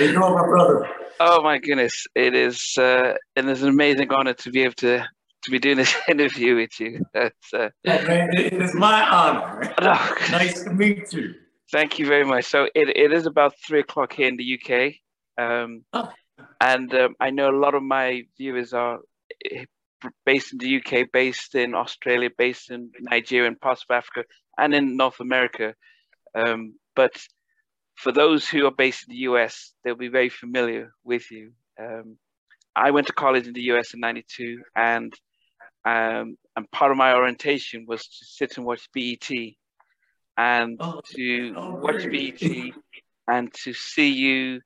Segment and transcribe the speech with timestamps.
[0.00, 0.88] you know, my brother.
[1.18, 5.06] Oh my goodness, it is, uh, and it's an amazing honor to be able to
[5.46, 7.04] to be doing this interview with you.
[7.14, 9.74] That's, uh, man, it is my honor.
[9.80, 11.34] Oh, nice to meet you.
[11.70, 12.44] Thank you very much.
[12.46, 14.94] So it, it is about three o'clock here in the UK,
[15.42, 16.10] um, oh.
[16.60, 18.98] and um, I know a lot of my viewers are
[19.50, 19.64] eh,
[20.24, 24.24] based in the UK, based in Australia, based in Nigeria, and parts of Africa,
[24.58, 25.74] and in North America.
[26.34, 27.16] Um, but
[27.96, 31.52] for those who are based in the US, they'll be very familiar with you.
[31.80, 32.18] Um,
[32.74, 35.12] I went to college in the US in '92, and
[35.84, 39.30] um, and part of my orientation was to sit and watch BET,
[40.36, 42.72] and oh, to oh, watch BET,
[43.28, 44.60] and to see you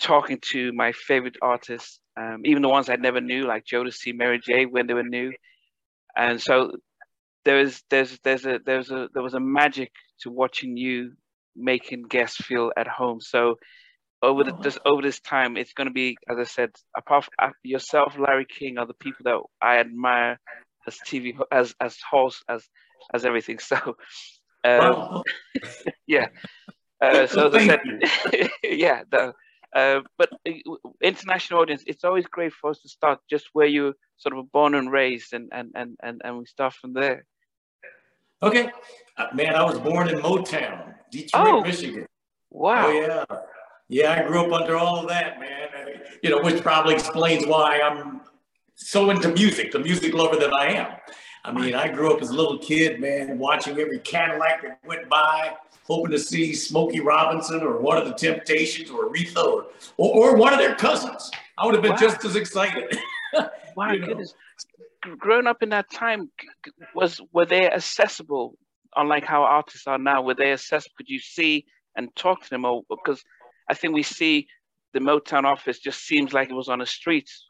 [0.00, 4.38] talking to my favorite artists, um, even the ones I never knew, like Jodeci, Mary
[4.38, 5.32] J, when they were new,
[6.16, 6.72] and so
[7.44, 9.90] there is there's there's a there's a there was a magic
[10.20, 11.12] to watching you
[11.56, 13.20] making guests feel at home.
[13.20, 13.56] So
[14.22, 17.32] over the, this over this time, it's going to be, as I said, apart from
[17.50, 20.38] uh, yourself, Larry King, are the people that I admire
[20.86, 22.66] as TV as as host as
[23.12, 23.58] as everything.
[23.68, 23.96] So,
[24.64, 25.22] um,
[26.06, 26.28] yeah.
[27.00, 27.80] Uh, so as I said,
[28.62, 29.02] yeah.
[29.10, 29.34] The,
[29.74, 30.52] uh, but uh,
[31.02, 34.76] international audience, it's always great for us to start just where you sort of born
[34.76, 37.24] and raised, and and and and, and we start from there.
[38.42, 38.70] Okay,
[39.16, 42.06] uh, man, I was born in Motown, Detroit, oh, Michigan.
[42.06, 42.06] Oh,
[42.50, 42.86] wow.
[42.86, 43.24] Oh yeah,
[43.88, 44.12] yeah.
[44.12, 45.68] I grew up under all of that, man.
[46.22, 48.22] You know, which probably explains why I'm
[48.74, 50.96] so into music, the music lover that I am.
[51.44, 55.08] I mean, I grew up as a little kid, man, watching every Cadillac that went
[55.08, 55.54] by,
[55.84, 59.66] hoping to see Smokey Robinson or one of the Temptations or Aretha or,
[59.96, 61.30] or, or one of their cousins.
[61.58, 61.98] I would have been wow.
[61.98, 62.96] just as excited.
[63.76, 64.34] My goodness
[65.18, 66.30] growing up in that time,
[66.94, 68.56] was were they accessible?
[68.96, 70.94] Unlike how artists are now, where they accessible?
[70.96, 72.64] Could you see and talk to them?
[72.64, 73.22] Or because
[73.68, 74.48] I think we see
[74.92, 77.46] the Motown office just seems like it was on the streets.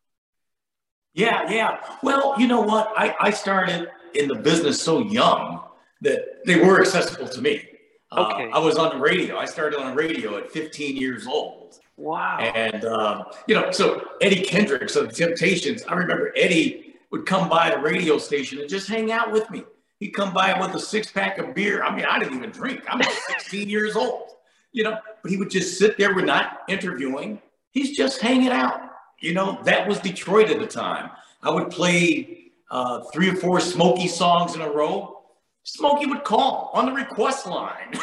[1.15, 1.79] Yeah, yeah.
[2.03, 2.93] Well, you know what?
[2.97, 5.63] I, I started in the business so young
[6.01, 7.69] that they were accessible to me.
[8.11, 8.51] Uh, okay.
[8.51, 9.39] Uh, I was on the radio.
[9.39, 11.79] I started on the radio at 15 years old.
[11.97, 12.39] Wow.
[12.39, 17.49] And, uh, you know, so Eddie Kendricks of the Temptations, I remember Eddie would come
[17.49, 19.65] by the radio station and just hang out with me.
[20.03, 21.85] He'd come by with a six pack of beer.
[21.85, 22.83] I mean, I didn't even drink.
[22.89, 24.31] I'm 16 years old,
[24.73, 26.13] you know, but he would just sit there.
[26.13, 27.41] We're not interviewing.
[27.71, 28.81] He's just hanging out.
[29.21, 31.11] You know, that was Detroit at the time.
[31.45, 35.23] I would play uh, three or four Smokey songs in a row.
[35.63, 37.97] Smokey would call on the request line.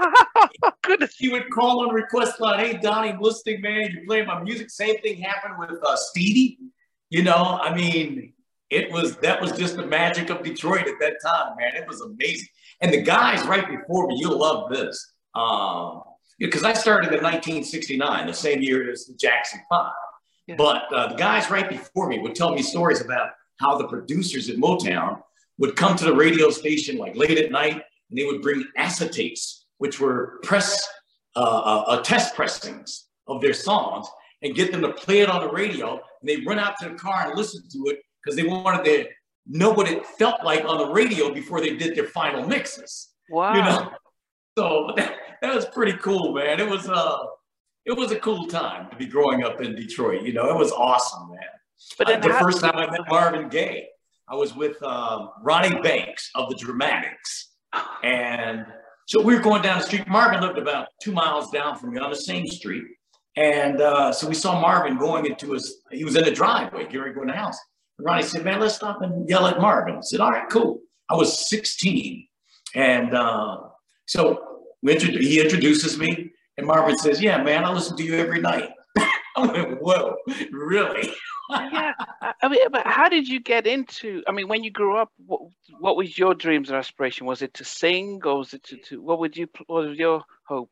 [0.82, 1.16] Goodness.
[1.18, 2.60] He would call on the request line.
[2.60, 3.90] Hey, Donnie, I'm listening, man.
[3.90, 4.70] You playing my music.
[4.70, 6.56] Same thing happened with uh, Stevie.
[7.10, 8.32] You know, I mean,
[8.72, 11.76] it was that was just the magic of Detroit at that time, man.
[11.76, 12.48] It was amazing.
[12.80, 15.12] And the guys right before me, you'll love this.
[15.34, 16.02] Um,
[16.38, 19.92] because I started in 1969, the same year as the Jackson Five.
[20.46, 20.54] Yeah.
[20.56, 24.48] But uh, the guys right before me would tell me stories about how the producers
[24.48, 25.22] at Motown
[25.58, 29.64] would come to the radio station like late at night, and they would bring acetates,
[29.78, 30.88] which were press
[31.36, 34.08] uh, uh, uh test pressings of their songs,
[34.40, 35.92] and get them to play it on the radio.
[35.92, 39.08] And they run out to the car and listen to it because they wanted to
[39.46, 43.10] know what it felt like on the radio before they did their final mixes.
[43.30, 43.54] Wow.
[43.54, 43.90] You know?
[44.58, 46.60] So that, that was pretty cool, man.
[46.60, 47.16] It was uh
[47.86, 50.22] it was a cool time to be growing up in Detroit.
[50.22, 51.40] You know, it was awesome, man.
[51.98, 53.88] But uh, the first time I met Marvin Gaye,
[54.28, 57.50] I was with um, Ronnie Banks of the Dramatics.
[58.04, 58.66] And
[59.06, 60.06] so we were going down the street.
[60.06, 62.84] Marvin lived about two miles down from me on the same street.
[63.36, 67.14] And uh, so we saw Marvin going into his, he was in the driveway, getting
[67.14, 67.58] going to the house.
[68.02, 69.96] Ronnie said, man, let's stop and yell at Marvin.
[69.96, 70.80] I said, all right, cool.
[71.08, 72.26] I was 16.
[72.74, 73.58] And uh,
[74.06, 78.70] so he introduces me, and Marvin says, yeah, man, I listen to you every night.
[79.36, 80.16] I went, whoa,
[80.50, 81.12] really?
[81.50, 81.92] yeah.
[82.20, 84.22] I mean, but how did you get into?
[84.26, 85.40] I mean, when you grew up, what,
[85.78, 87.26] what was your dreams and aspiration?
[87.26, 89.48] Was it to sing, or was it to, to what would you?
[89.66, 90.70] What was your hope?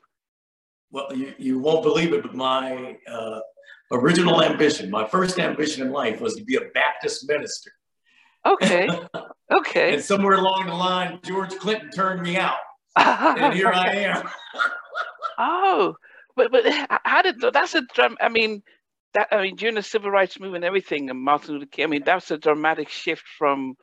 [0.91, 3.41] Well, you, you won't believe it, but my uh,
[3.91, 7.73] original ambition, my first ambition in life was to be a Baptist minister.
[8.47, 8.89] Okay.
[9.53, 9.95] Okay.
[9.95, 12.59] and somewhere along the line, George Clinton turned me out.
[12.95, 14.29] and here I am.
[15.39, 15.97] oh,
[16.37, 16.65] but but
[17.05, 18.17] how did that's a drum?
[18.21, 18.63] I mean,
[19.15, 21.85] that I mean during the civil rights movement and everything, and Martin Luther King.
[21.85, 23.75] I mean, that's a dramatic shift from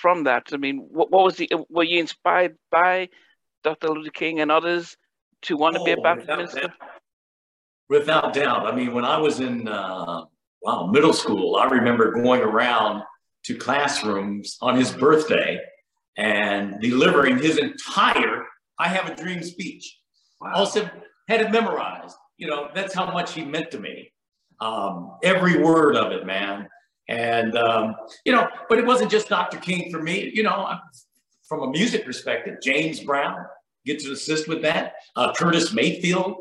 [0.00, 0.50] from that.
[0.52, 1.50] I mean, what, what was the?
[1.68, 3.08] Were you inspired by
[3.64, 3.88] Dr.
[3.88, 4.96] Luther King and others
[5.42, 6.60] to want to oh, be a oh, Baptist minister?
[6.60, 6.99] That,
[7.90, 8.66] Without doubt.
[8.66, 10.24] I mean, when I was in uh,
[10.62, 13.02] wow middle school, I remember going around
[13.44, 15.60] to classrooms on his birthday
[16.16, 18.46] and delivering his entire
[18.78, 19.98] "I Have a Dream" speech.
[20.40, 20.52] Wow.
[20.54, 20.88] Also
[21.28, 22.16] had it memorized.
[22.40, 24.10] you know, that's how much he meant to me.
[24.60, 26.68] Um, every word of it, man.
[27.08, 27.94] And, um,
[28.24, 29.58] you know, but it wasn't just Dr.
[29.58, 30.30] King for me.
[30.32, 30.74] You know,
[31.46, 33.36] from a music perspective, James Brown,
[33.84, 34.94] get to assist with that.
[35.16, 36.36] Uh, Curtis Mayfield,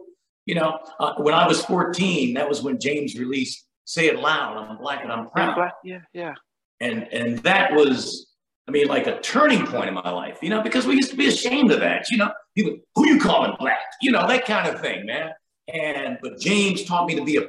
[0.49, 4.57] you know, uh, when I was 14, that was when James released Say It Loud,
[4.57, 5.71] I'm Black and I'm Proud.
[5.83, 6.33] Yeah, yeah.
[6.79, 8.31] And, and that was,
[8.67, 11.15] I mean, like a turning point in my life, you know, because we used to
[11.15, 12.09] be ashamed of that.
[12.09, 13.77] You know, people, who you calling black?
[14.01, 15.33] You know, that kind of thing, man.
[15.71, 17.43] And, but James taught me to be a,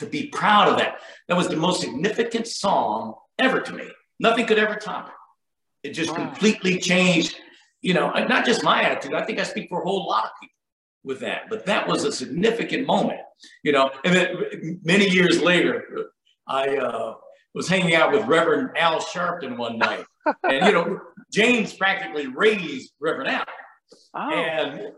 [0.00, 0.98] to be proud of that.
[1.28, 3.84] That was the most significant song ever to me.
[4.18, 5.90] Nothing could ever top it.
[5.90, 6.16] It just wow.
[6.16, 7.36] completely changed,
[7.82, 9.14] you know, not just my attitude.
[9.14, 10.56] I think I speak for a whole lot of people
[11.04, 13.20] with that, but that was a significant moment,
[13.62, 13.90] you know.
[14.04, 15.84] And then many years later,
[16.46, 17.14] I uh,
[17.54, 20.04] was hanging out with Reverend Al Sharpton one night,
[20.44, 21.00] and you know,
[21.32, 23.44] James practically raised Reverend Al,
[24.14, 24.30] oh.
[24.30, 24.92] and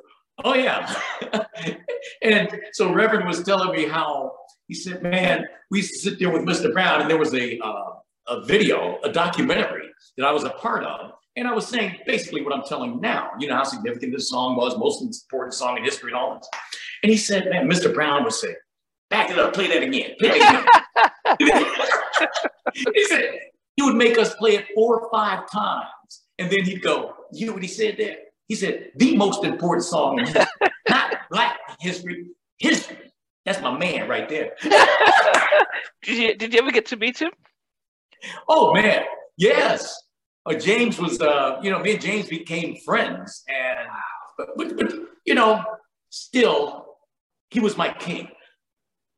[0.44, 0.94] oh yeah,
[2.22, 4.32] and so Reverend was telling me how
[4.68, 6.72] he said, "Man, we used to sit there with Mr.
[6.72, 7.92] Brown, and there was a uh,
[8.28, 12.42] a video, a documentary that I was a part of." And I was saying basically
[12.42, 13.30] what I'm telling now.
[13.38, 16.48] You know how significant this song was, most important song in history and all this.
[17.02, 17.92] And he said, man, Mr.
[17.92, 18.54] Brown would say,
[19.10, 20.66] back it up, play that again, play that
[21.40, 22.28] again.
[22.94, 23.38] he said,
[23.76, 25.88] he would make us play it four or five times.
[26.38, 28.16] And then he'd go, you know what he said there?
[28.46, 30.44] He said, the most important song in history,
[30.88, 32.26] not black history,
[32.58, 33.12] history.
[33.44, 34.52] That's my man right there.
[36.02, 37.30] did, you, did you ever get to meet him?
[38.48, 39.02] Oh, man,
[39.36, 39.94] yes.
[40.46, 43.42] Uh, James was, uh, you know, me and James became friends.
[43.48, 43.88] And,
[44.36, 44.92] but, but, but,
[45.24, 45.64] you know,
[46.10, 46.86] still,
[47.50, 48.28] he was my king.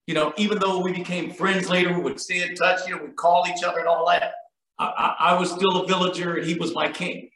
[0.07, 3.03] You know, even though we became friends later, we would stay in touch, you know,
[3.03, 4.35] we'd call each other and all that.
[4.79, 7.31] I, I, I was still a villager and he was my king.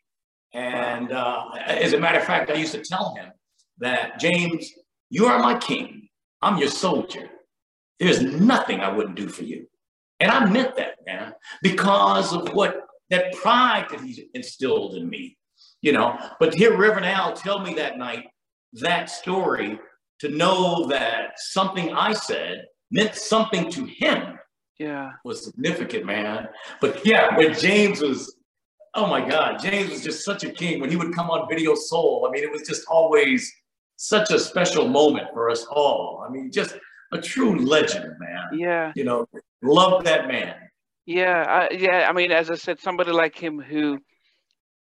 [0.53, 3.31] And uh, as a matter of fact, I used to tell him
[3.79, 4.71] that, James,
[5.09, 6.09] you are my king.
[6.43, 7.29] I'm your soldier.
[7.99, 9.67] There's nothing I wouldn't do for you.
[10.21, 11.33] And I meant that, man,
[11.63, 15.37] because of what that pride that he instilled in me,
[15.83, 16.17] you know.
[16.39, 18.27] But to hear Reverend Al tell me that night
[18.75, 19.79] that story
[20.21, 24.39] to know that something I said meant something to him.
[24.79, 26.49] Yeah, was significant, man.
[26.81, 28.35] But yeah, when James was,
[28.95, 30.81] oh my God, James was just such a king.
[30.81, 33.53] When he would come on Video Soul, I mean, it was just always
[33.97, 36.25] such a special moment for us all.
[36.27, 36.79] I mean, just
[37.13, 38.59] a true legend, man.
[38.59, 39.27] Yeah, you know,
[39.63, 40.55] love that man.
[41.11, 42.07] Yeah, I, yeah.
[42.09, 43.99] I mean, as I said, somebody like him who,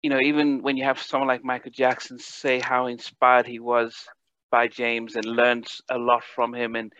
[0.03, 3.95] you know, even when you have someone like Michael Jackson say how inspired he was
[4.51, 6.93] by James and learned a lot from him, and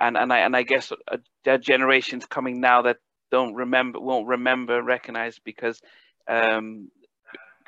[0.00, 2.98] and and I and I guess uh, there are generations coming now that
[3.32, 5.80] don't remember, won't remember, recognize because
[6.28, 6.90] um,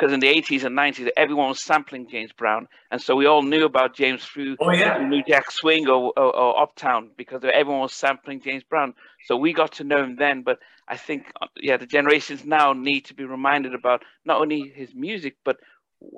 [0.02, 2.66] because in the 80s and 90s, everyone was sampling James Brown.
[2.90, 4.98] And so we all knew about James through oh, yeah.
[4.98, 8.94] New Jack Swing or, or, or, Uptown because everyone was sampling James Brown.
[9.26, 10.42] So we got to know him then.
[10.42, 10.58] But
[10.88, 14.92] I think, uh, yeah, the generations now need to be reminded about not only his
[14.92, 15.58] music, but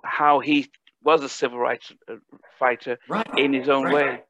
[0.03, 0.71] how he
[1.03, 2.15] was a civil rights uh,
[2.59, 3.29] fighter right.
[3.37, 3.95] in his own right.
[3.95, 4.21] way.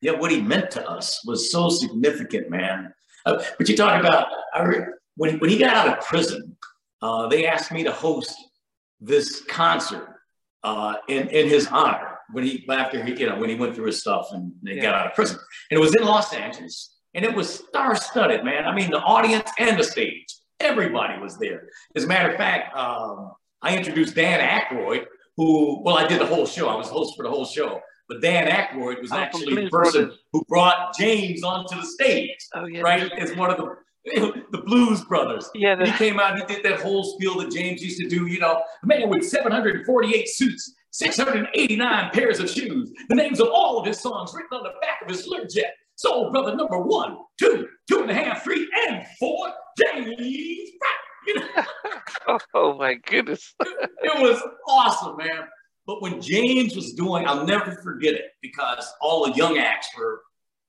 [0.00, 2.94] Yeah, what he meant to us was so significant, man.
[3.26, 4.64] Uh, but you talk about I,
[5.16, 6.56] when, when he got out of prison,
[7.02, 8.47] uh, they asked me to host
[9.00, 10.08] this concert
[10.64, 13.86] uh, in, in his honor when he after he you know when he went through
[13.86, 14.82] his stuff and they yeah.
[14.82, 15.38] got out of prison.
[15.70, 16.94] And it was in los angeles.
[17.14, 18.66] And it was star-studded man.
[18.66, 20.26] I mean the audience and the stage
[20.60, 21.68] everybody was there.
[21.96, 26.26] As a matter of fact um, i introduced dan Aykroyd, who well i did the
[26.26, 26.68] whole show.
[26.68, 27.80] I was host for the whole show.
[28.08, 32.64] But Dan Aykroyd was oh, actually the person who brought James onto the stage, oh,
[32.64, 32.80] yeah.
[32.80, 33.12] right?
[33.12, 33.68] As one of the
[34.52, 35.48] the Blues Brothers.
[35.54, 36.38] Yeah, the- he came out.
[36.38, 38.26] He did that whole spiel that James used to do.
[38.26, 42.92] You know, a man with 748 suits, 689 pairs of shoes.
[43.08, 45.70] The names of all of his songs written on the back of his Learjet.
[45.96, 49.48] Soul Brother number one, two, two and a half, three, and four.
[49.76, 50.14] James
[51.26, 51.64] You know?
[52.54, 53.52] oh my goodness!
[53.60, 55.42] it was awesome, man.
[55.88, 60.20] But when James was doing, I'll never forget it because all the young acts were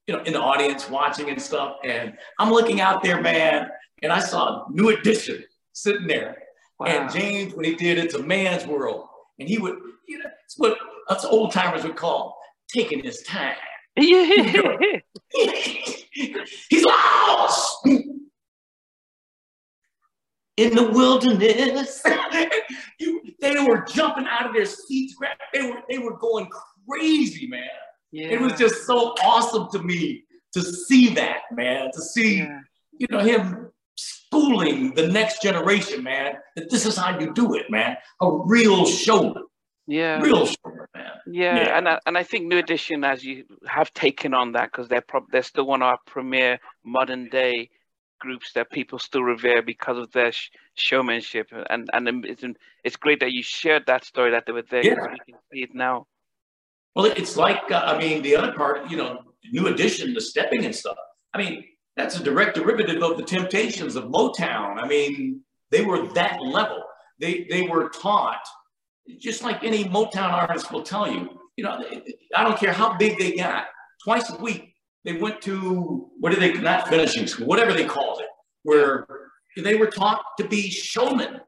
[0.09, 1.75] you know, in the audience watching and stuff.
[1.83, 3.69] And I'm looking out there, man,
[4.01, 6.35] and I saw a New Edition sitting there.
[6.79, 6.87] Wow.
[6.87, 9.05] And James, when he did It's a Man's World,
[9.37, 12.35] and he would, you know, it's what us old timers would call
[12.73, 13.53] taking his time.
[13.95, 14.15] He's
[16.85, 18.29] lost in
[20.57, 22.01] the wilderness.
[22.99, 25.13] you, they were jumping out of their seats.
[25.53, 26.49] They were, they were going
[26.87, 27.69] crazy, man.
[28.11, 28.27] Yeah.
[28.27, 30.23] It was just so awesome to me
[30.53, 32.59] to see that, man, to see, yeah.
[32.97, 37.69] you know, him schooling the next generation, man, that this is how you do it,
[37.69, 37.97] man.
[38.21, 39.43] A real showman.
[39.87, 40.21] Yeah.
[40.21, 41.05] Real showman, man.
[41.31, 41.77] Yeah, yeah.
[41.77, 45.01] and I, and I think New Edition, as you have taken on that, because they're
[45.01, 47.69] prob- they're still one of our premier modern day
[48.19, 52.43] groups that people still revere because of their sh- showmanship, and and it's
[52.83, 54.83] it's great that you shared that story that they were there.
[54.83, 54.95] Yeah.
[55.01, 56.07] we can see it now.
[56.95, 59.19] Well, it's like uh, I mean the other part, you know,
[59.51, 60.97] New Edition, the stepping and stuff.
[61.33, 61.63] I mean,
[61.95, 64.81] that's a direct derivative of the Temptations of Motown.
[64.81, 65.41] I mean,
[65.71, 66.83] they were that level.
[67.19, 68.45] They they were taught,
[69.19, 71.29] just like any Motown artist will tell you.
[71.57, 71.83] You know,
[72.35, 73.65] I don't care how big they got.
[74.03, 78.21] Twice a week, they went to what did they not finishing school, whatever they called
[78.21, 78.27] it,
[78.63, 79.05] where
[79.57, 81.41] they were taught to be showmen.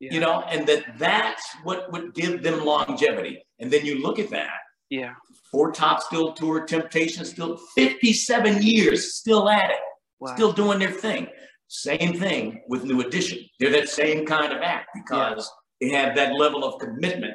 [0.00, 0.14] Yeah.
[0.14, 3.44] You know, and that that's what would give them longevity.
[3.58, 4.63] And then you look at that.
[4.94, 5.14] Yeah.
[5.50, 9.76] Four Top still tour, Temptation still 57 years, still at it,
[10.20, 10.34] wow.
[10.34, 11.26] still doing their thing.
[11.68, 13.38] Same thing with New Edition.
[13.58, 15.88] They're that same kind of act because yeah.
[15.88, 17.34] they have that level of commitment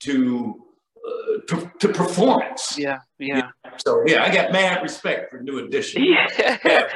[0.00, 0.54] to
[1.06, 2.78] uh, to, to, performance.
[2.78, 3.48] Yeah, yeah.
[3.86, 6.04] So yeah, I got mad respect for New Edition.
[6.14, 6.88] Yeah.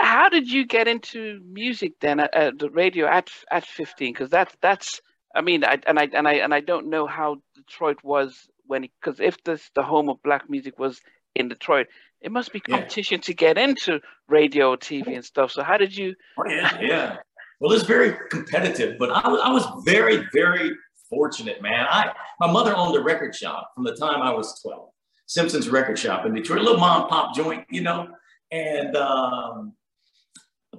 [0.00, 4.12] How did you get into music then at, at the radio at at 15?
[4.12, 5.02] Because that's that's
[5.34, 8.82] I mean, I, and I and I and I don't know how Detroit was when
[8.82, 11.00] because if this the home of black music was
[11.34, 11.86] in Detroit,
[12.20, 13.22] it must be competition yeah.
[13.22, 15.52] to get into radio, or TV, and stuff.
[15.52, 16.14] So how did you?
[16.38, 17.16] Oh, yeah, yeah.
[17.60, 20.72] Well, it's very competitive, but I, I was very, very
[21.08, 21.86] fortunate, man.
[21.88, 24.90] I my mother owned a record shop from the time I was twelve,
[25.26, 28.08] Simpsons Record Shop in Detroit, a little mom pop joint, you know,
[28.50, 29.72] and um,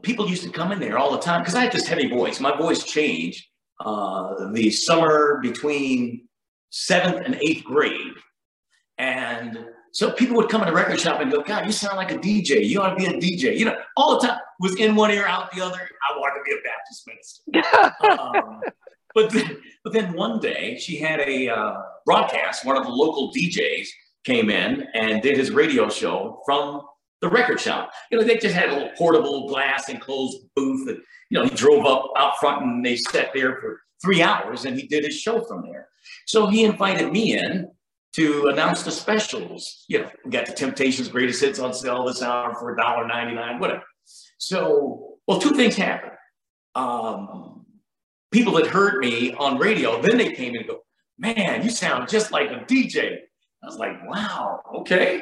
[0.01, 2.39] people used to come in there all the time because I had this heavy voice.
[2.39, 3.45] My voice changed
[3.79, 6.26] uh, the summer between
[6.69, 8.13] seventh and eighth grade.
[8.97, 12.11] And so people would come in the record shop and go, God, you sound like
[12.11, 12.65] a DJ.
[12.65, 13.57] You ought to be a DJ.
[13.57, 15.79] You know, all the time was in one ear, out the other.
[15.79, 18.45] I wanted to be a Baptist minister.
[18.47, 18.61] um,
[19.15, 22.65] but, then, but then one day she had a uh, broadcast.
[22.65, 23.87] One of the local DJs
[24.23, 26.81] came in and did his radio show from
[27.21, 27.91] the record shop.
[28.11, 30.87] You know, they just had a little portable glass enclosed booth.
[30.87, 34.65] And, you know, he drove up out front and they sat there for three hours
[34.65, 35.87] and he did his show from there.
[36.27, 37.71] So he invited me in
[38.17, 39.85] to announce the specials.
[39.87, 43.83] You know, we got the Temptations greatest hits on sale this hour for $1.99, whatever.
[44.37, 46.13] So, well, two things happened.
[46.75, 47.65] Um,
[48.31, 50.79] people that heard me on radio, then they came and go,
[51.17, 53.19] man, you sound just like a DJ.
[53.63, 55.21] I was like, wow, okay.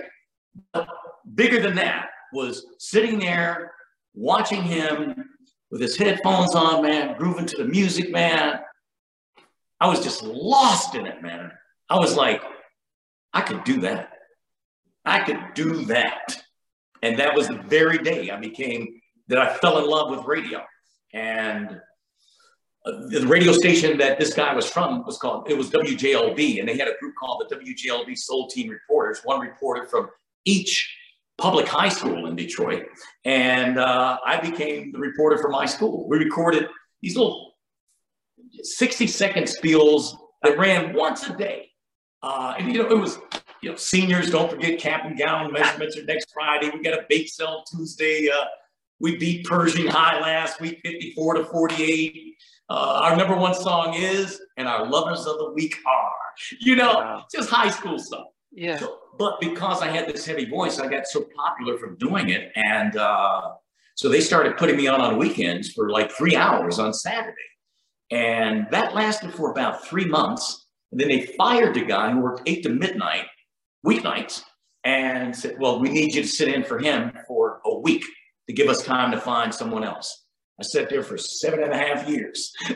[0.73, 0.87] But
[1.35, 3.73] bigger than that was sitting there
[4.15, 5.29] watching him
[5.69, 8.59] with his headphones on, man, grooving to the music, man.
[9.79, 11.51] I was just lost in it, man.
[11.89, 12.41] I was like,
[13.33, 14.11] I could do that.
[15.03, 16.43] I could do that.
[17.03, 20.63] And that was the very day I became, that I fell in love with radio.
[21.13, 21.79] And
[22.85, 26.59] uh, the radio station that this guy was from was called, it was WJLB.
[26.59, 30.09] And they had a group called the WJLB Soul Team Reporters, one reporter from
[30.45, 30.91] each
[31.37, 32.85] public high school in Detroit.
[33.25, 36.07] And uh, I became the reporter for my school.
[36.07, 36.67] We recorded
[37.01, 37.54] these little
[38.65, 41.69] 60 second spiels that ran once a day.
[42.23, 43.19] Uh, and, you know, it was,
[43.61, 46.71] you know, seniors, don't forget cap and gown measurements are next Friday.
[46.73, 48.29] We got a bake sale Tuesday.
[48.29, 48.45] Uh,
[48.99, 52.35] we beat Pershing High last week, 54 to 48.
[52.67, 56.11] Uh, our number one song is, and our lovers of the week are,
[56.61, 57.25] you know, wow.
[57.31, 58.25] just high school stuff.
[58.51, 58.77] Yeah.
[58.77, 62.51] So, but because I had this heavy voice, I got so popular from doing it.
[62.55, 63.51] And uh,
[63.95, 67.35] so they started putting me on on weekends for like three hours on Saturday.
[68.11, 70.67] And that lasted for about three months.
[70.91, 73.25] And then they fired the guy who worked eight to midnight,
[73.85, 74.43] weeknights,
[74.83, 78.05] and said, Well, we need you to sit in for him for a week
[78.47, 80.25] to give us time to find someone else.
[80.59, 82.53] I sat there for seven and a half years.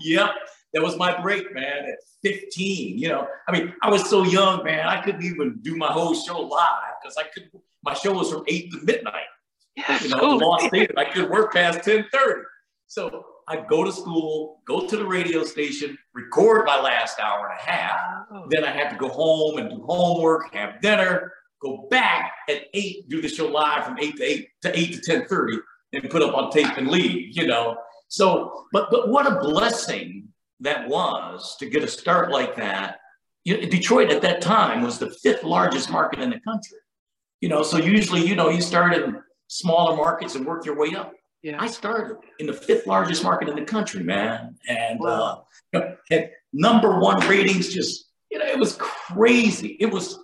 [0.00, 0.30] yep.
[0.72, 2.98] That was my break, man, at 15.
[2.98, 6.14] You know, I mean, I was so young, man, I couldn't even do my whole
[6.14, 7.48] show live because I could
[7.84, 9.26] my show was from 8 to midnight.
[9.76, 10.58] Yeah, you know, cool.
[10.96, 12.42] I could work past 10:30.
[12.94, 17.58] So I'd go to school, go to the radio station, record my last hour and
[17.58, 18.00] a half.
[18.30, 18.46] Oh.
[18.50, 23.08] Then I have to go home and do homework, have dinner, go back at eight,
[23.08, 25.58] do the show live from eight to eight to eight to ten thirty,
[25.92, 27.36] and put up on tape and leave.
[27.36, 27.76] You know.
[28.06, 30.28] So, but but what a blessing
[30.60, 32.98] that was to get a start like that.
[33.42, 36.78] You know, Detroit at that time was the fifth largest market in the country.
[37.40, 40.94] You know, so usually, you know, you start in smaller markets and work your way
[40.94, 41.12] up.
[41.44, 41.62] Yeah.
[41.62, 44.56] I started in the fifth largest market in the country, man.
[44.66, 45.46] And wow.
[45.74, 49.76] uh, had number one ratings just, you know, it was crazy.
[49.78, 50.18] It was,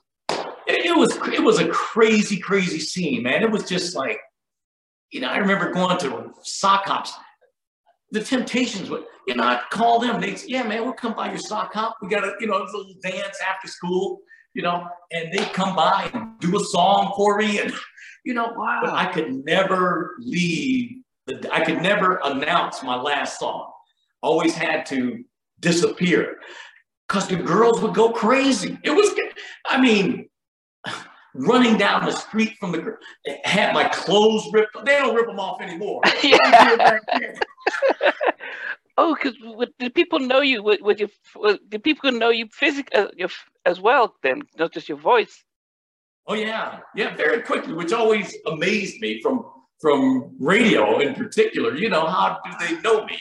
[0.66, 3.42] it was, it was a crazy, crazy scene, man.
[3.42, 4.18] It was just like,
[5.10, 7.12] you know, I remember going to sock hops
[8.10, 10.20] the Temptations would, you know, I'd call them.
[10.20, 11.96] They'd say, yeah, man, we'll come by your sock hop.
[12.02, 14.20] We got a, you know, a little dance after school,
[14.54, 17.60] you know, and they'd come by and do a song for me.
[17.60, 17.72] And,
[18.24, 18.80] you know, wow.
[18.82, 20.99] but I could never leave.
[21.26, 23.70] The, I could never announce my last song.
[24.22, 25.24] Always had to
[25.60, 26.38] disappear
[27.08, 28.78] because the girls would go crazy.
[28.82, 29.10] It was,
[29.66, 30.28] I mean,
[31.34, 32.96] running down the street from the
[33.44, 34.76] had my clothes ripped.
[34.84, 36.00] They don't rip them off anymore.
[38.96, 39.36] oh, because
[39.78, 40.62] did people know you?
[40.62, 41.08] Would, would you?
[41.68, 43.28] Did people know you physically uh,
[43.64, 44.14] as well?
[44.22, 45.44] Then not just your voice.
[46.26, 49.44] Oh yeah, yeah, very quickly, which always amazed me from
[49.80, 51.74] from radio in particular.
[51.74, 53.18] You know, how do they know me?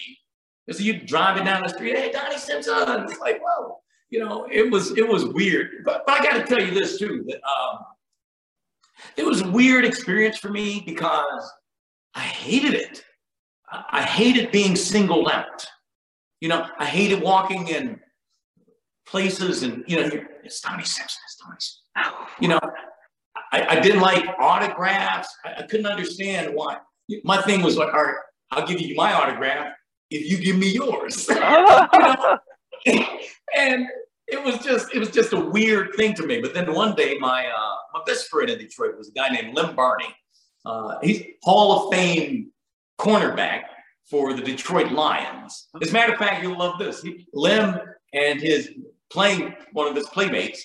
[0.71, 2.73] So you driving down the street, hey, Donnie Simpson.
[3.03, 5.83] It's like, whoa, you know, it was it was weird.
[5.83, 7.79] But, but I got to tell you this too that um,
[9.17, 11.51] it was a weird experience for me because
[12.13, 13.03] I hated it.
[13.71, 15.65] I hated being singled out.
[16.41, 17.99] You know, I hated walking in
[19.05, 20.09] places and, you know,
[20.43, 22.27] it's Donnie Simpson, it's Donnie Simpson.
[22.39, 22.59] You know,
[23.51, 25.33] I, I didn't like autographs.
[25.45, 26.77] I, I, couldn't understand why.
[27.23, 28.15] My thing was like, all right,
[28.51, 29.73] I'll give you my autograph
[30.09, 31.27] if you give me yours.
[32.85, 33.87] and
[34.27, 36.39] it was just it was just a weird thing to me.
[36.41, 39.55] But then one day, my uh, my best friend in Detroit was a guy named
[39.55, 40.13] Lem Barney.
[40.65, 42.51] Uh, he's Hall of Fame
[42.99, 43.63] cornerback
[44.09, 45.69] for the Detroit Lions.
[45.81, 47.01] As a matter of fact, you'll love this.
[47.01, 47.79] He, Lem
[48.13, 48.71] and his
[49.11, 50.63] playing one of his playmates.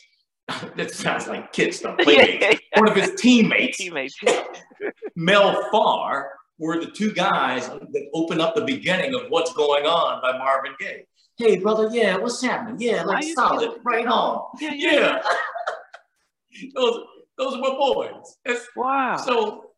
[0.76, 1.98] that sounds like kid stuff.
[1.98, 2.60] Playmates.
[2.76, 3.78] one of his teammates.
[3.78, 4.18] teammates.
[5.16, 10.20] Mel Farr were the two guys that opened up the beginning of What's Going On
[10.20, 12.76] by Marvin Gaye hey brother, yeah, what's happening?
[12.78, 14.42] Yeah, like solid, right on.
[14.60, 14.92] Yeah, yeah.
[14.92, 15.22] yeah.
[16.74, 17.04] those
[17.36, 18.36] those are my boys.
[18.44, 19.16] It's, wow.
[19.16, 19.70] So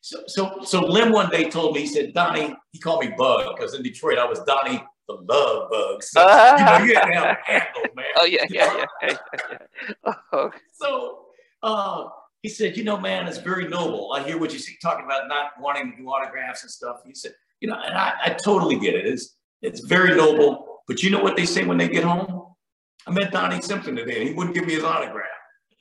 [0.00, 3.56] so so so Lem one day told me, he said, Donnie, he called me Bug,
[3.56, 4.82] because in Detroit I was Donnie
[5.16, 6.02] the love bug.
[6.02, 8.06] So uh, you know, you had to have a handle, man.
[8.16, 9.16] Oh yeah, yeah, yeah.
[10.04, 10.14] yeah.
[10.32, 10.50] oh.
[10.72, 11.26] So
[11.62, 12.04] uh
[12.42, 14.14] he said, you know, man, it's very noble.
[14.14, 17.02] I hear what you see talking about not wanting to do autographs and stuff.
[17.06, 19.06] He said, you know, and I, I totally get it.
[19.06, 22.46] It's it's very noble but you know what they say when they get home?
[23.06, 25.26] I met Donnie Simpson today and he wouldn't give me his autograph.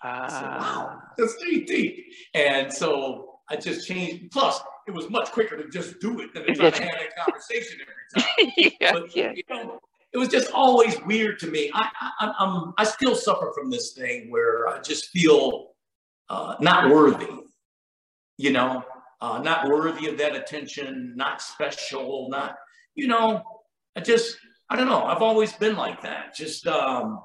[0.06, 1.02] Uh, I said, wow, ah.
[1.18, 2.06] that's deep.
[2.36, 4.32] And so I just changed.
[4.32, 7.26] Plus, it was much quicker to just do it than to try to have that
[7.26, 8.74] conversation every time.
[8.80, 9.32] yeah, but, yeah.
[9.32, 9.80] You know,
[10.12, 11.72] it was just always weird to me.
[11.74, 15.72] I, I, I'm, I still suffer from this thing where I just feel
[16.30, 17.28] uh, not worthy,
[18.38, 18.84] you know,
[19.22, 22.56] uh, not worthy of that attention, not special, not,
[22.96, 23.44] you know,
[23.96, 24.38] I just,
[24.70, 25.04] I don't know.
[25.04, 26.36] I've always been like that.
[26.36, 27.22] Just, um,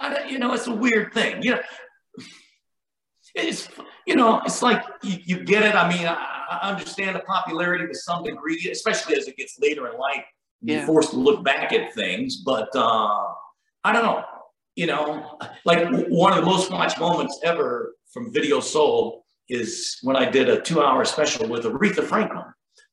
[0.00, 1.42] I, don't, you know, it's a weird thing.
[1.42, 1.60] You know,
[3.34, 3.68] it's,
[4.06, 5.74] you know, it's like you, you get it.
[5.74, 6.14] I mean, I,
[6.62, 10.24] I, understand the popularity to some degree, especially as it gets later in life.
[10.62, 13.24] You're forced to look back at things, but uh,
[13.84, 14.24] I don't know.
[14.74, 20.16] You know, like one of the most watched moments ever from Video Soul is when
[20.16, 22.44] I did a two-hour special with Aretha Franklin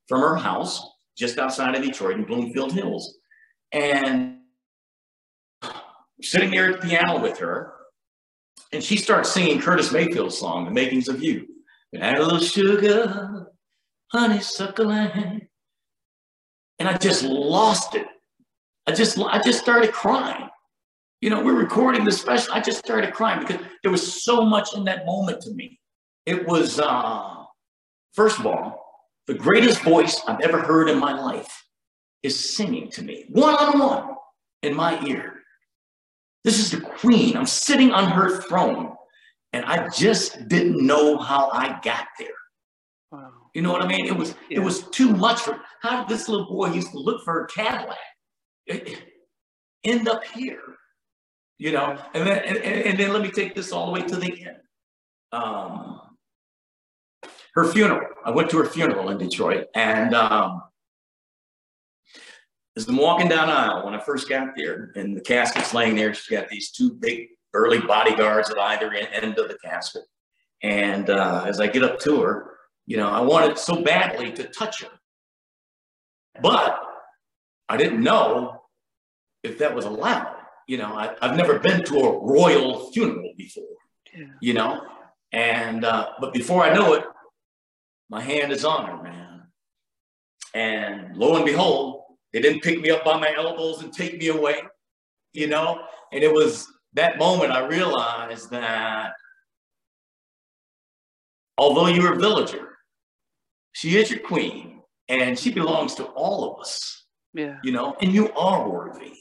[0.08, 0.86] from her house
[1.18, 3.18] just outside of Detroit in Bloomfield Hills.
[3.72, 4.40] And
[6.22, 7.74] sitting there at the piano with her,
[8.74, 11.48] and she starts singing Curtis Mayfield's song, The Makings of You.
[11.94, 13.48] And add a little sugar,
[14.12, 15.48] honeysuckle, and
[16.80, 18.08] I just lost it.
[18.88, 20.50] I just, I just started crying.
[21.22, 22.52] You know, we're recording this special.
[22.52, 25.80] I just started crying because there was so much in that moment to me.
[26.26, 27.44] It was, uh,
[28.14, 28.84] first of all,
[29.28, 31.64] the greatest voice I've ever heard in my life
[32.24, 34.16] is singing to me one on one
[34.64, 35.43] in my ear.
[36.44, 37.38] This is the queen.
[37.38, 38.96] I'm sitting on her throne,
[39.54, 42.28] and I just didn't know how I got there.
[43.12, 43.32] Wow.
[43.54, 44.08] You know what I mean?
[44.08, 44.60] It was yeah.
[44.60, 47.48] it was too much for how did this little boy used to look for a
[47.48, 47.98] Cadillac
[48.66, 49.04] it,
[49.84, 50.62] end up here?
[51.60, 54.16] You know, and then and, and, then let me take this all the way to
[54.16, 54.58] the end.
[55.32, 56.02] Um,
[57.54, 58.08] her funeral.
[58.26, 60.64] I went to her funeral in Detroit, and um,
[62.76, 66.14] as I'm walking down aisle when I first got there, and the casket's laying there,
[66.14, 70.04] she's got these two big burly bodyguards at either end of the casket.
[70.64, 72.52] And uh, as I get up to her,
[72.86, 74.90] you know, I wanted so badly to touch her,
[76.42, 76.80] but
[77.70, 78.64] I didn't know
[79.44, 80.36] if that was allowed.
[80.68, 83.64] You know, I, have never been to a royal funeral before.
[84.16, 84.26] Yeah.
[84.42, 84.82] You know,
[85.32, 87.04] and uh, but before I know it,
[88.10, 89.44] my hand is on her, man.
[90.54, 92.03] And lo and behold,
[92.34, 94.62] they didn't pick me up by my elbows and take me away,
[95.34, 95.84] you know?
[96.12, 99.14] And it was that moment I realized that
[101.58, 102.78] although you're a villager,
[103.74, 107.06] she is your queen and she belongs to all of us.
[107.36, 107.58] Yeah.
[107.64, 109.14] You know, and you are worthy.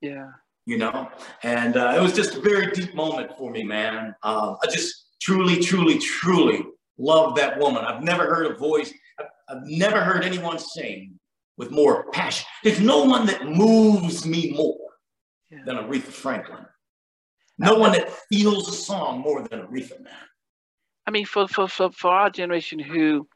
[0.00, 0.30] Yeah.
[0.66, 1.08] You know,
[1.44, 4.16] and uh, it was just a very deep moment for me, man.
[4.24, 6.64] Uh, I just truly, truly, truly
[6.98, 7.84] love that woman.
[7.84, 11.15] I've never heard a voice, I've, I've never heard anyone sing
[11.56, 12.46] with more passion.
[12.62, 14.76] There's no one that moves me more
[15.50, 15.60] yeah.
[15.64, 16.66] than Aretha Franklin.
[17.58, 20.12] No one that feels a song more than Aretha, man.
[21.06, 23.28] I mean, for, for, for, for our generation who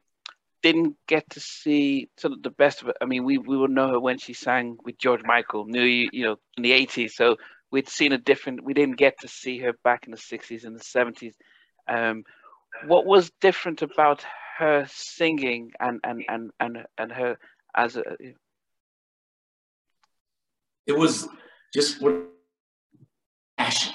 [0.62, 3.70] didn't get to see sort of the best of it, I mean, we, we would
[3.70, 7.12] know her when she sang with George Michael, knew you know, in the 80s.
[7.12, 7.36] So
[7.70, 10.76] we'd seen a different, we didn't get to see her back in the 60s and
[10.76, 11.34] the 70s.
[11.88, 12.24] Um,
[12.86, 14.24] what was different about
[14.58, 17.38] her singing and, and, and, and, and her
[17.76, 18.02] as a.
[20.86, 21.28] It was
[21.74, 22.26] just what
[23.58, 23.94] passion.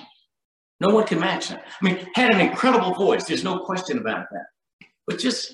[0.79, 1.65] No one can match that.
[1.81, 3.25] I mean, had an incredible voice.
[3.25, 4.87] There's no question about that.
[5.07, 5.53] But just,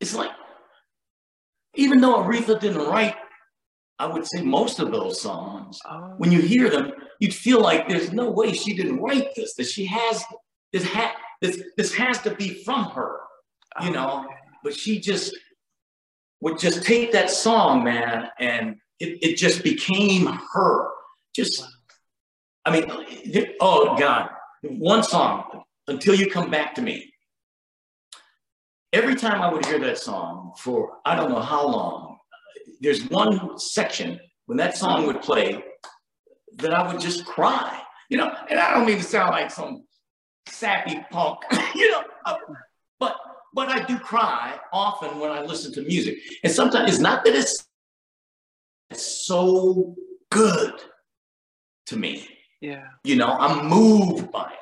[0.00, 0.30] it's like,
[1.74, 3.16] even though Aretha didn't write,
[3.98, 6.14] I would say most of those songs, oh.
[6.16, 9.54] when you hear them, you'd feel like there's no way she didn't write this.
[9.54, 10.24] That she has
[10.72, 10.84] this.
[10.84, 13.20] Ha- this this has to be from her,
[13.82, 14.26] you oh, know.
[14.62, 15.36] But she just
[16.40, 20.88] would just take that song, man, and it, it just became her.
[21.34, 21.64] Just,
[22.64, 24.30] I mean, oh God,
[24.62, 27.12] one song, Until You Come Back to Me.
[28.92, 33.08] Every time I would hear that song for I don't know how long, uh, there's
[33.08, 35.62] one section when that song would play
[36.56, 39.84] that I would just cry, you know, and I don't mean to sound like some
[40.48, 41.38] sappy punk,
[41.74, 42.38] you know, but
[43.54, 46.18] but I do cry often when I listen to music.
[46.44, 47.66] And sometimes it's not that it's,
[48.90, 49.94] it's so
[50.30, 50.74] good
[51.86, 52.28] to me.
[52.60, 52.86] Yeah.
[53.04, 54.56] You know, I'm moved by it.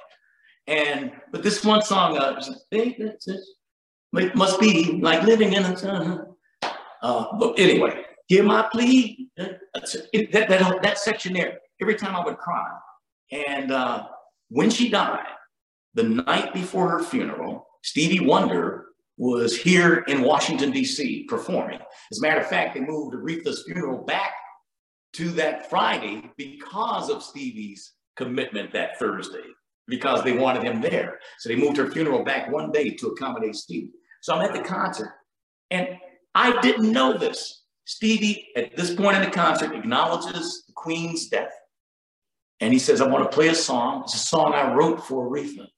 [0.66, 6.26] And but this one song, uh, it must be like living in a
[7.00, 9.30] uh, but anyway, hear my plea.
[9.36, 12.66] It, that, that, that section there, every time I would cry.
[13.30, 14.08] And uh,
[14.48, 15.26] when she died,
[15.94, 21.24] the night before her funeral, Stevie Wonder was here in Washington, D.C.
[21.26, 21.78] performing.
[22.12, 24.34] As a matter of fact, they moved Aretha's funeral back
[25.14, 29.46] to that Friday because of Stevie's commitment that Thursday,
[29.86, 31.18] because they wanted him there.
[31.38, 33.92] So they moved her funeral back one day to accommodate Stevie.
[34.20, 35.14] So I'm at the concert,
[35.70, 35.88] and
[36.34, 37.62] I didn't know this.
[37.86, 41.54] Stevie, at this point in the concert, acknowledges the Queen's death.
[42.60, 44.02] And he says, I want to play a song.
[44.02, 45.68] It's a song I wrote for Aretha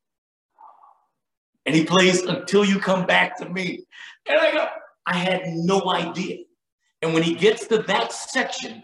[1.71, 3.85] and he plays until you come back to me.
[4.29, 4.67] And I go,
[5.07, 6.39] I had no idea.
[7.01, 8.83] And when he gets to that section,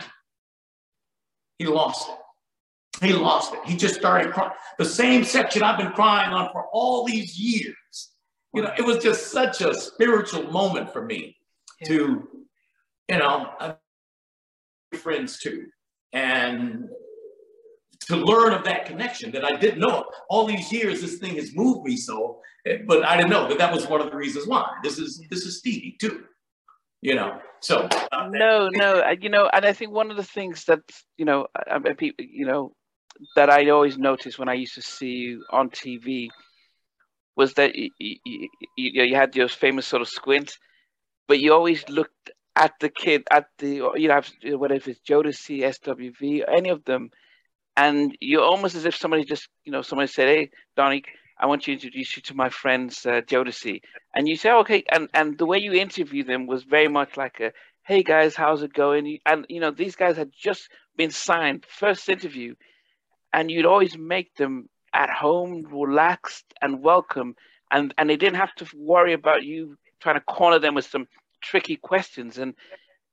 [1.59, 3.05] he lost it.
[3.05, 3.61] He lost it.
[3.65, 4.53] He just started crying.
[4.79, 8.13] The same section I've been crying on for all these years.
[8.55, 11.37] You know, it was just such a spiritual moment for me
[11.81, 11.89] yeah.
[11.89, 12.29] to,
[13.09, 13.75] you know, uh,
[14.95, 15.67] friends too.
[16.13, 16.89] And
[18.03, 20.05] to learn of that connection that I didn't know.
[20.31, 22.41] All these years, this thing has moved me so,
[22.87, 24.69] but I didn't know that that was one of the reasons why.
[24.83, 26.25] This is this is Stevie too,
[27.01, 27.41] you know.
[27.61, 30.81] So uh, no, no, you know, and I think one of the things that
[31.17, 31.47] you know,
[31.97, 32.73] people, you know,
[33.35, 36.29] that I always noticed when I used to see you on TV
[37.37, 40.57] was that you, you, you, you had your famous sort of squint,
[41.29, 44.23] but you always looked at the kid, at the you know,
[44.57, 47.11] whatever it's Jodeci, SWV, any of them
[47.77, 51.05] and you're almost as if somebody just, you know, somebody said, "Hey, Donnie,
[51.39, 53.83] I want to introduce you to my friends uh, Jodeci,"
[54.15, 57.41] and you say, "Okay," and and the way you interview them was very much like
[57.41, 61.67] a, "Hey guys, how's it going?" And you know, these guys had just been signed,
[61.67, 62.55] first interview,
[63.33, 67.37] and you'd always make them at home, relaxed and welcome,
[67.71, 71.07] and and they didn't have to worry about you trying to corner them with some
[71.43, 72.55] tricky questions, and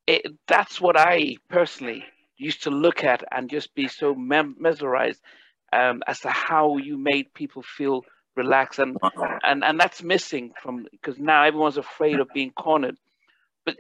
[0.08, 2.06] it, that's what I personally
[2.38, 5.22] used to look at and just be so mem- mesmerized
[5.74, 8.04] um, as to how you made people feel
[8.36, 8.80] relaxed.
[8.80, 8.98] And
[9.44, 12.98] and and that's missing from because now everyone's afraid of being cornered.
[13.66, 13.76] But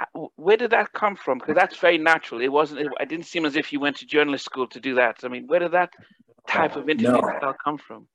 [0.00, 1.38] uh, where did that come from?
[1.38, 2.40] Because that's very natural.
[2.40, 4.94] It wasn't it, it, didn't seem as if you went to journalist school to do
[4.96, 5.18] that.
[5.22, 5.92] I mean where did that
[6.46, 7.36] type of interview no.
[7.38, 8.06] style come from?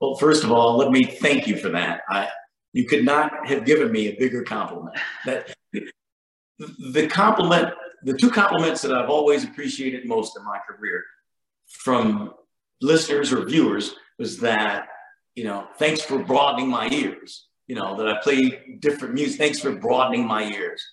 [0.00, 2.02] Well first of all let me thank you for that.
[2.08, 2.28] I
[2.72, 4.96] you could not have given me a bigger compliment.
[5.26, 5.54] That
[6.58, 7.74] the compliment
[8.04, 11.04] the two compliments that I've always appreciated most in my career
[11.78, 12.34] from
[12.80, 14.88] listeners or viewers was that,
[15.34, 19.38] you know, thanks for broadening my ears, you know, that I play different music.
[19.38, 20.84] Thanks for broadening my ears.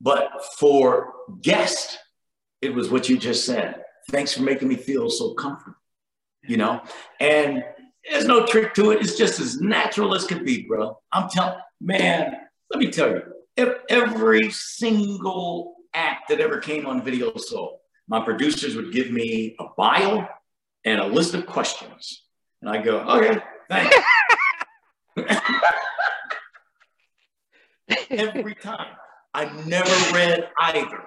[0.00, 1.98] But for guest,
[2.60, 3.82] it was what you just said.
[4.10, 5.76] Thanks for making me feel so comfortable,
[6.42, 6.82] you know?
[7.20, 7.62] And
[8.10, 9.00] there's no trick to it.
[9.00, 10.98] It's just as natural as could be, bro.
[11.12, 12.36] I'm telling, man,
[12.70, 13.22] let me tell you,
[13.88, 17.81] every single act that ever came on Video Soul,
[18.12, 20.28] my producers would give me a bio
[20.84, 22.24] and a list of questions.
[22.60, 23.96] And I go, okay, thanks.
[28.10, 28.88] every time.
[29.32, 31.04] I never read either.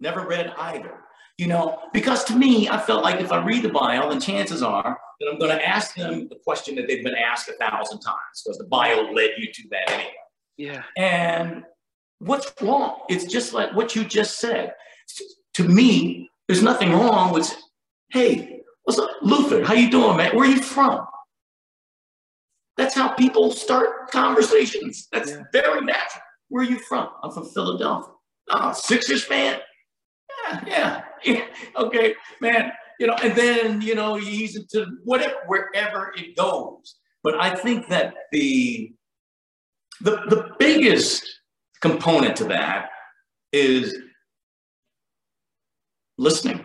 [0.00, 1.04] Never read either.
[1.36, 4.60] You know, because to me, I felt like if I read the bio, then chances
[4.60, 8.00] are that I'm going to ask them the question that they've been asked a thousand
[8.00, 10.10] times because the bio led you to that anyway.
[10.56, 10.82] Yeah.
[10.96, 11.62] And
[12.18, 13.02] what's wrong?
[13.08, 14.72] It's just like what you just said.
[15.58, 17.52] To me, there's nothing wrong with,
[18.10, 19.64] hey, what's up, Luther?
[19.64, 20.36] How you doing, man?
[20.36, 21.04] Where are you from?
[22.76, 25.08] That's how people start conversations.
[25.10, 25.42] That's yeah.
[25.52, 26.22] very natural.
[26.48, 27.08] Where are you from?
[27.24, 28.14] I'm from Philadelphia.
[28.50, 29.58] Oh, Sixers fan?
[30.46, 31.44] Yeah, yeah, yeah.
[31.74, 32.70] Okay, man.
[33.00, 36.94] You know, and then you know he's into whatever wherever it goes.
[37.24, 38.92] But I think that the
[40.02, 41.28] the the biggest
[41.80, 42.90] component to that
[43.52, 43.96] is
[46.18, 46.64] listening.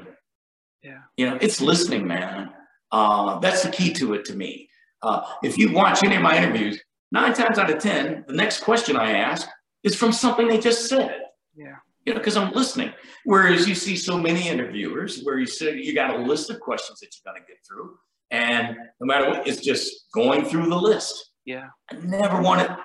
[0.82, 1.00] Yeah.
[1.18, 2.52] You know, it's listening, man.
[2.92, 4.70] Uh, that's the key to it to me.
[5.02, 8.62] Uh, if you watch any of my interviews, nine times out of 10, the next
[8.62, 9.48] question I ask
[9.84, 11.22] is from something they just said.
[11.56, 11.76] Yeah.
[12.06, 12.92] You know, because I'm listening.
[13.24, 17.00] Whereas you see so many interviewers where you say you got a list of questions
[17.00, 17.98] that you got to get through.
[18.32, 21.32] And no matter what, it's just going through the list.
[21.46, 21.68] Yeah.
[21.92, 22.76] I never wanted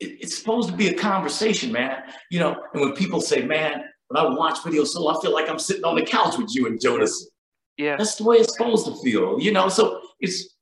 [0.00, 2.02] it, it's supposed to be a conversation, man.
[2.30, 5.48] You know, and when people say, man, when I watch Video Soul, I feel like
[5.48, 7.30] I'm sitting on the couch with you and Jonas.
[7.76, 7.96] Yeah.
[7.96, 9.68] That's the way it's supposed to feel, you know.
[9.68, 10.56] So it's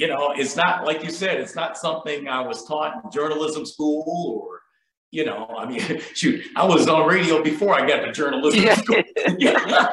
[0.00, 3.66] you know, it's not like you said, it's not something I was taught in journalism
[3.66, 4.04] school
[4.46, 4.62] or,
[5.10, 8.74] you know, I mean, shoot, I was on radio before I got to journalism yeah.
[8.76, 9.02] school.
[9.38, 9.88] yeah.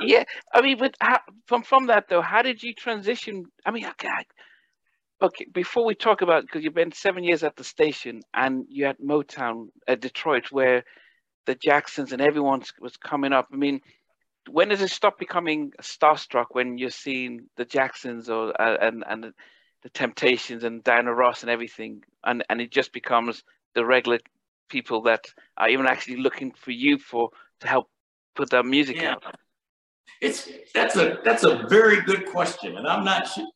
[0.00, 0.24] yeah.
[0.54, 3.44] I mean, but how, from from that though, how did you transition?
[3.66, 4.08] I mean, oh, okay,
[5.20, 5.46] okay.
[5.52, 8.98] Before we talk about, because you've been seven years at the station and you had
[8.98, 10.84] Motown at Detroit, where
[11.50, 13.48] the Jacksons and everyone was coming up.
[13.52, 13.80] I mean,
[14.48, 19.24] when does it stop becoming starstruck when you're seeing the Jacksons or uh, and and
[19.24, 19.32] the,
[19.82, 23.42] the, Temptations and Diana Ross and everything, and and it just becomes
[23.74, 24.20] the regular
[24.68, 25.24] people that
[25.56, 27.30] are even actually looking for you for
[27.62, 27.90] to help
[28.36, 29.14] put their music yeah.
[29.14, 29.24] out?
[30.22, 33.50] It's that's a that's a very good question, and I'm not sure,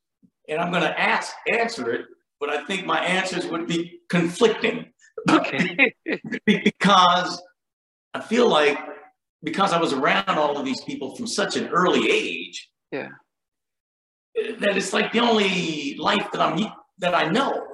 [0.48, 2.06] and I'm going to ask answer it,
[2.40, 4.86] but I think my answers would be conflicting.
[5.30, 5.94] Okay.
[6.44, 7.40] because
[8.14, 8.78] I feel like
[9.42, 12.70] because I was around all of these people from such an early age.
[12.90, 13.08] Yeah.
[14.60, 16.58] That it's like the only life that I'm
[16.98, 17.66] that I know.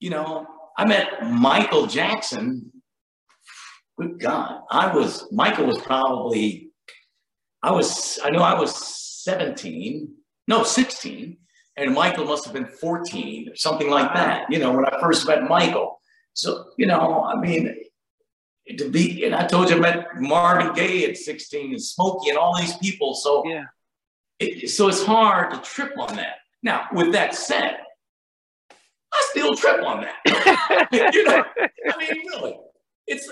[0.00, 2.72] You know, I met Michael Jackson.
[3.98, 6.70] Good God, I was Michael was probably
[7.62, 8.74] I was I know I was
[9.22, 10.12] 17,
[10.48, 11.36] no 16,
[11.76, 14.50] and Michael must have been 14 or something like that.
[14.50, 16.00] You know, when I first met Michael.
[16.32, 17.72] So you know, I mean,
[18.78, 22.38] to be, and I told you I met Marvin Gaye at 16 and Smokey and
[22.38, 23.14] all these people.
[23.14, 23.64] So yeah,
[24.38, 26.36] it, so it's hard to trip on that.
[26.62, 27.76] Now, with that said,
[28.70, 30.88] I still trip on that.
[31.12, 31.44] you know,
[31.92, 32.58] I mean, really,
[33.06, 33.30] it's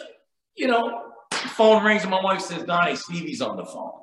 [0.56, 4.00] you know, phone rings and my wife says, "Donnie, Stevie's on the phone."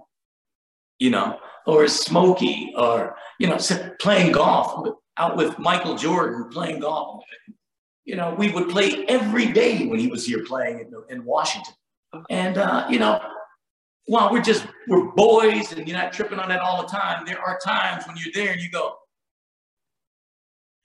[0.98, 3.58] You know, or Smokey, or you know,
[4.02, 7.24] playing golf out with Michael Jordan playing golf
[8.10, 11.76] you know, we would play every day when he was here playing in, in Washington.
[12.32, 13.22] And, uh, you know,
[14.08, 17.40] while we're just, we're boys and you're not tripping on that all the time, there
[17.40, 18.96] are times when you're there and you go,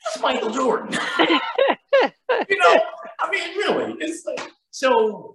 [0.04, 0.92] that's Michael Jordan.
[1.18, 2.78] you know,
[3.20, 5.34] I mean, really, it's like, so,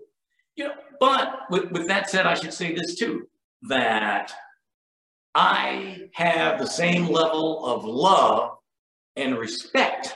[0.56, 3.28] you know, but with, with that said, I should say this too,
[3.64, 4.32] that
[5.34, 8.58] I have the same level of love
[9.16, 10.14] and respect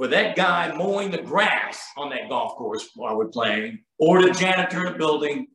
[0.00, 4.30] for that guy mowing the grass on that golf course while we're playing, or the
[4.30, 5.46] janitor in the building,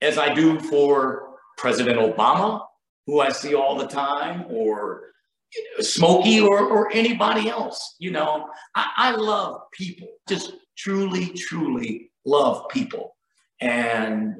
[0.00, 2.64] as I do for President Obama,
[3.08, 5.08] who I see all the time, or
[5.52, 7.96] you know, Smokey, or, or anybody else.
[7.98, 13.16] You know, I, I love people, just truly, truly love people.
[13.60, 14.36] And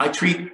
[0.00, 0.50] I treat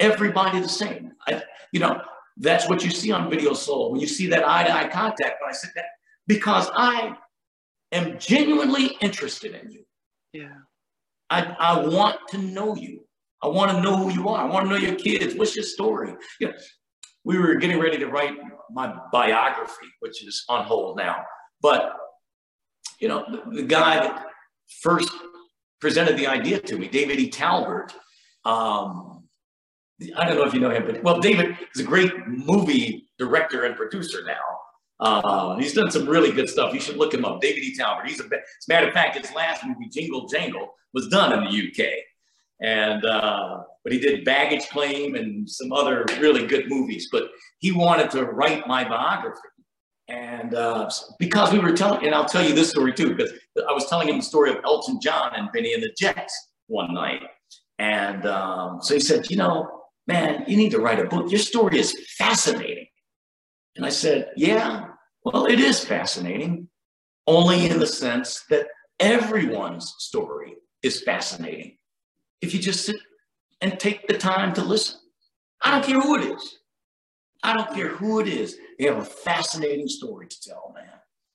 [0.00, 1.12] everybody the same.
[1.28, 2.02] I, you know,
[2.38, 3.92] that's what you see on Video Soul.
[3.92, 5.84] When you see that eye to eye contact, when I sit that,
[6.30, 7.16] because I
[7.90, 9.82] am genuinely interested in you.
[10.32, 10.58] Yeah.
[11.28, 13.00] I, I want to know you.
[13.42, 14.46] I want to know who you are.
[14.46, 15.34] I want to know your kids.
[15.34, 16.14] What's your story?
[16.38, 16.54] You know,
[17.24, 18.34] we were getting ready to write
[18.70, 21.16] my biography, which is on hold now.
[21.60, 21.94] But,
[23.00, 24.26] you know, the, the guy that
[24.82, 25.10] first
[25.80, 27.28] presented the idea to me, David E.
[27.28, 27.92] Talbert,
[28.44, 29.24] um,
[30.16, 33.64] I don't know if you know him, but well, David is a great movie director
[33.64, 34.60] and producer now.
[35.00, 36.74] Uh, he's done some really good stuff.
[36.74, 37.40] You should look him up.
[37.40, 37.74] David E.
[37.74, 38.06] Talbert.
[38.06, 41.44] He's a, as a matter of fact, his last movie, Jingle Jangle, was done in
[41.44, 41.90] the UK.
[42.62, 47.08] And, uh, but he did Baggage Claim and some other really good movies.
[47.10, 49.40] But he wanted to write my biography.
[50.08, 53.32] And uh, because we were telling, and I'll tell you this story too, because
[53.68, 56.92] I was telling him the story of Elton John and Bennie and the Jets one
[56.92, 57.22] night.
[57.78, 61.30] And um, so he said, you know, man, you need to write a book.
[61.30, 62.86] Your story is fascinating.
[63.76, 64.88] And I said, yeah,
[65.24, 66.68] well, it is fascinating,
[67.26, 68.66] only in the sense that
[68.98, 71.76] everyone's story is fascinating.
[72.40, 72.96] If you just sit
[73.60, 74.98] and take the time to listen,
[75.62, 76.58] I don't care who it is.
[77.42, 78.56] I don't care who it is.
[78.78, 80.84] They have a fascinating story to tell, man.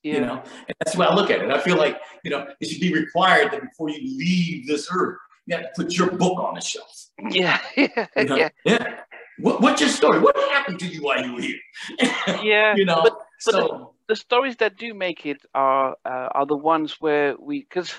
[0.03, 0.13] Yeah.
[0.13, 1.49] You know, and that's the way I look at it.
[1.49, 5.17] I feel like, you know, it should be required that before you leave this earth,
[5.47, 7.07] you have to put your book on the shelf.
[7.29, 7.59] Yeah.
[7.77, 8.07] yeah.
[8.15, 8.35] You know?
[8.35, 8.49] yeah.
[8.65, 8.99] yeah.
[9.39, 10.19] What, what's your story?
[10.19, 11.59] What happened to you while you were here?
[12.43, 12.75] yeah.
[12.75, 16.45] you know, but, but so the, the, stories that do make it are uh, are
[16.45, 17.93] the ones where we because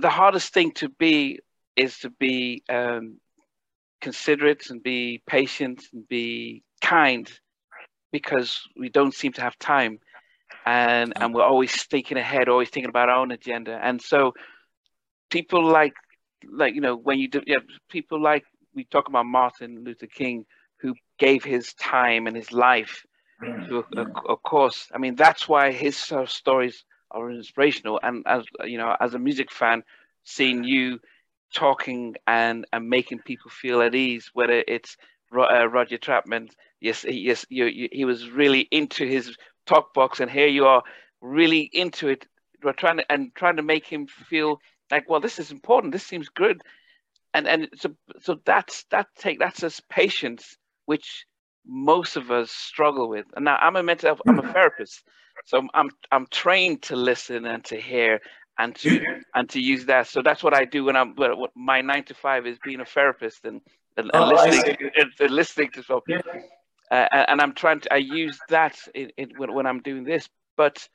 [0.00, 1.40] the hardest thing to be
[1.76, 3.18] is to be um,
[4.00, 7.30] considerate and be patient and be kind
[8.10, 9.98] because we don't seem to have time.
[10.64, 13.78] And and we're always thinking ahead always thinking about our own agenda.
[13.82, 14.34] And so
[15.30, 15.94] people like
[16.50, 17.58] like you know when you do yeah,
[17.90, 18.44] people like
[18.74, 20.44] we talk about Martin Luther King,
[20.80, 23.04] who gave his time and his life
[23.96, 24.88] a cause.
[24.94, 28.00] I mean, that's why his uh, stories are inspirational.
[28.02, 29.82] And as you know, as a music fan,
[30.24, 31.00] seeing you
[31.54, 34.96] talking and and making people feel at ease, whether it's
[35.36, 36.48] uh, Roger Troutman,
[36.80, 40.66] yes, he, yes, you, you, he was really into his talk box, and here you
[40.66, 40.82] are,
[41.20, 42.26] really into it.
[42.62, 44.58] We're trying to and trying to make him feel
[44.90, 45.92] like, well, this is important.
[45.92, 46.62] This seems good
[47.34, 51.26] and and so so that's that take that's as patience which
[51.66, 53.26] most of us struggle with.
[53.36, 55.02] And now i'm a mental health, i'm a therapist.
[55.44, 58.20] So I'm, I'm trained to listen and to hear
[58.58, 59.00] and to
[59.34, 60.06] and to use that.
[60.06, 62.84] So that's what i do when i'm what my nine to five is being a
[62.84, 63.60] therapist and
[63.96, 64.76] and, and oh, listening
[65.20, 66.20] and, listening to so yeah.
[66.90, 70.28] uh, and i'm trying to i use that in, in, when, when i'm doing this.
[70.56, 70.88] But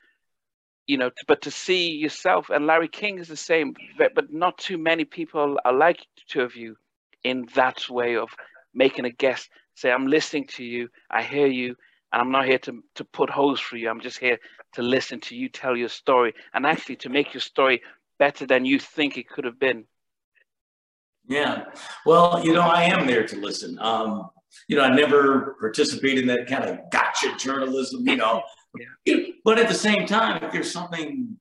[0.87, 4.77] you know, but to see yourself and Larry King is the same, but not too
[4.77, 5.99] many people are like
[6.29, 6.77] two of you
[7.23, 8.29] in that way of
[8.73, 11.75] making a guest say, I'm listening to you, I hear you,
[12.11, 13.89] and I'm not here to, to put holes for you.
[13.89, 14.39] I'm just here
[14.73, 17.81] to listen to you tell your story and actually to make your story
[18.17, 19.85] better than you think it could have been.
[21.27, 21.65] Yeah.
[22.05, 23.77] Well, you know, I am there to listen.
[23.79, 24.29] Um,
[24.67, 28.41] you know, I never participated in that kind of gotcha journalism, you know,
[29.05, 29.17] yeah.
[29.43, 31.37] But at the same time, if there's something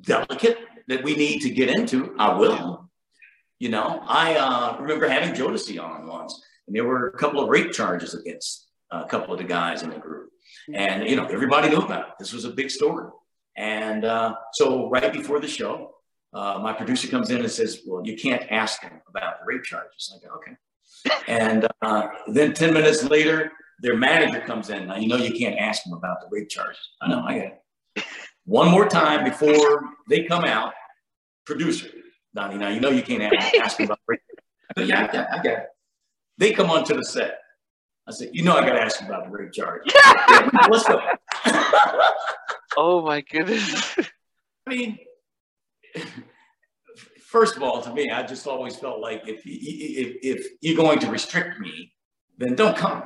[0.00, 2.88] delicate that we need to get into, I will.
[3.58, 7.48] You know, I uh, remember having Jodeci on once, and there were a couple of
[7.48, 10.30] rape charges against a couple of the guys in the group.
[10.74, 12.14] And, you know, everybody knew about it.
[12.18, 13.08] This was a big story.
[13.56, 15.94] And uh, so right before the show,
[16.34, 19.64] uh, my producer comes in and says, well, you can't ask him about the rape
[19.64, 20.14] charges.
[20.14, 20.52] I go, okay.
[21.26, 23.50] And uh, then 10 minutes later,
[23.80, 24.88] their manager comes in.
[24.88, 26.80] Now, you know, you can't ask them about the rape charges.
[27.00, 27.46] I know, I got
[27.96, 28.04] it.
[28.44, 30.72] One more time before they come out,
[31.46, 31.88] producer,
[32.34, 34.20] Donnie, now you know you can't ask, ask them about rape.
[34.70, 35.66] I go, yeah, I got, I got it.
[36.38, 37.38] They come onto the set.
[38.06, 39.82] I said, you know, I got to ask you about the rape charge.
[39.94, 40.98] yeah, let's go.
[42.76, 43.98] oh my goodness.
[44.66, 44.98] I mean,
[47.20, 51.00] first of all, to me, I just always felt like if, if, if you're going
[51.00, 51.92] to restrict me,
[52.38, 53.02] then don't come.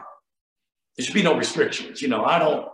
[0.97, 2.01] There should be no restrictions.
[2.01, 2.69] You know, I don't,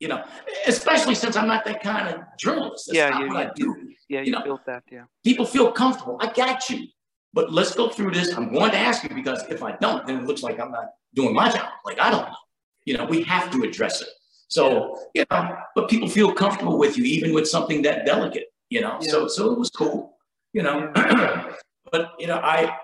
[0.00, 0.24] you know,
[0.66, 2.86] especially since I'm not that kind of journalist.
[2.88, 3.76] That's yeah, you, what I do.
[4.08, 4.82] Yeah, you, you know, built that.
[4.90, 5.04] Yeah.
[5.22, 6.16] People feel comfortable.
[6.20, 6.86] I got you.
[7.34, 8.34] But let's go through this.
[8.34, 10.86] I'm going to ask you because if I don't, then it looks like I'm not
[11.14, 11.68] doing my job.
[11.84, 12.36] Like I don't know.
[12.84, 14.08] You know, we have to address it.
[14.48, 18.80] So, you know, but people feel comfortable with you, even with something that delicate, you
[18.80, 18.98] know.
[19.00, 19.10] Yeah.
[19.10, 20.16] So so it was cool,
[20.52, 20.90] you know.
[21.92, 22.74] but you know, I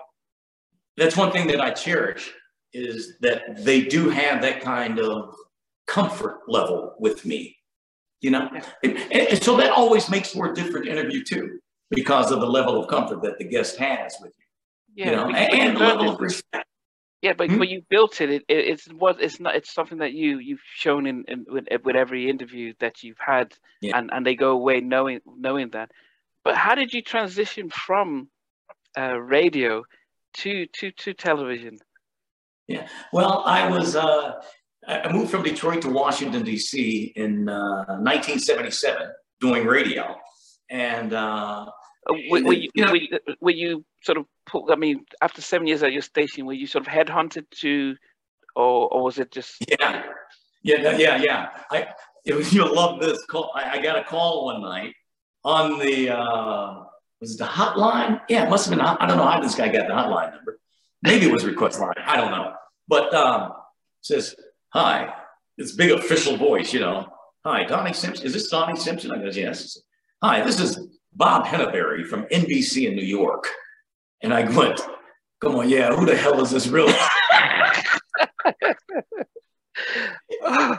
[0.97, 2.31] that's one thing that I cherish
[2.73, 5.35] is that they do have that kind of
[5.87, 7.57] comfort level with me,
[8.21, 8.49] you know?
[8.83, 11.59] And, and, so that always makes for a different interview too,
[11.89, 15.05] because of the level of comfort that the guest has with you.
[15.05, 16.67] Yeah, you know, and, and the level of respect.
[17.21, 17.59] Yeah, but hmm?
[17.59, 19.55] when you built it, it, it, it's what it's not.
[19.55, 23.53] It's something that you you've shown in, in with, with, every interview that you've had,
[23.81, 23.97] yeah.
[23.97, 25.91] and and they go away knowing knowing that.
[26.43, 28.29] But how did you transition from
[28.97, 29.83] uh, radio
[30.35, 31.79] to to to television?
[32.67, 32.87] Yeah.
[33.13, 34.41] Well, I was, uh,
[34.87, 37.13] I moved from Detroit to Washington, D.C.
[37.15, 39.07] in uh, 1977
[39.39, 40.15] doing radio.
[40.69, 41.67] And, uh,
[42.09, 42.93] uh were, were, you, you know,
[43.41, 46.67] were, you, sort of, put, I mean, after seven years at your station, were you
[46.67, 47.95] sort of headhunted to,
[48.55, 49.63] or, or was it just?
[49.67, 50.03] Yeah.
[50.63, 51.49] Yeah, yeah, yeah.
[51.69, 51.87] I,
[52.25, 53.51] it, you'll love this call.
[53.55, 54.95] I, I, got a call one night
[55.43, 56.83] on the, uh,
[57.21, 58.19] was it the hotline?
[58.29, 60.59] Yeah, it must have been, I don't know how this guy got the hotline number.
[61.03, 61.93] Maybe it was request line.
[62.03, 62.53] I don't know.
[62.87, 63.53] But um,
[64.01, 64.35] says,
[64.69, 65.13] hi,
[65.57, 67.07] it's big official voice, you know.
[67.45, 68.25] Hi, Donnie Simpson.
[68.25, 69.11] Is this Donnie Simpson?
[69.11, 69.77] I goes, yes.
[70.27, 70.79] Hi, this is
[71.13, 73.47] Bob Henneberry from NBC in New York.
[74.23, 74.81] And I went,
[75.39, 76.95] come on, yeah, who the hell is this really?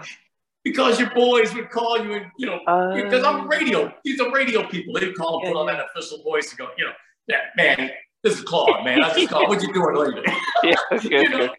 [0.64, 2.58] because your boys would call you and, you know,
[2.96, 3.94] because uh, I'm radio.
[4.04, 4.94] These are radio people.
[4.94, 6.92] They'd call and put on that official voice and go, you know,
[7.28, 7.92] yeah, man,
[8.24, 9.04] this is Claude, man.
[9.04, 9.48] I just called.
[9.48, 10.24] What you doing later?
[10.64, 11.54] yeah, good, you know?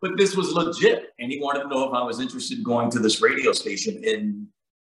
[0.00, 1.08] But this was legit.
[1.18, 4.04] And he wanted to know if I was interested in going to this radio station
[4.04, 4.46] in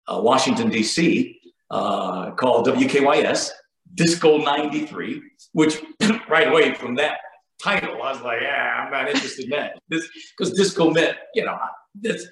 [0.09, 1.40] uh, Washington, D.C.,
[1.71, 3.51] uh, called WKYS,
[3.95, 5.83] Disco 93, which
[6.29, 7.19] right away from that
[7.63, 9.79] title, I was like, yeah, I'm not interested in that.
[9.89, 11.59] This because disco meant, you know,
[11.95, 12.27] this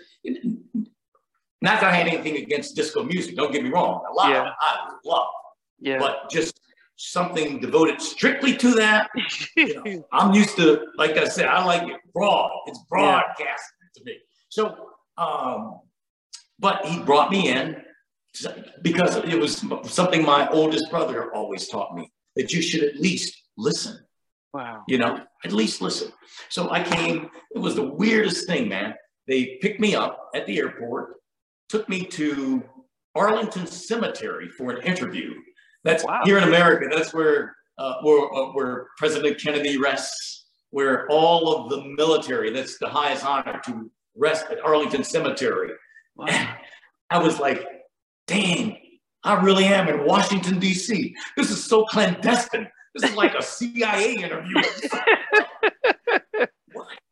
[1.61, 3.37] not that I had anything against disco music.
[3.37, 4.05] Don't get me wrong.
[4.09, 4.51] A lot yeah.
[4.61, 5.29] I love.
[5.81, 5.99] Yeah.
[5.99, 6.61] But just
[6.97, 9.11] something devoted strictly to that.
[9.57, 12.51] You know, I'm used to, like I said, I like it broad.
[12.67, 13.89] It's broadcast yeah.
[13.97, 14.19] to me.
[14.49, 14.77] So,
[15.17, 15.81] um,
[16.59, 17.83] but he brought me in
[18.83, 23.43] because it was something my oldest brother always taught me that you should at least
[23.57, 23.99] listen.
[24.55, 24.83] Wow.
[24.89, 26.13] You know, at least listen.
[26.49, 28.95] So I came, it was the weirdest thing, man.
[29.27, 31.17] They picked me up at the airport,
[31.69, 32.63] took me to
[33.15, 35.35] Arlington Cemetery for an interview.
[35.85, 36.23] That's wow.
[36.25, 36.87] here in America.
[36.91, 42.51] That's where uh, where, uh, where President Kennedy rests, where all of the military.
[42.51, 45.71] That's the highest honor to rest at Arlington Cemetery.
[46.17, 46.57] Wow.
[47.11, 47.65] I was like,
[48.29, 48.79] dang,
[49.25, 51.17] I really am in Washington D.C.
[51.37, 52.69] This is so clandestine.
[52.95, 54.55] This is like a CIA interview.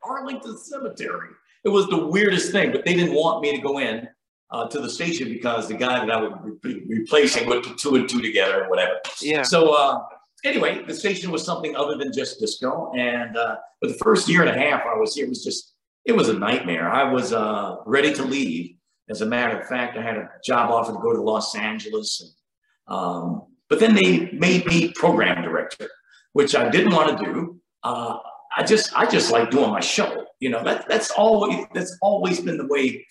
[0.03, 1.31] Arlington Cemetery.
[1.65, 4.07] It was the weirdest thing, but they didn't want me to go in
[4.53, 7.97] uh, to the station because the guy that I would be replacing would put two
[7.97, 9.01] and two together or whatever.
[9.21, 9.43] Yeah.
[9.43, 10.05] So uh,
[10.45, 12.93] anyway, the station was something other than just disco.
[12.97, 15.75] And uh, for the first year and a half I was here, it was just,
[16.05, 16.89] it was a nightmare.
[16.89, 18.76] I was uh, ready to leave.
[19.09, 22.21] As a matter of fact, I had a job offer to go to Los Angeles.
[22.89, 25.89] And, um, but then they made me program director,
[26.33, 27.61] which I didn't want to do.
[27.83, 28.19] Uh,
[28.57, 30.27] I just, I just like doing my show.
[30.41, 33.07] You know, that, that's always, that's always been the way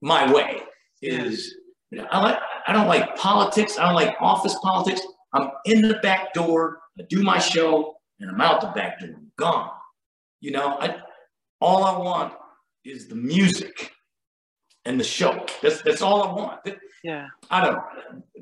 [0.00, 0.60] my way
[1.00, 1.54] is
[1.92, 3.78] you know, I like I don't like politics.
[3.78, 5.02] I don't like office politics.
[5.34, 6.78] I'm in the back door.
[6.98, 9.10] I do my show, and I'm out the back door.
[9.14, 9.70] I'm gone.
[10.40, 10.96] You know, I
[11.60, 12.32] all I want
[12.86, 13.92] is the music
[14.84, 15.46] and the show.
[15.62, 16.60] That's that's all I want.
[17.02, 17.28] Yeah.
[17.50, 17.82] I don't.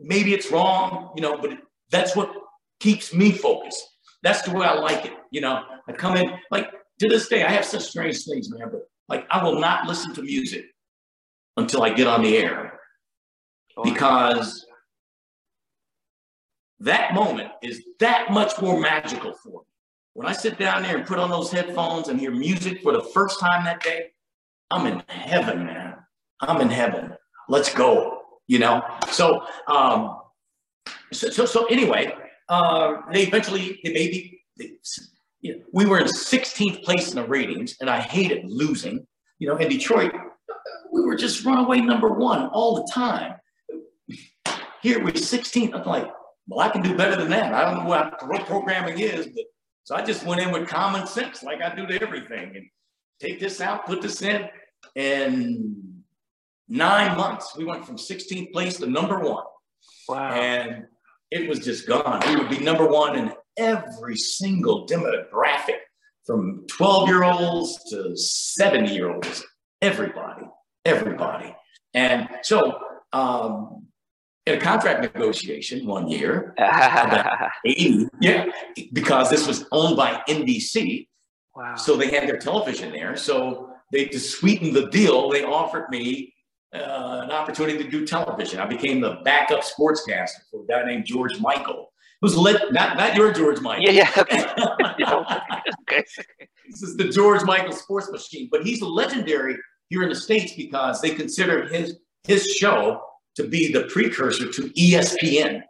[0.03, 1.59] Maybe it's wrong, you know, but
[1.91, 2.32] that's what
[2.78, 3.86] keeps me focused.
[4.22, 5.12] That's the way I like it.
[5.30, 7.45] You know, I come in like to this day.
[7.45, 8.68] I have such strange things, man.
[8.70, 10.66] But like, I will not listen to music
[11.57, 12.78] until I get on the air.
[13.76, 14.66] Oh, because
[16.80, 19.59] that moment is that much more magical for me.
[20.14, 23.03] When I sit down there and put on those headphones and hear music for the
[23.03, 24.11] first time that day,
[24.70, 25.80] I'm in heaven, man.
[26.41, 27.14] I'm in heaven.
[27.49, 28.18] Let's go.
[28.47, 28.82] You know.
[29.11, 30.20] So, um,
[31.12, 32.12] so, so, so anyway,
[32.49, 34.72] uh, they eventually they maybe they,
[35.41, 39.07] you know, we were in 16th place in the ratings, and I hated losing.
[39.38, 40.12] You know, in Detroit,
[40.93, 43.36] we were just runaway number one all the time.
[44.82, 45.74] Here we're 16th.
[45.74, 46.11] I'm like,
[46.47, 47.55] well, I can do better than that.
[47.55, 49.45] I don't know what, what programming is, but
[49.84, 52.66] so I just went in with common sense, like I do to everything, and
[53.20, 54.49] take this out, put this in,
[54.97, 56.00] and
[56.71, 59.45] nine months we went from 16th place to number one.
[60.09, 60.33] Wow!
[60.33, 60.87] And
[61.31, 62.23] it was just gone.
[62.27, 65.81] We would be number one in every single demographic,
[66.25, 69.45] from 12 year olds to 70 year olds,
[69.83, 70.47] everybody
[70.85, 71.55] everybody.
[71.95, 72.79] And so,
[73.12, 73.87] um,
[74.47, 76.55] in a contract negotiation one year,
[77.66, 78.47] 80, yeah,
[78.93, 81.09] because this was owned by NBC.
[81.55, 81.75] Wow.
[81.77, 83.16] So they had their television there.
[83.16, 86.33] So they to sweeten the deal, they offered me
[86.75, 88.61] uh, an opportunity to do television.
[88.61, 93.14] I became the backup sportscaster for a guy named George Michael, who's lit, not not
[93.16, 93.85] your George Michael.
[93.85, 94.23] Yeah, yeah.
[94.23, 94.45] Okay.
[95.83, 96.05] okay.
[96.68, 99.57] this is the George Michael sports machine, but he's legendary
[99.89, 103.03] here in the States because they consider his his show
[103.37, 105.62] to be the precursor to ESPN.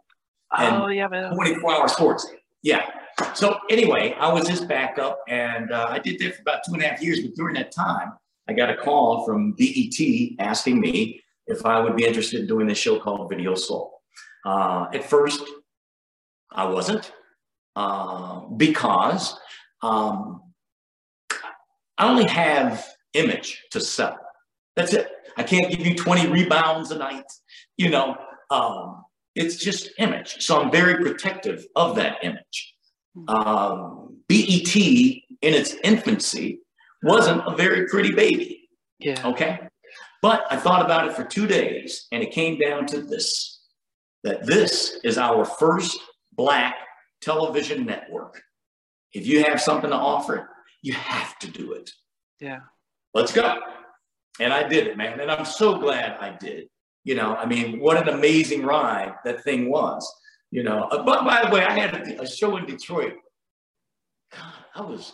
[0.57, 1.33] Oh, yeah, man.
[1.33, 2.27] 24 hour sports.
[2.61, 2.89] Yeah.
[3.33, 6.83] So anyway, I was his backup and uh, I did that for about two and
[6.83, 7.21] a half years.
[7.21, 8.13] But during that time,
[8.47, 9.99] I got a call from BET
[10.39, 14.01] asking me if I would be interested in doing this show called Video Soul.
[14.45, 15.43] Uh, at first,
[16.51, 17.11] I wasn't
[17.75, 19.37] uh, because
[19.81, 20.41] um,
[21.97, 24.17] I only have image to sell.
[24.75, 25.09] That's it.
[25.37, 27.31] I can't give you 20 rebounds a night.
[27.77, 28.17] You know,
[28.49, 29.03] um,
[29.35, 30.37] it's just image.
[30.43, 32.75] So I'm very protective of that image.
[33.27, 36.59] Um, BET in its infancy
[37.03, 38.69] wasn't a very pretty baby.
[38.99, 39.21] Yeah.
[39.25, 39.59] Okay.
[40.21, 43.59] But I thought about it for two days and it came down to this
[44.23, 45.97] that this is our first
[46.33, 46.75] black
[47.21, 48.41] television network.
[49.13, 50.49] If you have something to offer,
[50.83, 51.89] you have to do it.
[52.39, 52.59] Yeah.
[53.13, 53.59] Let's go.
[54.39, 55.19] And I did it, man.
[55.19, 56.67] And I'm so glad I did.
[57.03, 60.07] You know, I mean, what an amazing ride that thing was.
[60.51, 63.13] You know, uh, but by the way, I had a, a show in Detroit.
[64.33, 65.13] God, I was,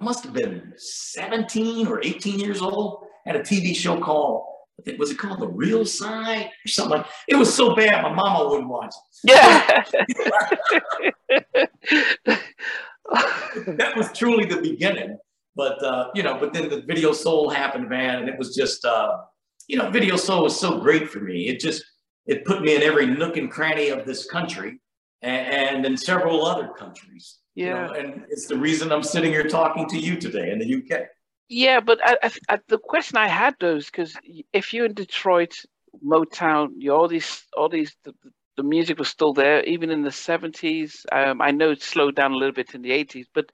[0.00, 3.04] I must have been 17 or 18 years old.
[3.26, 4.44] Had a TV show called,
[4.78, 8.02] I think, was it called The Real Side or something like It was so bad,
[8.02, 9.30] my mama wouldn't watch it.
[9.30, 9.84] Yeah.
[13.66, 15.16] that was truly the beginning.
[15.56, 18.20] But, uh, you know, but then the Video Soul happened, man.
[18.20, 19.18] And it was just, uh,
[19.68, 21.48] you know, Video Soul was so great for me.
[21.48, 21.84] It just,
[22.26, 24.80] it put me in every nook and cranny of this country
[25.22, 27.38] and, and in several other countries.
[27.54, 27.64] Yeah.
[27.64, 30.74] You know, and it's the reason I'm sitting here talking to you today in the
[30.74, 31.02] UK.
[31.48, 34.16] Yeah, but I, I, the question I had though is because
[34.52, 35.54] if you're in Detroit,
[36.04, 38.14] Motown, you all these, all these, the,
[38.56, 41.04] the music was still there even in the 70s.
[41.12, 43.50] Um, I know it slowed down a little bit in the 80s, but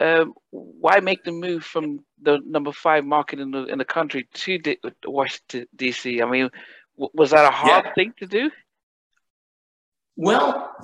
[0.00, 4.26] um, why make the move from the number five market in the in the country
[4.32, 6.20] to D- Washington D.C.?
[6.20, 6.50] I mean,
[6.96, 7.92] w- was that a hard yeah.
[7.94, 8.50] thing to do?
[10.16, 10.74] Well,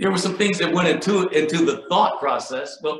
[0.00, 2.78] there were some things that went into into the thought process.
[2.82, 2.98] Well,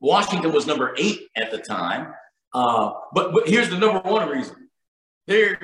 [0.00, 2.14] Washington was number eight at the time,
[2.54, 4.68] uh, but but here's the number one reason.
[5.26, 5.58] There,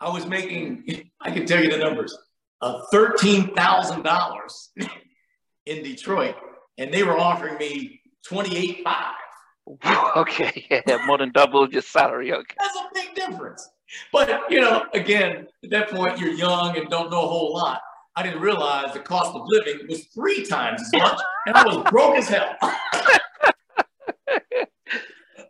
[0.00, 1.10] I was making.
[1.20, 2.16] I can tell you the numbers.
[2.60, 4.70] Uh, Thirteen thousand dollars
[5.66, 6.34] in Detroit,
[6.76, 8.84] and they were offering me 28.5.
[10.16, 12.32] Okay, yeah, more than double your salary.
[12.32, 12.56] Okay.
[12.58, 13.68] That's a big difference.
[14.12, 17.80] But, you know, again, at that point, you're young and don't know a whole lot.
[18.16, 21.90] I didn't realize the cost of living was three times as much, and I was
[21.90, 22.56] broke as hell.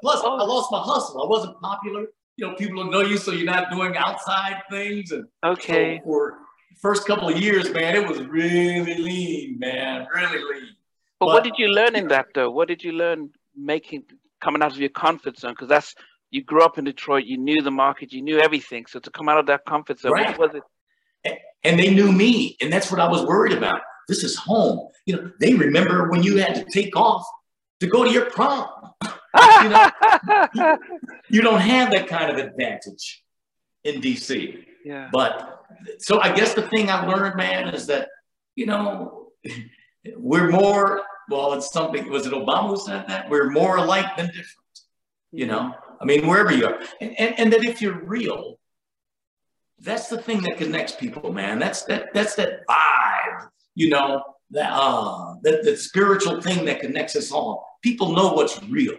[0.01, 0.39] Plus, oh.
[0.39, 1.23] I lost my hustle.
[1.23, 2.07] I wasn't popular.
[2.37, 5.11] You know, people don't know you, so you're not doing outside things.
[5.11, 6.39] And okay, so for
[6.81, 10.69] first couple of years, man, it was really lean, man, really lean.
[11.19, 12.51] But, but what did you learn in that though?
[12.51, 14.05] What did you learn making
[14.41, 15.53] coming out of your comfort zone?
[15.53, 15.95] Because that's
[16.31, 18.87] you grew up in Detroit, you knew the market, you knew everything.
[18.87, 20.39] So to come out of that comfort zone, right.
[20.39, 20.63] what was it?
[21.63, 23.83] And they knew me, and that's what I was worried about.
[24.09, 24.89] This is home.
[25.05, 27.25] You know, they remember when you had to take off
[27.81, 28.69] to go to your prom.
[29.05, 29.91] you, know,
[30.55, 30.79] you,
[31.29, 33.23] you don't have that kind of advantage
[33.85, 34.65] in DC.
[34.85, 35.11] Yeah.
[35.13, 35.65] But
[35.99, 38.09] so I guess the thing I learned, man, is that
[38.57, 39.29] you know
[40.17, 43.31] we're more well, it's something, was it Obama who said that?
[43.31, 44.47] We're more alike than different.
[45.33, 45.55] You mm-hmm.
[45.55, 46.81] know, I mean, wherever you are.
[47.01, 48.59] And, and, and that if you're real,
[49.83, 51.59] that's the thing that connects people, man.
[51.59, 57.17] That's that that's that vibe, you know, that uh that, that spiritual thing that connects
[57.17, 57.67] us all.
[57.83, 58.95] People know what's real.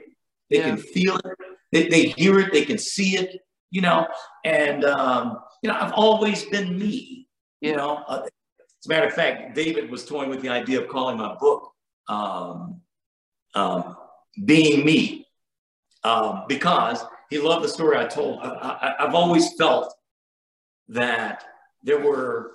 [0.49, 0.69] They yeah.
[0.69, 1.25] can feel it,
[1.71, 4.07] they, they hear it, they can see it, you know,
[4.43, 7.27] and um, you know, I've always been me.
[7.61, 10.87] You know, uh, as a matter of fact, David was toying with the idea of
[10.87, 11.71] calling my book
[12.07, 12.81] um,
[13.53, 13.95] um,
[14.45, 15.27] being me
[16.03, 18.39] um, because he loved the story I told.
[18.41, 19.93] I, have always felt
[20.91, 21.43] that
[21.83, 22.51] there were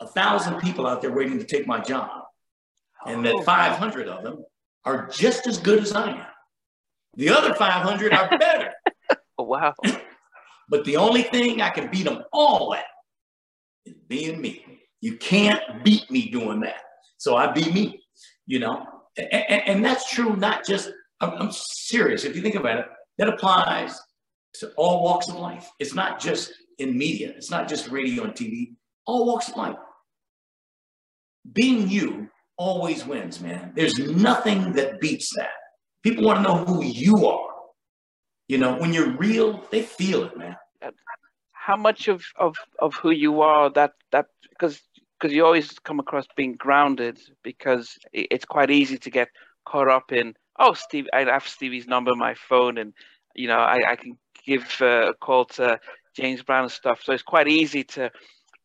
[0.00, 2.24] a thousand people out there waiting to take my job,
[3.06, 4.44] and that 500 of them
[4.84, 6.26] are just as good as I am.
[7.16, 8.72] The other 500 are better.
[9.38, 9.74] oh, wow.
[10.68, 12.84] but the only thing I can beat them all at
[13.86, 14.64] is being me.
[15.00, 16.80] You can't beat me doing that.
[17.18, 18.04] So I be me
[18.46, 22.78] you know, and, and that's true not just, I'm, I'm serious, if you think about
[22.78, 22.86] it,
[23.18, 23.98] that applies
[24.54, 25.68] to all walks of life.
[25.78, 28.74] It's not just in media, it's not just radio and TV,
[29.06, 29.76] all walks of life.
[31.52, 33.72] Being you always wins, man.
[33.74, 35.50] There's nothing that beats that.
[36.02, 37.48] People want to know who you are.
[38.48, 40.56] You know, when you're real, they feel it, man.
[41.52, 44.80] How much of, of, of who you are that that because
[45.18, 49.28] because you always come across being grounded because it's quite easy to get
[49.64, 52.92] caught up in oh steve i have stevie's number on my phone and
[53.34, 55.80] you know i, I can give uh, a call to
[56.16, 58.10] james brown stuff so it's quite easy to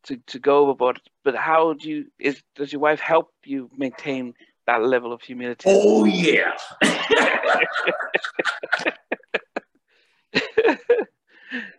[0.02, 4.32] to, to go overboard but how do you is does your wife help you maintain
[4.66, 6.52] that level of humility oh yeah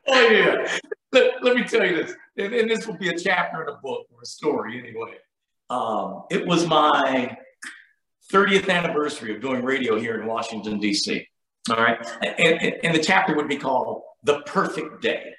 [0.08, 0.78] oh yeah
[1.12, 3.78] let, let me tell you this, and, and, this will be a chapter in a
[3.78, 5.18] book or a story anyway.
[5.70, 7.38] Um, it was my
[8.32, 11.28] 30th anniversary of doing radio here in Washington, D.C.
[11.70, 11.98] All right.
[12.24, 15.34] And, and, and the chapter would be called the perfect day.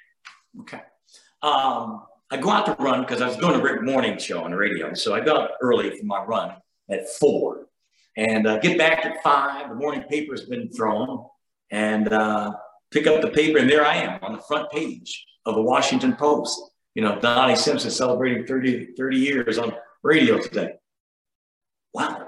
[0.61, 0.81] Okay.
[1.41, 4.57] Um, I go out to run because I was doing a morning show on the
[4.57, 4.93] radio.
[4.93, 6.55] So I got up early for my run
[6.89, 7.67] at four
[8.17, 9.69] and uh, get back at five.
[9.69, 11.25] The morning paper's been thrown
[11.71, 12.53] and uh,
[12.91, 13.59] pick up the paper.
[13.59, 16.59] And there I am on the front page of the Washington Post.
[16.95, 19.73] You know, Donnie Simpson celebrating 30, 30 years on
[20.03, 20.73] radio today.
[21.93, 22.27] Wow.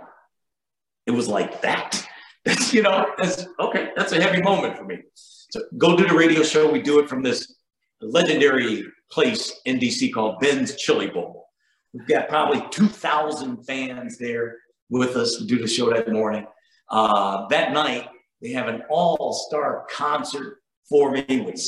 [1.05, 2.05] It was like that.
[2.45, 3.89] That's, you know, that's okay.
[3.95, 4.99] That's a heavy moment for me.
[5.15, 6.71] So go do the radio show.
[6.71, 7.54] We do it from this
[8.01, 11.47] legendary place in DC called Ben's Chili Bowl.
[11.93, 14.57] We've got probably 2,000 fans there
[14.89, 16.45] with us to do the show that morning.
[16.89, 18.09] Uh, that night,
[18.41, 21.61] they have an all-star concert for me with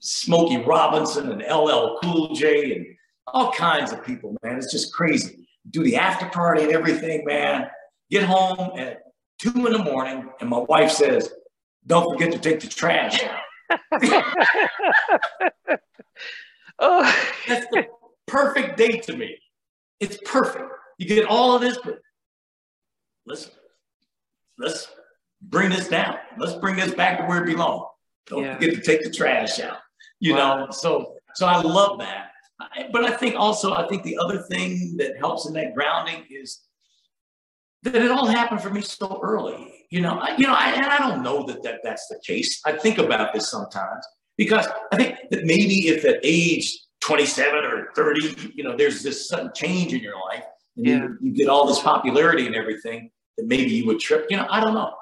[0.00, 2.86] Smokey Robinson and LL Cool J and
[3.26, 4.56] all kinds of people, man.
[4.56, 5.48] It's just crazy.
[5.70, 7.68] Do the after party and everything, man.
[8.10, 9.02] Get home at
[9.38, 11.32] two in the morning, and my wife says,
[11.86, 13.22] "Don't forget to take the trash
[16.78, 17.16] oh.
[17.48, 17.86] That's the
[18.26, 19.38] perfect day to me.
[20.00, 20.64] It's perfect.
[20.98, 22.00] You get all of this, but
[23.26, 23.50] let's
[24.58, 24.88] let's
[25.42, 26.16] bring this down.
[26.38, 27.86] Let's bring this back to where it belongs.
[28.26, 28.54] Don't yeah.
[28.54, 29.78] forget to take the trash out.
[30.20, 30.66] You wow.
[30.66, 32.30] know, so so I love that.
[32.60, 36.24] I, but I think also I think the other thing that helps in that grounding
[36.30, 36.60] is
[37.82, 39.86] that it all happened for me so early.
[39.90, 42.60] You know, I, you know, I, and I don't know that, that that's the case.
[42.64, 44.06] I think about this sometimes
[44.36, 49.28] because I think that maybe if at age 27 or 30, you know, there's this
[49.28, 50.44] sudden change in your life
[50.76, 50.94] and yeah.
[50.94, 54.26] you, you, get all this popularity and everything, that maybe you would trip.
[54.30, 54.94] You know, I don't know.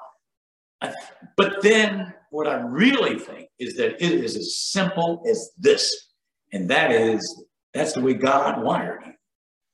[0.81, 0.93] I,
[1.37, 6.09] but then what I really think is that it is as simple as this,
[6.53, 9.13] and that is that's the way God wired you.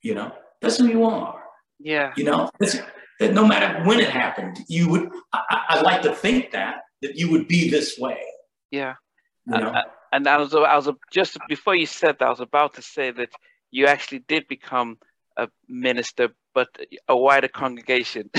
[0.02, 0.32] You know,
[0.62, 1.45] that's who you are.
[1.80, 2.14] Yeah.
[2.16, 6.52] You know, that no matter when it happened, you would, I, I like to think
[6.52, 8.20] that, that you would be this way.
[8.72, 8.96] Yeah.
[9.48, 9.82] You know?
[10.12, 13.12] and I was, I was just before you said that, I was about to say
[13.12, 13.30] that
[13.72, 14.98] you actually did become
[15.38, 16.70] a minister, but
[17.08, 18.30] a wider congregation.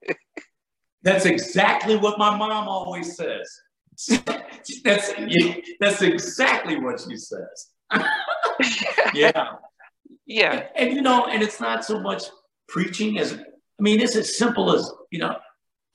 [1.02, 3.48] that's exactly what my mom always says.
[4.84, 5.14] that's
[5.80, 7.68] that's exactly what she says.
[9.14, 9.52] yeah.
[10.26, 10.52] Yeah.
[10.52, 12.24] And, and, you know, and it's not so much
[12.70, 15.36] preaching is, I mean, it's as simple as, you know,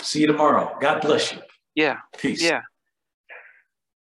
[0.02, 0.78] see you tomorrow.
[0.80, 1.40] God bless you.
[1.74, 1.98] Yeah.
[2.18, 2.44] Peace.
[2.44, 2.62] Yeah.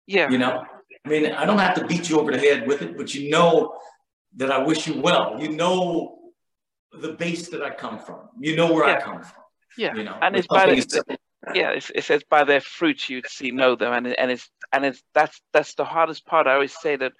[0.05, 0.29] Yeah.
[0.29, 0.63] You know,
[1.05, 3.29] I mean, I don't have to beat you over the head with it, but you
[3.29, 3.77] know
[4.35, 5.37] that I wish you well.
[5.39, 6.19] You know
[6.91, 8.29] the base that I come from.
[8.39, 8.97] You know where yeah.
[8.97, 9.43] I come from.
[9.77, 9.95] Yeah.
[9.95, 11.17] You know, and it's by the,
[11.53, 14.85] yeah, it's, it says by their fruits you'd see know them, and and it's and
[14.85, 16.47] it's that's that's the hardest part.
[16.47, 17.13] I always say that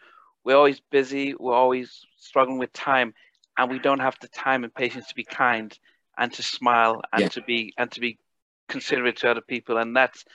[0.43, 3.13] we're always busy, we're always struggling with time,
[3.57, 5.77] and we don't have the time and patience to be kind
[6.17, 7.27] and to smile and yeah.
[7.29, 8.17] to be and to be
[8.67, 10.25] considerate to other people and that's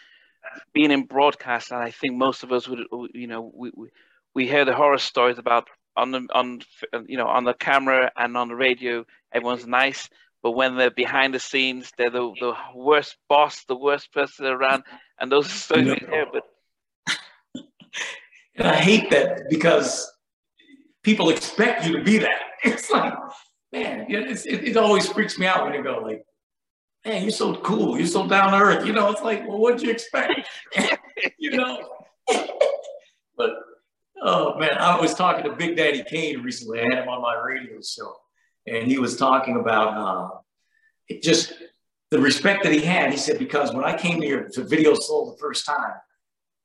[0.72, 2.80] being in broadcast and i think most of us would
[3.12, 3.88] you know we we,
[4.34, 6.60] we hear the horror stories about on the on
[7.06, 10.08] you know on the camera and on the radio everyone's nice
[10.42, 14.82] but when they're behind the scenes they're the, the worst boss the worst person around
[15.18, 15.94] and those stories no.
[15.94, 16.44] we hear but
[18.56, 20.10] and i hate that because
[21.02, 23.14] people expect you to be that it's like
[23.72, 26.24] man, it, it always freaks me out when you go like,
[27.04, 28.86] man, you're so cool, you're so down to earth.
[28.86, 30.48] You know, it's like, well, what'd you expect?
[31.38, 31.88] you know.
[33.36, 33.50] but
[34.22, 36.80] oh man, I was talking to Big Daddy Kane recently.
[36.80, 38.14] I had him on my radio show,
[38.66, 41.54] and he was talking about uh, just
[42.10, 43.10] the respect that he had.
[43.10, 45.94] He said because when I came here to Video Soul the first time,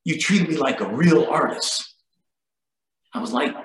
[0.03, 1.93] you treated me like a real artist.
[3.13, 3.55] I was like,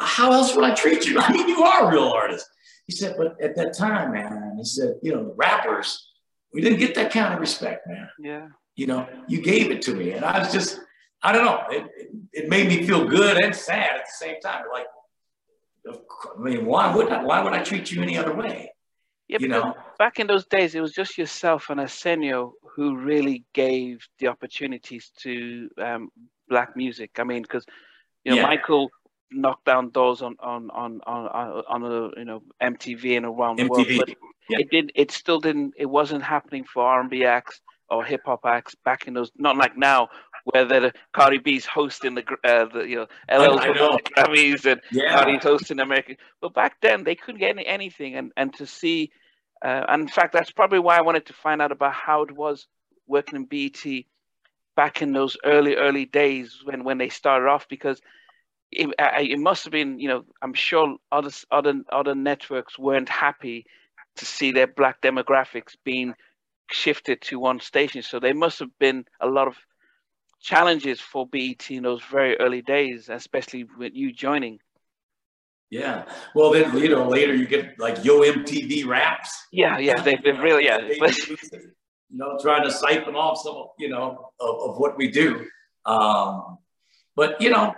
[0.00, 1.18] how else would I treat you?
[1.20, 2.48] I mean, you are a real artist.
[2.86, 6.12] He said, but at that time, man, he said, you know, the rappers,
[6.52, 8.08] we didn't get that kind of respect, man.
[8.18, 8.48] Yeah.
[8.76, 10.12] You know, you gave it to me.
[10.12, 10.80] And I was just,
[11.22, 14.40] I don't know, it, it, it made me feel good and sad at the same
[14.40, 14.64] time.
[14.72, 14.86] Like,
[15.86, 18.72] I mean, why would I, why would I treat you any other way?
[19.28, 23.44] Yeah, you know, back in those days, it was just yourself and Arsenio who really
[23.52, 26.08] gave the opportunities to um,
[26.48, 27.10] black music.
[27.18, 27.66] I mean, because
[28.24, 28.46] you know, yeah.
[28.46, 28.90] Michael
[29.30, 33.58] knock down doors on on on on on a you know MTV and around MTV.
[33.58, 33.86] the world.
[33.98, 34.08] But
[34.48, 34.58] yeah.
[34.60, 34.92] it did.
[34.94, 35.74] It still didn't.
[35.76, 37.60] It wasn't happening for R&B acts
[37.90, 39.30] or hip hop acts back in those.
[39.36, 40.08] Not like now,
[40.44, 45.14] where the Cardi B's hosting the uh, the you know LL's Grammys and yeah.
[45.14, 46.16] Cardi's hosting American.
[46.40, 49.10] But back then they couldn't get any, anything, and and to see.
[49.60, 52.30] Uh, and in fact, that's probably why I wanted to find out about how it
[52.30, 52.68] was
[53.08, 54.04] working in BET
[54.76, 58.00] back in those early, early days when, when they started off, because
[58.70, 63.66] it, it must have been, you know, I'm sure other other other networks weren't happy
[64.16, 66.14] to see their black demographics being
[66.70, 68.02] shifted to one station.
[68.02, 69.56] So there must have been a lot of
[70.40, 74.58] challenges for BET in those very early days, especially with you joining.
[75.70, 76.04] Yeah.
[76.34, 79.46] Well, then you know later you get like Yo MTV Raps.
[79.52, 80.78] Yeah, yeah, they've been really yeah.
[82.10, 85.46] you know, trying to siphon off some you know of, of what we do.
[85.84, 86.58] Um,
[87.16, 87.74] but you know,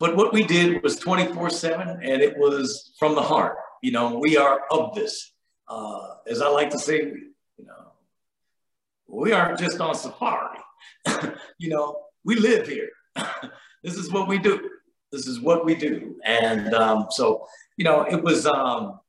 [0.00, 3.56] but what we did was 24 seven and it was from the heart.
[3.82, 5.32] You know, we are of this.
[5.68, 7.92] Uh, as I like to say, you know,
[9.06, 10.58] we aren't just on safari.
[11.58, 12.88] you know, we live here.
[13.82, 14.70] this is what we do.
[15.10, 16.16] This is what we do.
[16.24, 17.46] And um, so,
[17.76, 19.00] you know, it was, um,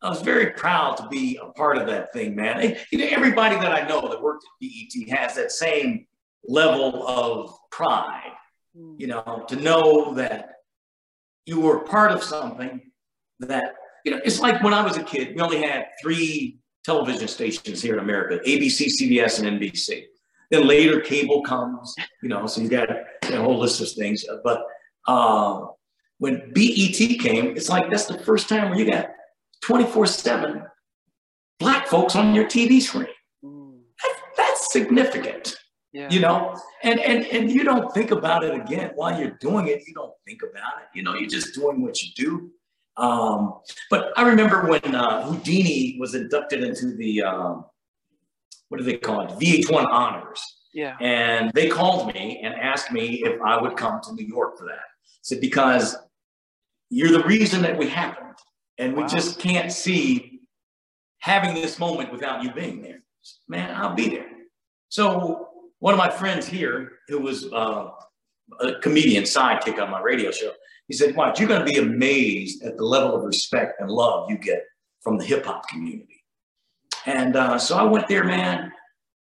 [0.00, 2.76] I was very proud to be a part of that thing, man.
[2.90, 6.06] you know, everybody that I know that worked at BET has that same
[6.44, 8.32] level of pride.
[8.74, 10.56] You know, to know that
[11.46, 12.80] you were part of something
[13.40, 17.28] that, you know, it's like when I was a kid, we only had three television
[17.28, 20.04] stations here in America, ABC, CBS, and NBC.
[20.50, 23.04] Then later cable comes, you know, so you got a,
[23.36, 24.24] whole list of things.
[24.44, 24.62] But
[25.06, 25.66] uh,
[26.18, 29.08] when BET came, it's like that's the first time where you got
[29.62, 30.62] 24 7
[31.58, 33.06] black folks on your TV screen.
[33.42, 33.78] Mm.
[34.02, 35.56] That, that's significant.
[35.92, 36.08] Yeah.
[36.10, 39.82] You know, and, and and you don't think about it again while you're doing it.
[39.86, 40.88] You don't think about it.
[40.94, 42.50] You know, you're just doing what you do.
[42.96, 47.66] Um, but I remember when uh, Whodini was inducted into the um,
[48.68, 49.30] what do they call it?
[49.32, 50.42] VH1 Honors.
[50.72, 50.96] Yeah.
[51.00, 54.64] And they called me and asked me if I would come to New York for
[54.64, 54.84] that.
[55.20, 55.94] So because
[56.92, 58.36] you're the reason that we happened.
[58.78, 59.08] And we wow.
[59.08, 60.40] just can't see
[61.18, 62.98] having this moment without you being there.
[63.48, 64.30] Man, I'll be there.
[64.88, 65.48] So
[65.82, 67.90] one of my friends here, who was uh,
[68.60, 70.52] a comedian sidekick on my radio show,
[70.86, 74.30] he said, watch, you're going to be amazed at the level of respect and love
[74.30, 74.62] you get
[75.00, 76.22] from the hip hop community.
[77.04, 78.70] And uh, so I went there, man,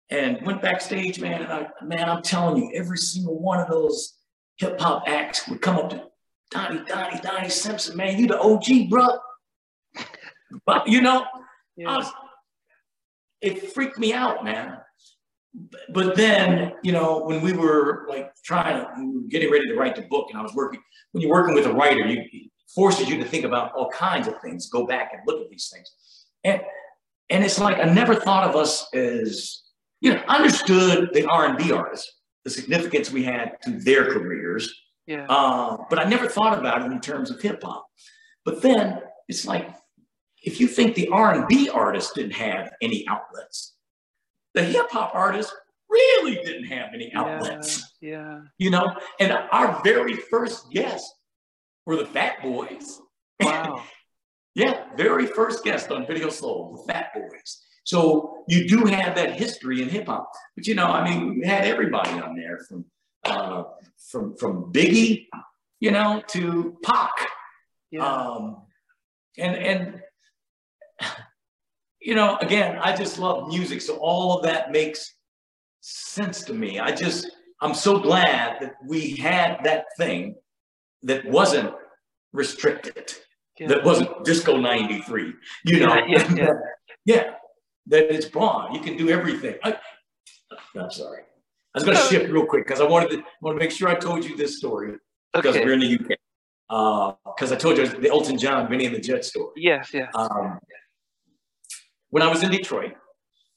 [0.09, 1.43] and went backstage, man.
[1.43, 4.17] And I, man, I'm telling you, every single one of those
[4.57, 6.03] hip hop acts would come up to
[6.51, 9.07] Donnie, Donnie, Donnie Simpson, man, you the OG, bro.
[10.65, 11.25] But you know,
[11.77, 11.99] yeah.
[11.99, 12.11] was,
[13.39, 14.79] it freaked me out, man.
[15.93, 19.75] But then, you know, when we were like trying to, we were getting ready to
[19.75, 20.81] write the book, and I was working.
[21.11, 24.27] When you're working with a writer, you it forces you to think about all kinds
[24.27, 25.91] of things, go back and look at these things,
[26.43, 26.61] and
[27.29, 29.63] and it's like I never thought of us as,
[30.01, 32.11] you know, understood the R and B artists,
[32.43, 34.73] the significance we had to their careers.
[35.07, 35.25] Yeah.
[35.27, 37.87] Uh, but I never thought about it in terms of hip hop.
[38.45, 39.67] But then it's like,
[40.43, 43.75] if you think the R and B artists didn't have any outlets,
[44.53, 45.53] the hip hop artists
[45.89, 47.93] really didn't have any outlets.
[48.01, 48.39] Yeah, yeah.
[48.57, 51.13] You know, and our very first guests
[51.85, 53.01] were the Fat Boys.
[53.41, 53.83] Wow.
[54.55, 57.61] yeah, very first guest on Video Soul, the Fat Boys.
[57.83, 60.31] So you do have that history in hip hop.
[60.55, 62.85] But you know, I mean, we had everybody on there from
[63.25, 63.63] uh,
[64.11, 65.27] from from Biggie,
[65.79, 67.11] you know, to Pac.
[67.91, 68.05] Yeah.
[68.05, 68.57] Um,
[69.37, 70.01] and and
[72.01, 75.15] you know, again, I just love music, so all of that makes
[75.81, 76.79] sense to me.
[76.79, 77.29] I just
[77.61, 80.35] I'm so glad that we had that thing
[81.03, 81.73] that wasn't
[82.31, 83.13] restricted,
[83.59, 83.67] yeah.
[83.67, 85.33] that wasn't disco 93,
[85.65, 85.95] you know.
[86.07, 86.53] Yeah, yeah,
[87.05, 87.31] yeah
[87.87, 88.73] that it's broad.
[88.73, 89.55] You can do everything.
[89.63, 89.75] I,
[90.75, 91.23] am sorry.
[91.75, 93.89] I was going to shift real quick because I wanted to want to make sure
[93.89, 94.95] I told you this story
[95.33, 95.65] because okay.
[95.65, 96.17] we're in the UK.
[96.69, 99.53] Because uh, I told you the Elton John, Bennie and the Jet story.
[99.55, 100.11] Yes, yes.
[100.13, 100.59] Um,
[102.09, 102.93] when I was in Detroit,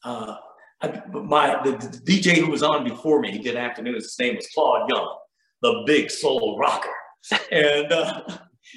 [0.04, 0.36] uh,
[0.82, 1.72] I, my the,
[2.04, 4.04] DJ who was on before me, he did afternoons.
[4.04, 5.16] His name was Claude Young,
[5.62, 6.90] the big soul rocker,
[7.52, 8.22] and uh,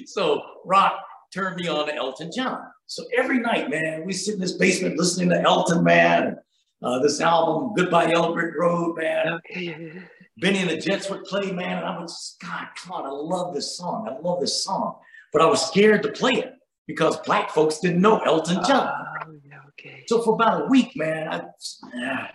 [0.06, 0.98] so rock
[1.34, 2.60] turned me on to Elton John.
[2.86, 6.36] So every night, man, we sit in this basement listening to Elton, man.
[6.82, 9.40] Uh, this album, Goodbye Yellow Brick Road, man.
[10.38, 13.54] Bennie and the Jets would play, man, and I would just, God, God, I love
[13.54, 14.06] this song.
[14.08, 14.98] I love this song.
[15.32, 16.52] But I was scared to play it
[16.86, 18.92] because black folks didn't know Elton John.
[19.86, 20.04] Okay.
[20.08, 21.42] So for about a week, man, I
[21.94, 22.28] yeah.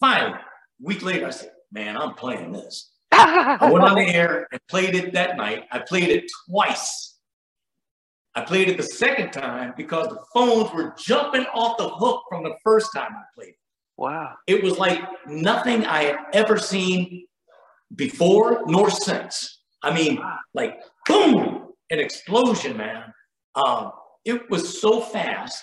[0.00, 0.40] finally, a
[0.80, 2.92] week later, I said, man, I'm playing this.
[3.10, 5.64] I went on the air and played it that night.
[5.70, 7.12] I played it twice
[8.34, 12.44] I played it the second time because the phones were jumping off the hook from
[12.44, 13.56] the first time I played it.
[13.98, 14.34] Wow.
[14.46, 17.26] It was like nothing I had ever seen
[17.94, 19.60] before nor since.
[19.82, 20.18] I mean,
[20.54, 23.12] like boom, an explosion, man.
[23.54, 23.92] Um,
[24.24, 25.62] it was so fast.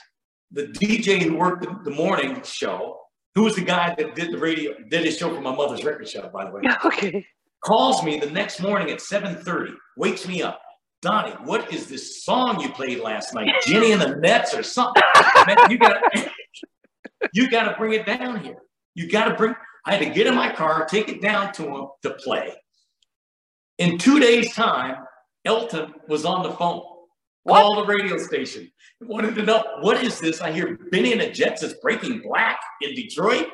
[0.51, 2.99] The DJ who worked the, the, morning show,
[3.35, 6.09] who was the guy that did the radio, did his show for my mother's record
[6.09, 6.61] shop, by the way.
[6.85, 7.25] Okay.
[7.63, 10.61] Calls me the next morning at 7:30, wakes me up.
[11.01, 13.53] Donnie, what is this song you played last night?
[13.65, 15.03] Jenny and the Nets or something?
[15.45, 16.01] Man, you got
[17.33, 18.57] you got to bring it down here.
[18.95, 21.63] You got to bring I had to get in my car, take it down to
[21.63, 22.53] him to play.
[23.77, 24.97] In two days' time,
[25.45, 26.81] Elton was on the phone.
[27.49, 27.75] What?
[27.75, 28.71] The radio station.
[29.01, 30.41] Wanted to know what is this?
[30.41, 33.47] I hear Bennie and the Jets is breaking black in Detroit.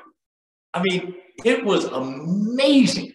[0.73, 3.13] I mean, it was amazing.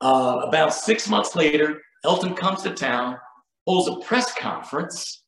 [0.00, 3.16] Uh, about six months later, Elton comes to town,
[3.66, 5.22] holds a press conference.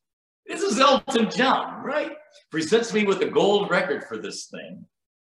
[0.45, 2.13] This is Elton John, right?
[2.51, 4.85] Presents me with a gold record for this thing.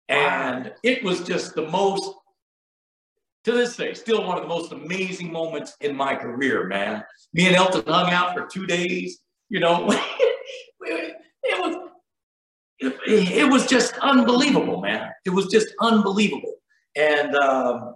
[0.09, 2.13] And it was just the most,
[3.45, 7.03] to this day, still one of the most amazing moments in my career, man.
[7.33, 9.19] Me and Elton hung out for two days,
[9.49, 9.89] you know.
[10.81, 11.89] it was
[12.81, 15.09] it, was just unbelievable, man.
[15.25, 16.55] It was just unbelievable.
[16.95, 17.95] And um,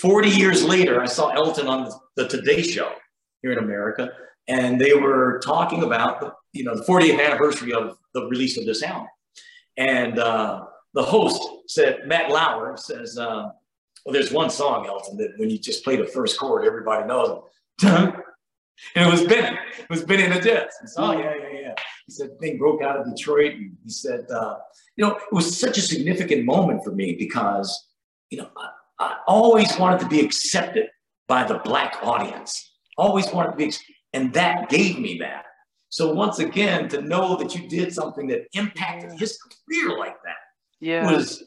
[0.00, 2.92] 40 years later, I saw Elton on the, the Today Show
[3.42, 4.10] here in America,
[4.48, 8.66] and they were talking about the, you know, the 40th anniversary of the release of
[8.66, 9.08] this album.
[9.76, 10.64] And uh,
[10.94, 13.50] the host said, Matt Lauer says, uh,
[14.04, 17.42] well, there's one song, Elton, that when you just play the first chord, everybody knows
[17.82, 18.14] it.
[18.94, 19.58] And it was Bennie.
[19.78, 20.76] It was Bennie and the Jets.
[20.80, 21.74] He said, oh, yeah, yeah, yeah.
[22.06, 23.52] He said, thing broke out of Detroit.
[23.52, 24.56] And he said, uh,
[24.96, 27.88] you know, it was such a significant moment for me because,
[28.30, 30.88] you know, I, I always wanted to be accepted
[31.28, 32.74] by the black audience.
[32.98, 33.72] Always wanted to be,
[34.12, 35.44] and that gave me that.
[35.88, 40.36] So once again, to know that you did something that impacted his career like that
[40.80, 41.10] yeah.
[41.10, 41.44] was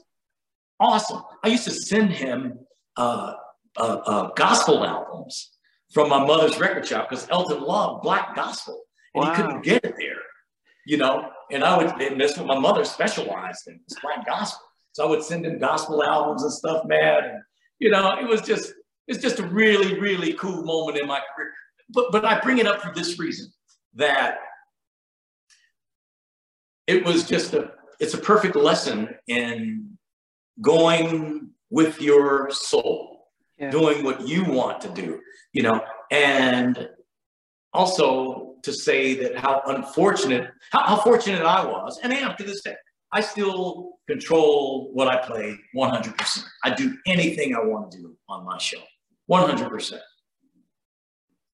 [0.79, 1.21] awesome.
[1.43, 2.59] I used to send him
[2.97, 3.33] uh,
[3.77, 5.51] uh, uh, gospel albums
[5.91, 8.81] from my mother's record shop because Elton loved black gospel
[9.15, 9.33] and wow.
[9.33, 10.21] he couldn't get it there,
[10.85, 11.29] you know.
[11.51, 14.65] And I would, and that's what my mother specialized in, was black gospel.
[14.91, 17.23] So I would send him gospel albums and stuff, man.
[17.23, 17.41] And
[17.79, 18.73] you know, it was just,
[19.07, 21.51] it's just a really, really cool moment in my career.
[21.89, 23.51] But but I bring it up for this reason
[23.95, 24.39] that
[26.85, 29.97] it was just a it's a perfect lesson in
[30.61, 33.27] going with your soul,
[33.57, 33.69] yeah.
[33.69, 35.19] doing what you want to do,
[35.53, 35.81] you know,
[36.11, 36.89] and
[37.73, 42.61] also to say that how unfortunate, how, how fortunate I was, and am to this
[42.61, 42.75] day.
[43.11, 46.43] I still control what I play 100%.
[46.63, 48.81] I do anything I want to do on my show,
[49.29, 49.99] 100%.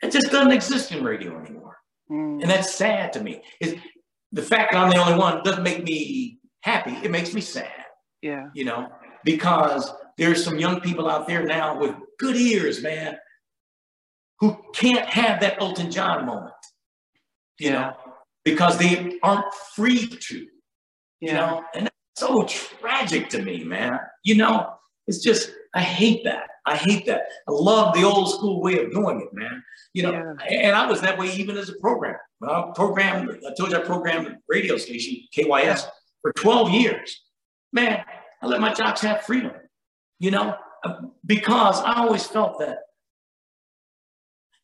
[0.02, 1.78] It just doesn't exist in radio anymore.
[2.12, 2.42] Mm.
[2.42, 3.42] And that's sad to me.
[3.62, 3.76] Is
[4.32, 6.92] the fact that I'm the only one doesn't make me happy.
[7.04, 7.72] It makes me sad.
[8.22, 8.48] Yeah.
[8.54, 8.90] You know,
[9.24, 13.18] because there's some young people out there now with good ears, man,
[14.40, 16.54] who can't have that Elton John moment.
[17.60, 17.74] You yeah.
[17.74, 17.94] know,
[18.44, 20.48] because they aren't free to.
[21.22, 21.28] Yeah.
[21.28, 24.00] You know, and that's so tragic to me, man.
[24.24, 24.74] You know,
[25.08, 26.48] it's just I hate that.
[26.66, 27.24] I hate that.
[27.48, 29.64] I love the old school way of doing it, man.
[29.94, 30.34] You know, yeah.
[30.50, 32.20] and I was that way even as a programmer.
[32.40, 35.88] When I programmed, I told you I programmed the radio station, KYS,
[36.22, 37.22] for 12 years.
[37.72, 38.04] Man,
[38.42, 39.52] I let my jocks have freedom,
[40.20, 40.94] you know, uh,
[41.26, 42.80] because I always felt that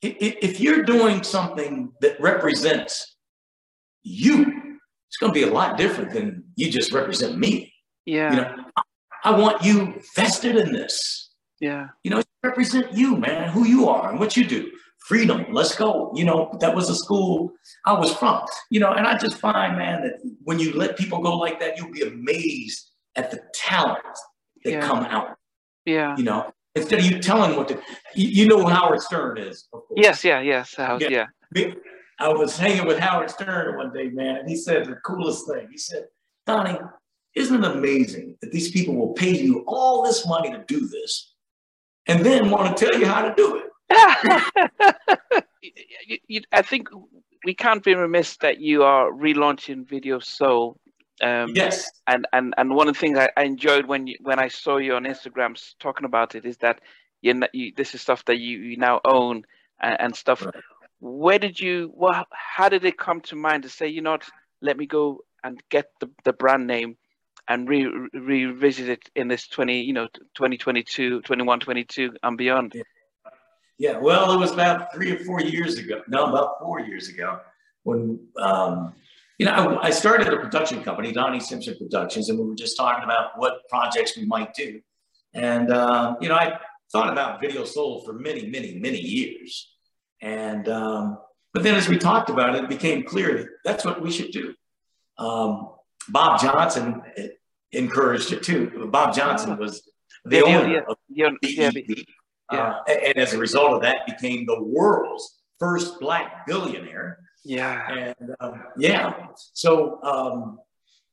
[0.01, 3.17] if you're doing something that represents
[4.03, 7.73] you, it's going to be a lot different than you just represent me.
[8.05, 8.31] Yeah.
[8.31, 8.55] You know,
[9.23, 11.29] I want you vested in this.
[11.59, 11.89] Yeah.
[12.03, 14.71] You know, represent you, man, who you are and what you do.
[15.07, 16.11] Freedom, let's go.
[16.15, 17.51] You know, that was a school
[17.85, 18.43] I was from.
[18.69, 21.77] You know, and I just find, man, that when you let people go like that,
[21.77, 23.99] you'll be amazed at the talent
[24.63, 24.81] that yeah.
[24.81, 25.37] come out.
[25.85, 26.15] Yeah.
[26.17, 27.75] You know, instead of you telling what to,
[28.15, 29.67] you, you know who Howard Stern is.
[29.95, 30.75] Yes, yeah, yes.
[30.75, 31.27] Howard, yeah.
[31.55, 31.73] yeah.
[32.19, 35.67] I was hanging with Howard Stern one day, man, and he said the coolest thing.
[35.71, 36.05] He said,
[36.45, 36.77] Donnie,
[37.35, 41.33] isn't it amazing that these people will pay you all this money to do this
[42.07, 43.63] and then want to tell you how to do it?
[46.51, 46.89] I think
[47.45, 50.77] we can't be remiss that you are relaunching Video Soul.
[51.21, 51.89] Um, yes.
[52.07, 54.77] And, and and one of the things I, I, enjoyed when you when I saw
[54.77, 56.81] you on Instagram talking about it is that
[57.21, 59.43] you, you this is stuff that you, you now own
[59.79, 60.43] and, and stuff.
[60.43, 60.55] Right
[61.01, 64.29] where did you well how did it come to mind to say you know what,
[64.61, 66.95] let me go and get the, the brand name
[67.47, 72.83] and re, revisit it in this 20 you know 2022 21 22 and beyond yeah.
[73.79, 77.39] yeah well it was about three or four years ago no about four years ago
[77.83, 78.93] when um,
[79.41, 82.77] you know I, I started a production company donnie simpson productions and we were just
[82.77, 84.79] talking about what projects we might do
[85.33, 86.59] and uh, you know i
[86.91, 89.71] thought about video soul for many many many years
[90.21, 91.17] and um,
[91.53, 94.31] but then as we talked about it, it became clear that that's what we should
[94.31, 94.53] do.
[95.17, 95.69] Um,
[96.09, 97.01] Bob Johnson
[97.71, 98.87] encouraged it too.
[98.91, 99.89] Bob Johnson was
[100.23, 101.97] the yeah, owner yeah, of yeah, BET.
[102.49, 107.19] Uh, and as a result of that, became the world's first black billionaire.
[107.43, 108.13] Yeah.
[108.17, 110.59] And um, yeah, so um,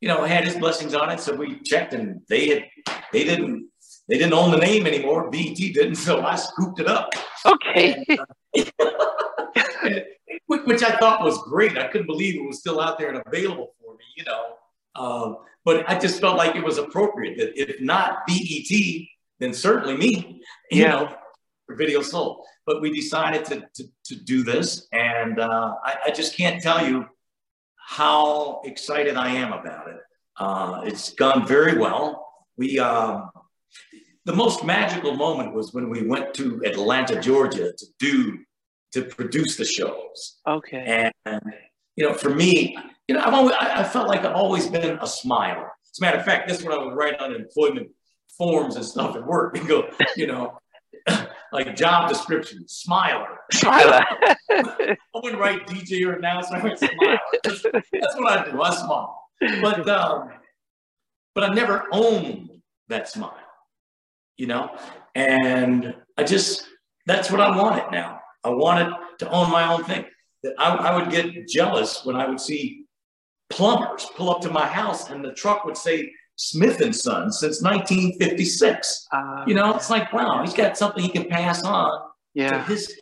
[0.00, 1.20] you know, had his blessings on it.
[1.20, 2.64] So we checked, and they had
[3.12, 3.68] they didn't
[4.08, 5.30] they didn't own the name anymore.
[5.30, 7.10] BET didn't, so I scooped it up.
[7.44, 8.04] Okay.
[8.08, 10.00] And, uh,
[10.46, 11.76] which I thought was great.
[11.76, 14.54] I couldn't believe it was still out there and available for me, you know.
[14.96, 19.08] Um, but I just felt like it was appropriate that if not BET,
[19.38, 20.88] then certainly me, you yeah.
[20.88, 21.14] know,
[21.66, 22.44] for Video Soul.
[22.68, 26.86] But we decided to, to, to do this, and uh, I, I, just can't tell
[26.86, 27.06] you
[27.76, 30.00] how excited I am about it.
[30.38, 32.28] Uh, it's gone very well.
[32.58, 33.30] We um,
[34.26, 38.38] the most magical moment was when we went to Atlanta, Georgia, to do
[38.92, 40.36] to produce the shows.
[40.46, 41.10] Okay.
[41.24, 41.42] And
[41.96, 42.76] you know, for me,
[43.08, 45.70] you know, I've always I felt like I've always been a smiler.
[45.90, 47.88] As a matter of fact, this is what I would write on employment
[48.36, 50.58] forms and stuff at work and go, you know,
[51.52, 53.38] like job description, smiler.
[53.52, 54.04] Smiler.
[54.50, 57.18] I wouldn't write DJ or announcer, smiler.
[57.44, 58.60] That's, that's what I do.
[58.60, 59.22] I smile.
[59.60, 60.30] But um,
[61.34, 62.50] but I never owned
[62.88, 63.38] that smile,
[64.36, 64.76] you know?
[65.14, 66.66] And I just
[67.06, 68.20] that's what I wanted now.
[68.44, 70.04] I wanted to own my own thing.
[70.42, 72.86] That I, I would get jealous when I would see
[73.50, 77.62] plumbers pull up to my house and the truck would say Smith and Son since
[77.62, 79.08] 1956.
[79.12, 82.00] Uh, you know, it's like, wow, he's got something he can pass on
[82.32, 82.50] yeah.
[82.50, 83.00] to his,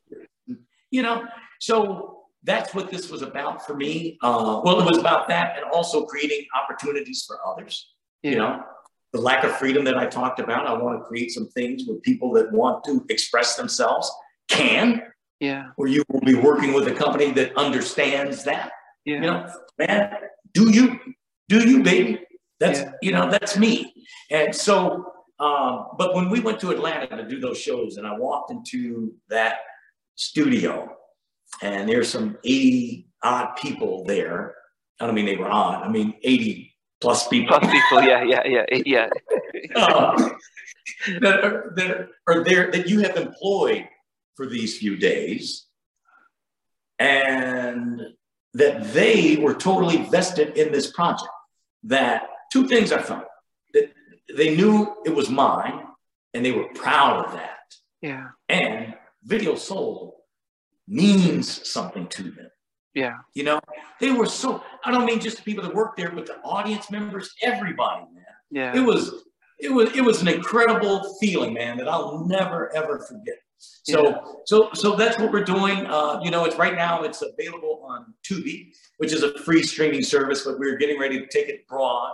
[0.90, 1.24] you know.
[1.60, 4.18] So that's what this was about for me.
[4.22, 7.92] Uh, well, it was about that and also creating opportunities for others.
[8.22, 8.30] Yeah.
[8.30, 8.62] You know,
[9.12, 10.66] the lack of freedom that I talked about.
[10.66, 14.10] I want to create some things where people that want to express themselves
[14.48, 15.02] can.
[15.40, 15.66] Yeah.
[15.76, 18.72] Where you will be working with a company that understands that.
[19.04, 19.14] Yeah.
[19.14, 20.14] You know, man,
[20.54, 20.98] do you,
[21.48, 22.25] do you, baby?
[22.60, 22.92] That's, yeah.
[23.02, 23.92] you know, that's me.
[24.30, 28.16] And so, um, but when we went to Atlanta to do those shows and I
[28.16, 29.58] walked into that
[30.14, 30.96] studio
[31.62, 34.54] and there's some 80 odd people there.
[35.00, 35.82] I don't mean they were odd.
[35.82, 37.58] I mean 80 plus people.
[37.58, 39.08] Plus people, yeah, yeah, yeah, yeah.
[39.82, 40.36] um,
[41.20, 43.86] that, are, that are there that you have employed
[44.34, 45.66] for these few days,
[46.98, 48.00] and
[48.54, 51.30] that they were totally vested in this project.
[51.84, 53.24] That two things I found
[53.74, 53.92] that
[54.34, 55.84] they knew it was mine,
[56.34, 57.58] and they were proud of that.
[58.02, 58.28] Yeah.
[58.48, 58.94] And
[59.24, 60.24] Video Soul
[60.86, 62.50] means something to them.
[62.94, 63.18] Yeah.
[63.34, 63.60] You know,
[64.00, 66.90] they were so, I don't mean just the people that work there, but the audience
[66.90, 68.24] members, everybody, man.
[68.50, 68.76] Yeah.
[68.76, 69.24] It was,
[69.58, 73.36] it was, it was an incredible feeling, man, that I'll never, ever forget.
[73.58, 74.18] So, yeah.
[74.44, 75.86] so, so that's what we're doing.
[75.86, 80.02] Uh, you know, it's right now, it's available on Tubi, which is a free streaming
[80.02, 82.12] service, but we're getting ready to take it broad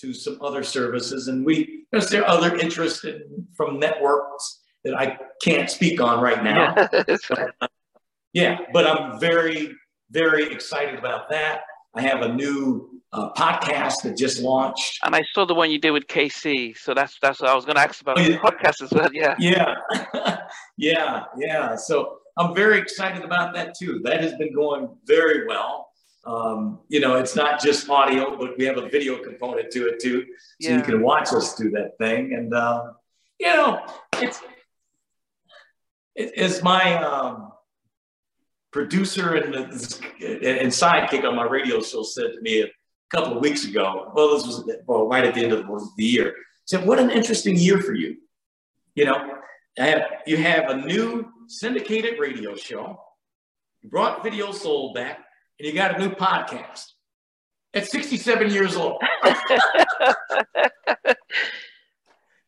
[0.00, 1.28] to some other services.
[1.28, 6.42] And we, there's there other interest in, from networks that I can't speak on right
[6.42, 6.74] now.
[6.76, 7.04] Yeah.
[7.28, 7.68] but, uh,
[8.32, 9.74] yeah, but I'm very,
[10.10, 11.62] very excited about that.
[11.94, 15.00] I have a new uh, podcast that just launched.
[15.02, 16.76] And I saw the one you did with KC.
[16.78, 19.08] So that's that's what I was going to ask about oh, the podcast as well.
[19.12, 19.34] Yeah.
[19.38, 19.74] Yeah.
[20.76, 21.24] yeah.
[21.36, 21.74] Yeah.
[21.74, 24.00] So I'm very excited about that too.
[24.04, 25.89] That has been going very well.
[26.24, 30.00] Um, you know, it's not just audio, but we have a video component to it
[30.00, 30.26] too.
[30.60, 30.76] So yeah.
[30.76, 32.34] you can watch us do that thing.
[32.34, 32.92] And, uh,
[33.38, 33.80] you know,
[34.14, 34.38] it's,
[36.14, 37.52] it, it's my, um,
[38.72, 42.68] producer and, and sidekick on my radio show said to me a
[43.10, 45.66] couple of weeks ago, well, this was well, right at the end of
[45.96, 46.34] the year,
[46.66, 48.18] said, what an interesting year for you.
[48.94, 49.38] You know,
[49.76, 53.00] have, you have a new syndicated radio show,
[53.82, 55.24] you brought Video Soul back,
[55.60, 56.86] and you got a new podcast
[57.74, 59.02] at 67 years old.
[59.22, 59.34] I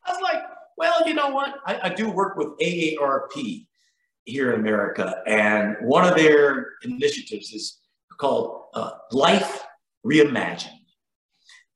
[0.09, 0.41] was like,
[0.77, 1.59] well, you know what?
[1.67, 3.67] I, I do work with AARP,
[4.25, 5.21] here in America.
[5.27, 7.81] And one of their initiatives is
[8.17, 9.63] called uh, Life
[10.05, 10.69] Reimagined.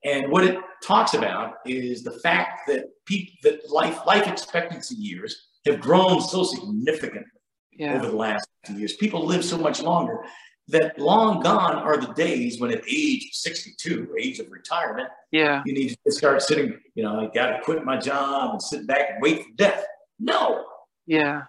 [0.04, 5.50] And what it talks about is the fact that people that life life expectancy years
[5.66, 7.30] have grown so significantly
[7.74, 7.96] yeah.
[7.96, 8.96] over the last few years.
[8.96, 10.24] People live so much longer
[10.70, 15.74] that long gone are the days when at age 62, age of retirement, yeah, you
[15.74, 19.22] need to start sitting, you know, I gotta quit my job and sit back and
[19.22, 19.86] wait for death.
[20.20, 20.66] No.
[21.06, 21.44] Yeah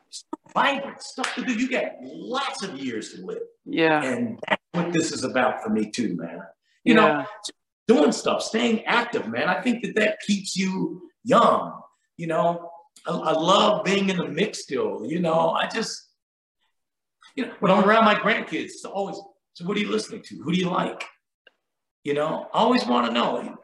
[0.53, 1.55] vibrant stuff to do.
[1.55, 3.39] You got lots of years to live.
[3.65, 4.03] Yeah.
[4.03, 6.41] And that's what this is about for me too, man.
[6.85, 7.01] You yeah.
[7.01, 7.25] know,
[7.87, 9.49] doing stuff, staying active, man.
[9.49, 11.81] I think that that keeps you young.
[12.17, 12.71] You know,
[13.07, 15.03] I, I love being in the mix still.
[15.05, 16.08] You know, I just,
[17.39, 19.17] you know, when I'm around my grandkids, it's always,
[19.53, 20.43] so what are you listening to?
[20.43, 21.05] Who do you like?
[22.03, 23.57] You know, I always want to know.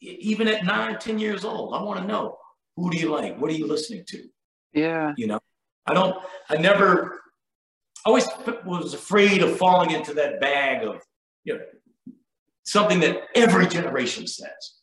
[0.00, 2.36] Even at nine, ten years old, I want to know
[2.74, 3.38] who do you like?
[3.40, 4.24] What are you listening to?
[4.72, 5.12] Yeah.
[5.16, 5.38] You know,
[5.86, 6.16] I don't,
[6.48, 7.20] I never,
[8.04, 8.26] always
[8.64, 11.00] was afraid of falling into that bag of,
[11.44, 11.60] you know,
[12.64, 14.80] something that every generation says.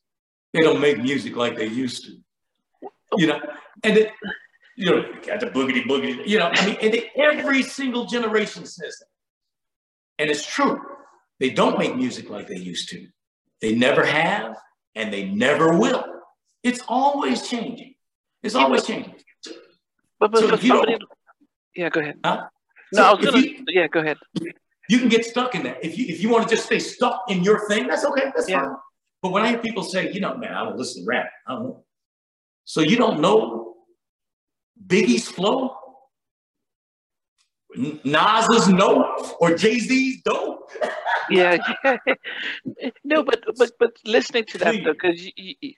[0.54, 2.90] They don't make music like they used to.
[3.18, 3.42] you know,
[3.84, 4.12] and it,
[4.78, 8.64] you know, got the boogity boogity, you know, I mean, and it, every single generation
[8.66, 9.08] says that.
[10.20, 10.80] And it's true.
[11.40, 13.08] They don't make music like they used to.
[13.60, 14.56] They never have,
[14.94, 16.06] and they never will.
[16.64, 17.96] It's always changing.
[18.44, 19.16] It's always changing.
[20.20, 20.98] But, but, so but somebody,
[21.76, 22.20] yeah, go ahead.
[22.24, 22.46] Huh?
[22.94, 23.40] No, so I was gonna.
[23.40, 24.18] You, yeah, go ahead.
[24.90, 25.84] You can get stuck in that.
[25.84, 28.32] If you if you want to just stay stuck in your thing, that's okay.
[28.36, 28.64] That's yeah.
[28.64, 28.76] fine.
[29.24, 31.30] But when I hear people say, you know, man, I don't listen to rap.
[31.48, 31.84] I don't know.
[32.66, 33.67] So you don't know
[34.86, 35.76] Biggie's flow,
[38.04, 40.70] Nas's no, or Jay Z's dope.
[41.30, 41.58] yeah,
[43.04, 45.30] no, but but but listening to that because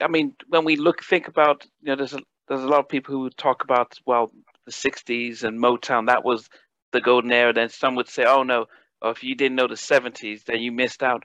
[0.02, 2.90] I mean, when we look think about you know, there's a there's a lot of
[2.90, 4.32] people who talk about well
[4.66, 6.50] the '60s and Motown that was
[6.92, 7.54] the golden era.
[7.54, 8.66] Then some would say, oh no,
[9.02, 11.24] or if you didn't know the '70s, then you missed out.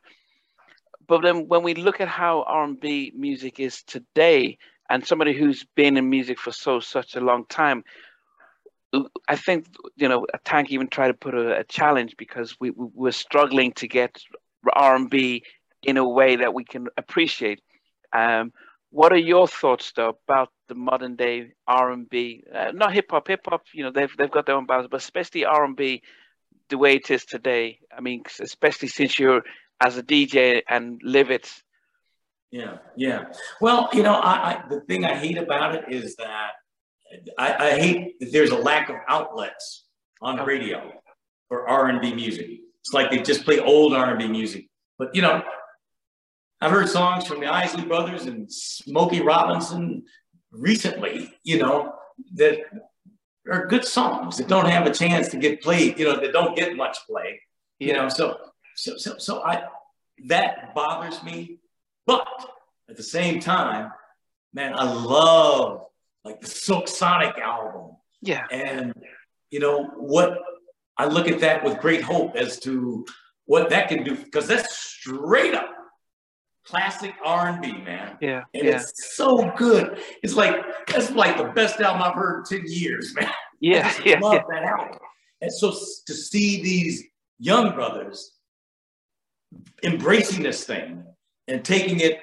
[1.07, 4.57] But then when we look at how R&B music is today,
[4.91, 7.85] and somebody who's been in music for so such a long time,
[9.29, 9.67] I think
[9.97, 13.13] you know a Tank even tried to put a, a challenge because we, we we're
[13.13, 14.23] struggling to get
[14.73, 15.43] R&B
[15.83, 17.61] in a way that we can appreciate.
[18.13, 18.53] Um,
[18.91, 22.45] what are your thoughts though about the modern day R&B?
[22.55, 23.65] Uh, not hip hop, hip hop.
[23.73, 26.03] You know they've they've got their own balance, but especially R&B,
[26.69, 27.81] the way it is today.
[27.97, 29.43] I mean, especially since you're
[29.81, 31.51] as a DJ and live it.
[32.55, 33.25] Yeah, yeah.
[33.61, 36.53] Well, you know, I, I the thing I hate about it is that
[37.37, 39.87] I, I hate that there's a lack of outlets
[40.23, 40.93] on radio
[41.49, 42.47] for R and B music.
[42.79, 44.69] It's like they just play old R and B music.
[45.01, 45.43] But you know,
[46.61, 50.05] I've heard songs from the Isley Brothers and Smokey Robinson
[50.53, 51.35] recently.
[51.43, 51.93] You know
[52.35, 52.61] that
[53.51, 55.99] are good songs that don't have a chance to get played.
[55.99, 57.41] You know that don't get much play.
[57.81, 58.39] You know, so
[58.77, 59.65] so so so I
[60.29, 61.59] that bothers me.
[62.07, 62.27] But
[62.89, 63.91] at the same time,
[64.53, 65.87] man, I love
[66.25, 67.97] like the Silk Sonic album.
[68.23, 68.47] Yeah.
[68.51, 68.95] And
[69.51, 70.39] you know what
[70.97, 73.05] I look at that with great hope as to
[73.47, 75.71] what that can do because that's straight up
[76.65, 78.17] classic R&B, man.
[78.21, 78.45] Yeah.
[78.55, 78.77] And yeah.
[78.77, 79.99] it's so good.
[80.23, 80.57] It's like
[80.89, 83.31] that's like the best album I've heard in 10 years, man.
[83.61, 83.93] Yeah.
[83.99, 84.43] I yeah, love yeah.
[84.51, 84.99] that album.
[85.41, 87.05] And so to see these
[87.39, 88.33] young brothers
[89.83, 91.05] embracing this thing
[91.49, 92.21] and taking it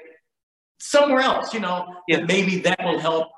[0.79, 2.21] somewhere else, you know, yeah.
[2.21, 3.29] maybe that will help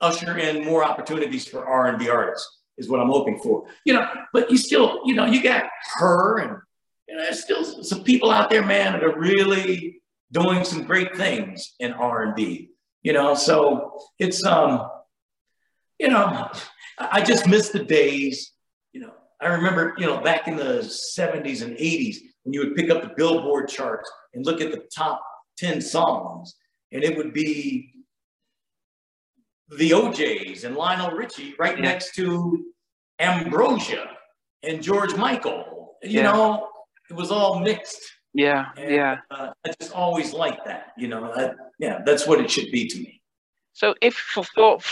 [0.00, 3.66] usher in more opportunities for R&B artists is what I'm hoping for.
[3.84, 5.64] You know, but you still, you know, you got
[5.94, 6.56] her and
[7.08, 10.02] you know, there's still some people out there, man, that are really
[10.32, 12.70] doing some great things in R&B.
[13.02, 14.88] You know, so it's um,
[15.98, 16.50] you know,
[16.98, 18.52] I just miss the days.
[18.92, 22.16] You know, I remember, you know, back in the 70s and 80s
[22.46, 25.20] when you would pick up the Billboard charts and look at the top
[25.58, 26.54] 10 songs,
[26.92, 27.92] and it would be
[29.76, 31.82] the O'Jays and Lionel Richie right yeah.
[31.82, 32.66] next to
[33.18, 34.10] Ambrosia
[34.62, 35.96] and George Michael.
[36.04, 36.22] You yeah.
[36.22, 36.68] know,
[37.10, 38.00] it was all mixed.
[38.32, 39.16] Yeah, and, yeah.
[39.28, 40.92] Uh, I just always like that.
[40.96, 43.20] You know, I, yeah, that's what it should be to me.
[43.72, 44.84] So, if for thought,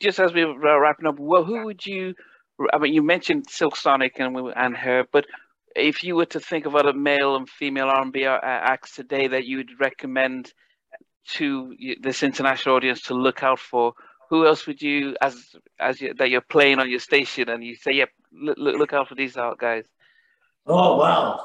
[0.00, 2.14] just as we were wrapping up, well, who would you?
[2.72, 5.26] I mean, you mentioned Silk Sonic and and her, but
[5.76, 9.58] if you were to think of other male and female R&B acts today that you
[9.58, 10.52] would recommend
[11.28, 13.92] to this international audience to look out for?
[14.30, 17.74] Who else would you, as as you, that you're playing on your station, and you
[17.74, 19.84] say, "Yep, look, look out for these out guys"?
[20.66, 21.44] Oh wow!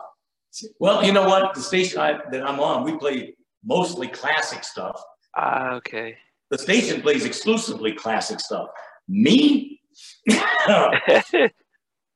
[0.80, 1.56] Well, you know what?
[1.56, 5.02] The station I, that I'm on, we play mostly classic stuff.
[5.36, 6.16] Ah, okay.
[6.52, 8.68] The station plays exclusively classic stuff.
[9.08, 9.82] Me,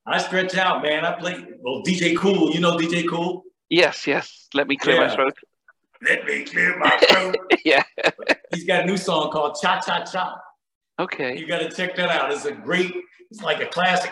[0.09, 1.05] I stretch out, man.
[1.05, 1.83] I play well.
[1.83, 3.43] DJ Kool, you know DJ Kool.
[3.69, 4.47] Yes, yes.
[4.55, 5.07] Let me clear yeah.
[5.07, 5.33] my throat.
[6.01, 7.37] Let me clear my throat.
[7.65, 7.83] yeah.
[8.51, 10.35] He's got a new song called Cha Cha Cha.
[10.99, 11.37] Okay.
[11.37, 12.31] You got to check that out.
[12.31, 12.91] It's a great,
[13.29, 14.11] it's like a classic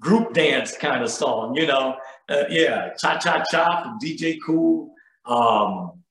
[0.00, 1.96] group dance kind of song, you know.
[2.28, 4.94] Uh, yeah, Cha Cha Cha from DJ Kool.
[5.26, 6.02] Um,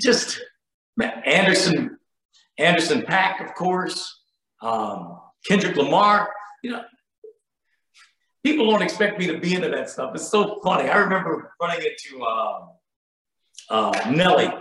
[0.00, 0.40] just
[1.26, 1.98] Anderson,
[2.58, 4.22] Anderson .Paak, of course.
[4.62, 6.32] Um, Kendrick Lamar.
[6.62, 6.84] You know,
[8.44, 10.14] people don't expect me to be into that stuff.
[10.14, 10.88] It's so funny.
[10.88, 12.68] I remember running into um,
[13.70, 14.52] uh, Nelly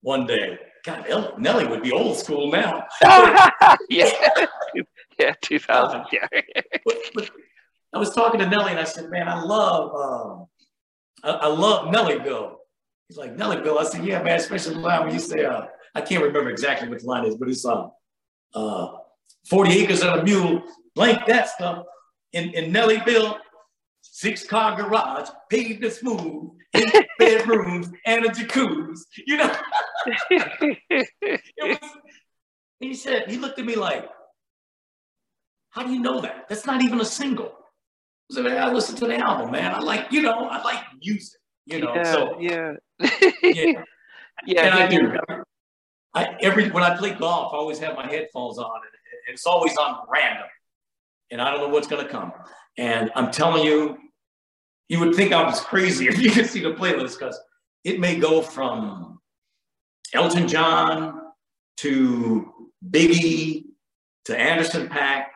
[0.00, 0.58] one day.
[0.84, 2.86] God, Nelly would be old school now.
[3.90, 4.10] yeah,
[5.18, 6.04] yeah, 2000.
[6.10, 6.26] Yeah.
[6.84, 7.30] but, but
[7.92, 10.46] I was talking to Nelly and I said, man, I love, um,
[11.22, 12.54] I, I, love Nellyville.
[13.08, 13.78] He's like, Nellyville.
[13.78, 15.62] I said, yeah, man, especially the line when you say, uh,
[15.94, 17.88] I can't remember exactly what the line is, but it's uh,
[18.54, 18.88] uh,
[19.50, 20.62] 40 acres and a mule,
[20.94, 21.84] blank that stuff.
[22.32, 23.38] In, in Nellyville,
[24.02, 29.00] six car garage, paved and smooth, eight bedrooms and a jacuzzi.
[29.26, 29.56] You know,
[30.30, 31.90] it was
[32.80, 34.08] he said, he looked at me like,
[35.70, 36.48] how do you know that?
[36.48, 37.52] That's not even a single.
[38.30, 39.74] I said, man, I listen to the album, man.
[39.74, 41.94] I like, you know, I like music, you know.
[41.94, 42.72] Yeah, so yeah.
[43.42, 43.72] yeah.
[44.46, 45.18] yeah, and I do.
[46.14, 48.92] I every when I play golf, I always have my headphones on, and
[49.28, 50.46] and it's always on random,
[51.30, 52.32] and I don't know what's gonna come.
[52.76, 53.98] And I'm telling you,
[54.88, 57.38] you would think I was crazy if you could see the playlist because
[57.84, 59.20] it may go from
[60.14, 61.20] Elton John
[61.78, 62.52] to
[62.90, 63.64] Biggie
[64.24, 65.26] to Anderson .Paak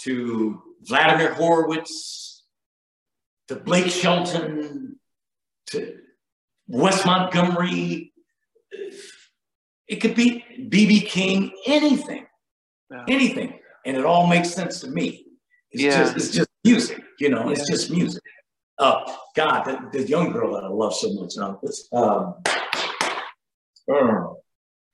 [0.00, 2.44] to Vladimir Horowitz
[3.48, 4.98] to Blake Shelton
[5.68, 5.98] to
[6.68, 8.12] Wes Montgomery.
[9.88, 12.26] It could be BB King, anything,
[12.90, 13.04] Yeah.
[13.08, 15.25] anything, and it all makes sense to me.
[15.72, 16.02] It's Yeah.
[16.04, 17.50] just it's just music, you know.
[17.50, 18.22] It's just music.
[18.78, 19.00] Uh,
[19.34, 21.32] God, the, the young girl that I love so much.
[21.38, 22.34] Um, it's, um,
[23.90, 24.36] oh,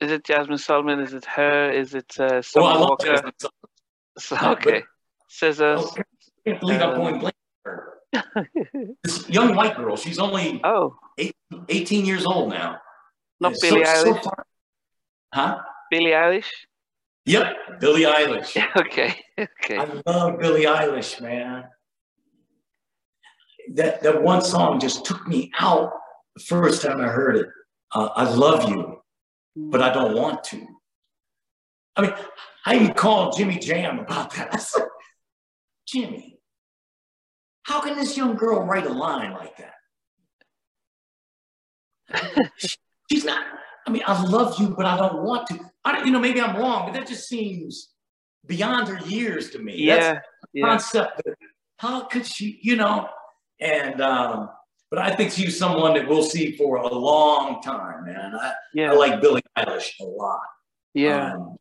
[0.00, 1.00] Is it Jasmine Solomon?
[1.00, 1.70] Is it her?
[1.70, 3.06] Is it uh, well, Summer I love Walker?
[3.06, 3.68] Jazmine Sullivan.
[4.18, 4.82] So- but- okay.
[5.28, 5.80] Scissors.
[5.82, 6.02] Oh, I
[6.50, 7.34] can't believe I'm Uh, going blank.
[7.64, 7.98] her.
[9.02, 10.96] This young white girl, she's only oh,
[11.68, 12.76] 18 years old now.
[13.40, 14.22] not Billie so- so Eilish.
[14.24, 14.46] far-
[15.34, 15.58] huh?
[15.90, 16.50] Billie Eilish.
[17.24, 17.46] Yep,
[17.80, 18.56] Billie Eilish.
[18.76, 19.18] Okay.
[19.43, 19.78] Okay.
[19.78, 21.64] I love Billie Eilish, man.
[23.74, 25.93] That that one song just took me out
[26.36, 27.47] the first time I heard it.
[27.93, 29.02] Uh, I love you,
[29.56, 30.66] but I don't want to.
[31.97, 32.14] I mean,
[32.64, 34.48] I even called Jimmy Jam about that.
[34.52, 34.86] I said,
[35.86, 36.39] Jimmy,
[37.64, 39.74] how can this young girl write a line like that?
[43.10, 43.44] She's not.
[43.86, 45.59] I mean, I love you, but I don't want to.
[45.85, 47.91] I don't, you know, maybe I'm wrong, but that just seems
[48.47, 49.74] beyond her years to me.
[49.77, 50.20] Yeah.
[50.52, 50.66] Yeah.
[50.66, 51.23] concept.
[51.24, 51.35] That,
[51.78, 53.09] how could she, you know?
[53.60, 54.51] And um,
[54.90, 58.35] but I think she's someone that we'll see for a long time, man.
[58.35, 58.52] I,
[58.82, 60.40] I like Billie Eilish a lot.
[60.94, 61.35] Yeah.
[61.35, 61.56] Um,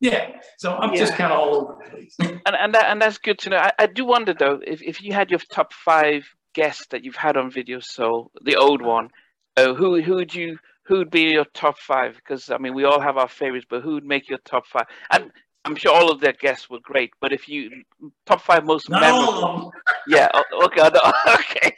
[0.00, 0.30] yeah.
[0.58, 1.00] So I'm Yeah.
[1.00, 2.14] just kind of all over the place.
[2.20, 3.56] and and that, and that's good to know.
[3.58, 6.24] I, I do wonder though, if, if you had your top five
[6.54, 9.10] guests that you've had on Video Soul, the old one,
[9.56, 12.16] uh, who who would you who would be your top five?
[12.16, 14.86] Because I mean, we all have our favorites, but who would make your top five?
[15.10, 15.30] And
[15.64, 17.82] I'm sure all of their guests were great, but if you
[18.26, 19.72] top five most Not memorable,
[20.08, 20.28] yeah,
[20.64, 20.80] okay,
[21.28, 21.76] okay,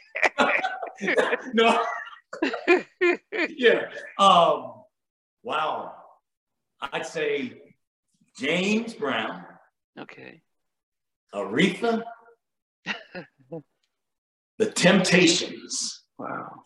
[1.53, 1.83] no.
[3.49, 3.89] yeah.
[4.17, 4.73] Um,
[5.43, 5.95] wow.
[6.81, 7.61] I'd say
[8.37, 9.45] James Brown,
[9.99, 10.41] okay,
[11.33, 12.03] Aretha,
[14.57, 16.03] The Temptations.
[16.17, 16.63] wow,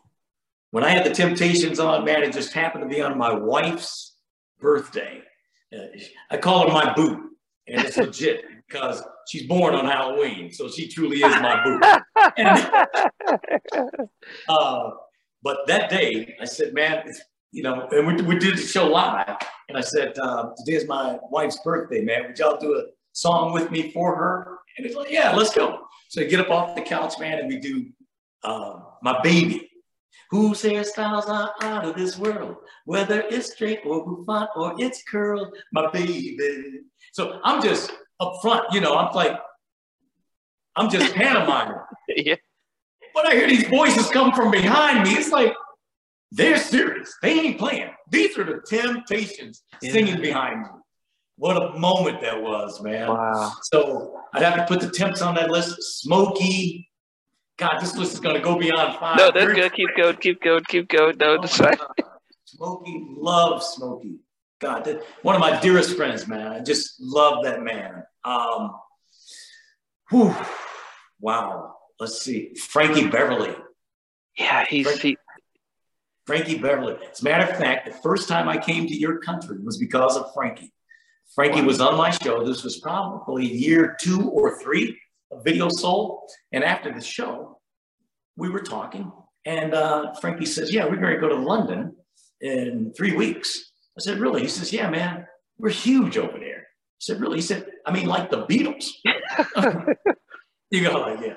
[0.72, 4.16] When I had The Temptations on, man, it just happened to be on my wife's
[4.60, 5.22] birthday.
[5.76, 5.86] Uh,
[6.32, 7.32] I call her my boo,
[7.68, 11.80] and it's legit because she's born on Halloween, so she truly is my boo.
[12.38, 14.08] And,
[14.50, 14.92] uh,
[15.44, 17.12] but that day, I said, man,
[17.52, 19.38] you know, and we, we did the show live,
[19.68, 22.28] and I said, uh, today is my wife's birthday, man.
[22.28, 22.84] Would y'all do a
[23.14, 24.60] song with me for her?
[24.78, 25.80] And it's like, yeah, let's go.
[26.10, 27.88] So I get up off the couch, man, and we do
[28.44, 29.70] uh, my baby.
[30.32, 35.56] Whose hairstyles are out of this world, whether it's straight or bouffant or it's curled,
[35.72, 36.38] my baby.
[37.14, 39.38] So I'm just up front, you know, I'm like,
[40.76, 41.78] I'm just pantomiming.
[42.10, 42.36] yeah,
[43.14, 45.54] When I hear these voices come from behind me, it's like
[46.32, 47.16] they're serious.
[47.22, 47.90] They ain't playing.
[48.12, 49.92] These are the temptations Yeah.
[49.94, 50.68] singing behind me.
[51.38, 53.08] What a moment that was, man.
[53.10, 56.02] wow, So I'd have to put the temps on that list.
[56.02, 56.90] Smokey.
[57.58, 59.18] God, this list is gonna go beyond five.
[59.18, 59.74] no, that's good.
[59.74, 61.18] Keep going, keep going, keep going.
[61.18, 61.80] No, Oh that's right.
[62.46, 64.20] Smokey, love Smokey.
[64.60, 66.48] God, that, one of my dearest friends, man.
[66.48, 68.04] I just love that man.
[68.24, 68.76] Um,
[70.10, 70.36] whew,
[71.20, 71.76] wow.
[72.00, 72.54] Let's see.
[72.56, 73.56] Frankie Beverly.
[74.38, 75.18] Yeah, he's he,
[76.28, 76.98] Frankie Beverly.
[77.12, 80.16] As a matter of fact, the first time I came to your country was because
[80.16, 80.72] of Frankie.
[81.34, 82.44] Frankie was on my show.
[82.46, 84.98] This was probably year two or three
[85.32, 86.28] A video Soul.
[86.52, 87.60] And after the show,
[88.36, 89.12] we were talking,
[89.46, 91.96] and uh, Frankie says, Yeah, we're going to go to London
[92.42, 93.72] in three weeks.
[93.98, 94.42] I said, Really?
[94.42, 95.26] He says, Yeah, man,
[95.58, 96.60] we're huge over there.
[96.60, 97.38] I said, Really?
[97.38, 98.86] He said, I mean, like the Beatles.
[100.72, 101.36] you go, like, Yeah.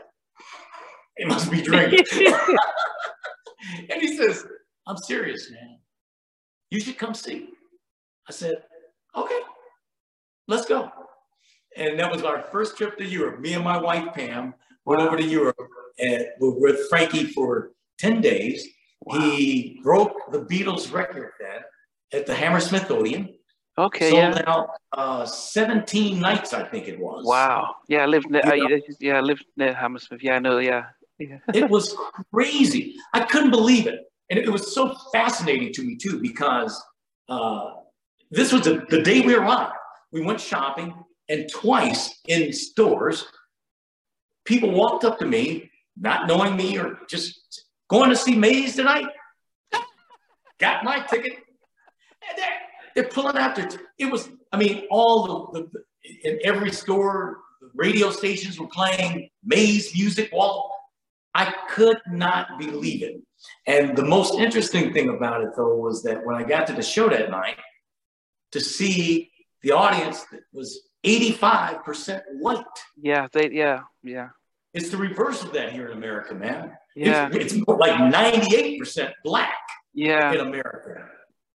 [1.16, 2.04] It must be drinking.
[3.90, 4.44] and he says,
[4.86, 5.78] I'm serious, man.
[6.70, 7.48] You should come see.
[8.28, 8.54] I said,
[9.14, 9.40] okay,
[10.48, 10.90] let's go.
[11.76, 13.40] And that was our first trip to Europe.
[13.40, 15.56] Me and my wife, Pam, went over to Europe
[15.98, 18.66] and we were with Frankie for 10 days.
[19.12, 21.62] He broke the Beatles record then
[22.12, 23.34] at the Hammersmith Odeon.
[23.78, 24.42] okay, sold yeah.
[24.46, 27.24] out uh, 17 nights, I think it was.
[27.24, 27.76] Wow.
[27.88, 28.42] Yeah, I lived near.
[28.54, 30.22] You Uh, yeah, I lived near Hammersmith.
[30.22, 30.58] Yeah, I know.
[30.58, 30.86] Yeah.
[31.18, 31.38] Yeah.
[31.54, 31.96] it was
[32.32, 32.96] crazy.
[33.14, 34.00] I couldn't believe it.
[34.28, 36.82] And it was so fascinating to me too, because
[37.28, 37.70] uh,
[38.30, 39.72] this was the, the day we arrived.
[40.12, 40.94] we went shopping,
[41.30, 43.24] and twice in stores,
[44.44, 49.06] people walked up to me, not knowing me or just going to see Maze tonight.
[50.58, 51.32] Got my ticket.
[51.32, 52.58] And they're,
[52.94, 57.38] they're pulling out their, t- it was, I mean, all the, the, in every store,
[57.74, 60.30] radio stations were playing Maze music.
[60.32, 60.74] Well,
[61.32, 63.22] I could not believe it.
[63.66, 66.82] And the most interesting thing about it, though, was that when I got to the
[66.82, 67.56] show that night,
[68.52, 69.30] to see
[69.62, 72.64] the audience that was 85% white.
[73.00, 74.30] Yeah, they, yeah, yeah.
[74.74, 76.72] It's the reverse of that here in America, man.
[76.94, 77.28] Yeah.
[77.32, 79.54] It's, it's like 98% black
[79.94, 80.32] yeah.
[80.32, 81.06] in America.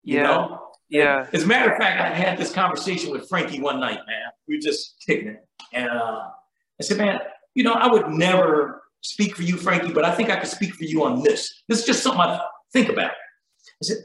[0.04, 0.24] You Yeah.
[0.24, 0.62] know?
[0.90, 1.28] Yeah.
[1.34, 4.32] As a matter of fact, I had this conversation with Frankie one night, man.
[4.48, 5.48] We were just kicking it.
[5.74, 6.28] And uh,
[6.80, 7.20] I said, man,
[7.54, 10.74] you know, I would never speak for you, Frankie, but I think I could speak
[10.74, 11.64] for you on this.
[11.68, 12.40] This is just something I
[12.74, 13.12] think about.
[13.12, 13.98] I said,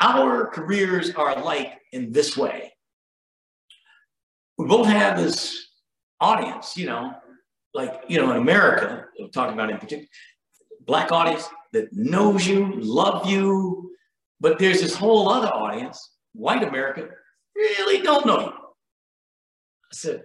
[0.00, 2.72] our careers are alike in this way.
[4.58, 5.68] We both have this
[6.20, 7.14] audience, you know,
[7.74, 10.08] like, you know, in America, I'm talking about in particular,
[10.80, 13.92] black audience that knows you, love you,
[14.40, 17.08] but there's this whole other audience, white America,
[17.54, 18.52] really don't know you.
[18.52, 20.24] I said,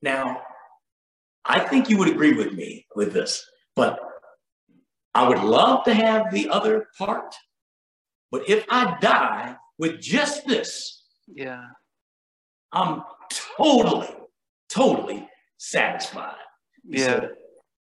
[0.00, 0.40] now,
[1.44, 3.44] I think you would agree with me with this,
[3.76, 3.98] but
[5.14, 7.34] I would love to have the other part.
[8.30, 11.64] But if I die with just this, Yeah.
[12.72, 13.02] I'm
[13.58, 14.08] totally,
[14.70, 15.28] totally
[15.58, 16.34] satisfied.
[16.88, 17.04] He Yeah.
[17.06, 17.30] said,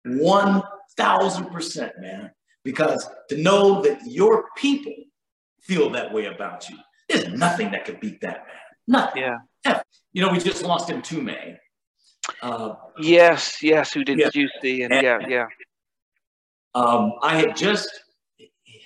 [0.06, 2.30] 1000%, man.
[2.64, 4.94] Because to know that your people
[5.60, 6.76] feel that way about you,
[7.09, 8.56] there's nothing that could beat that, man.
[8.86, 9.22] Nothing.
[9.22, 9.82] Yeah.
[10.12, 11.59] You know, we just lost him to May.
[12.40, 13.62] Uh, Yes.
[13.62, 13.92] Yes.
[13.92, 14.30] Who did Yeah.
[14.30, 15.18] Juicy and And- yeah.
[15.28, 15.46] Yeah.
[16.74, 17.90] um, I had just,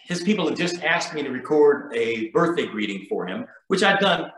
[0.07, 4.01] his people had just asked me to record a birthday greeting for him, which I'd
[4.01, 4.33] done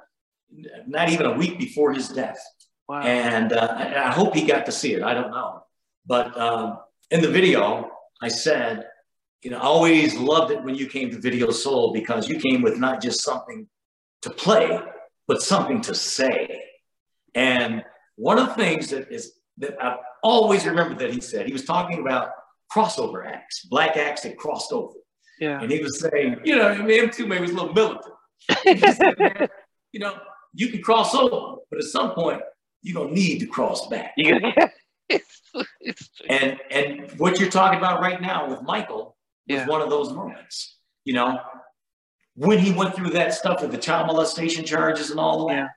[0.86, 2.40] not even a week before his death.
[2.88, 3.02] Wow.
[3.02, 5.02] And uh, I I hope he got to see it.
[5.02, 5.62] I don't know.
[6.06, 6.78] But um,
[7.10, 7.90] in the video,
[8.22, 8.86] I said,
[9.42, 12.62] you know, I always loved it when you came to Video Soul because you came
[12.62, 13.68] with not just something
[14.22, 14.78] to play,
[15.28, 16.62] but something to say.
[17.34, 17.82] And
[18.16, 21.64] one of the things that is that I've always remember that he said, he was
[21.64, 22.30] talking about
[22.74, 24.94] crossover acts, black acts that crossed over.
[25.40, 25.60] yeah.
[25.60, 28.14] And he was saying, you know, I mean, M2 May was a little militant.
[28.96, 29.48] Said,
[29.92, 30.14] you know,
[30.54, 32.40] you can cross over, but at some point,
[32.82, 34.12] you're gonna need to cross back.
[34.16, 34.70] You got,
[35.08, 35.40] it's,
[35.80, 36.26] it's true.
[36.28, 39.16] And and what you're talking about right now with Michael
[39.46, 39.66] Yeah.
[39.66, 40.76] one of those moments.
[41.04, 41.40] You know,
[42.34, 45.68] when he went through that stuff with the child molestation charges and all that, Yeah.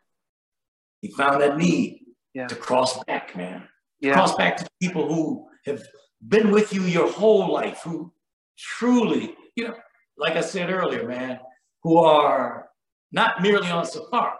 [1.02, 2.48] he found that need Yeah.
[2.48, 3.68] to cross back, man.
[4.00, 4.14] Yeah.
[4.14, 5.82] Cross back to people who have
[6.28, 8.14] been with you your whole life, who
[8.58, 9.76] truly, you know,
[10.18, 11.40] like I said earlier, man,
[11.84, 12.70] who are
[13.12, 14.38] not merely on safari,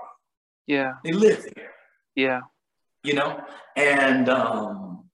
[0.68, 0.94] Yeah.
[1.04, 1.72] they live there
[2.16, 2.42] Yeah.
[3.04, 3.42] you know
[3.76, 5.10] and um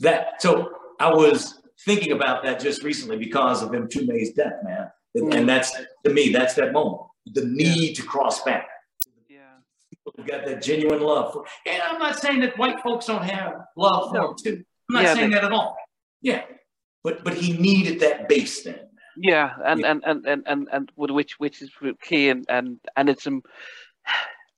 [0.00, 0.70] that so
[1.00, 5.34] i was thinking about that just recently because of m May's death man and, Mm.
[5.36, 5.70] and that's
[6.04, 8.66] to me that's that moment the need to cross back
[9.28, 9.56] Yeah.
[9.90, 13.52] People got that genuine love for and i'm not saying that white folks don't have
[13.76, 14.30] love for No.
[14.30, 14.56] him too
[14.88, 15.76] i'm not Yeah, saying that at all
[16.22, 16.42] yeah
[17.04, 18.80] but but he needed that base then
[19.16, 19.90] Yeah, and Yeah.
[19.90, 21.70] and and and and and with which which is
[22.06, 22.66] key, and and
[22.96, 23.42] and it's um,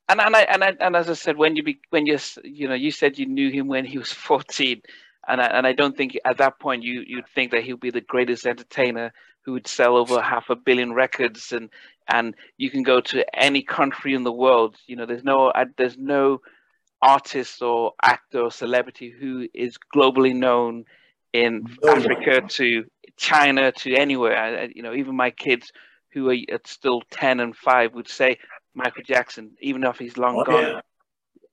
[0.08, 2.68] and and I and I, and as I said, when you be when you you
[2.68, 4.82] know you said you knew him when he was fourteen,
[5.28, 7.90] and I, and I don't think at that point you you'd think that he'd be
[7.90, 9.12] the greatest entertainer
[9.42, 11.70] who would sell over half a billion records, and
[12.08, 15.64] and you can go to any country in the world, you know, there's no uh,
[15.76, 16.40] there's no
[17.02, 20.84] artist or actor or celebrity who is globally known
[21.32, 21.98] in No one.
[22.02, 22.84] Africa to
[23.16, 24.36] China to anywhere.
[24.36, 25.72] I, you know, even my kids
[26.12, 28.38] who are still 10 and 5 would say
[28.76, 30.80] Michael Jackson, even if he's long Oh, gone yeah.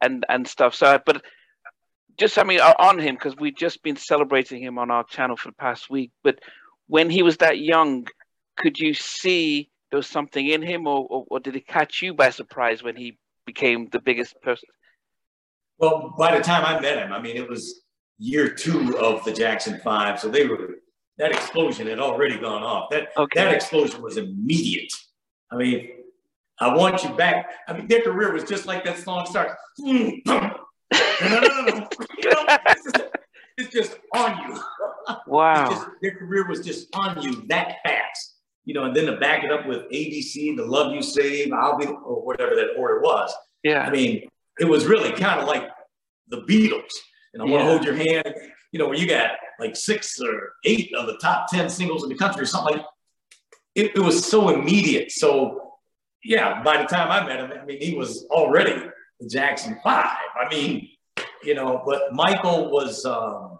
[0.02, 0.76] and, and stuff.
[0.76, 1.24] So, but
[2.20, 5.36] just, I mean, uh, on him, because we've just been celebrating him on our channel
[5.38, 6.12] for the past week.
[6.24, 6.40] But
[6.88, 8.06] when he was that young,
[8.58, 12.14] could you see there was something in him, or, or, or did it catch you
[12.14, 14.70] by surprise when he became the biggest person?
[15.80, 17.82] well by the time i met him i mean it was
[18.20, 20.76] year two of the jackson five so they were
[21.18, 23.44] that explosion had already gone off that Okay.
[23.44, 24.91] That explosion was immediate.
[25.52, 25.90] I mean,
[26.60, 27.50] I want you back.
[27.68, 29.54] I mean, their career was just like that song starts.
[29.80, 31.88] Mm, you know,
[32.68, 33.04] it's, just,
[33.58, 34.62] it's just on you.
[35.28, 35.70] Wow.
[35.70, 38.36] just, their career was just on you that fast.
[38.66, 41.78] You know, and then to back it up with ABC, The Love You Save, I'll
[41.78, 43.34] Be, or whatever that order was.
[43.64, 43.82] Yeah.
[43.82, 44.28] I mean,
[44.60, 45.68] it was really kind of like
[46.30, 46.92] the Beatles.
[47.34, 48.34] And I want to hold your hand,
[48.72, 52.10] you know, where you got like six or eight of the top 10 singles in
[52.10, 52.86] the country or something like
[53.76, 55.12] it, it was so immediate.
[55.12, 55.62] So,
[56.24, 58.82] yeah, by the time I met him, I mean, he was already
[59.20, 60.18] the Jackson Five.
[60.40, 60.90] I mean,
[61.44, 63.60] you know, but Michael was um,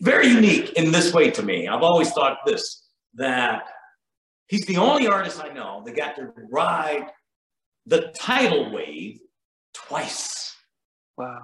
[0.00, 1.68] very unique in this way to me.
[1.68, 2.84] I've always thought this
[3.14, 3.62] that
[4.48, 7.08] he's the only artist I know that got to ride
[7.86, 9.20] the tidal wave
[9.74, 10.54] twice.
[11.16, 11.42] Wow.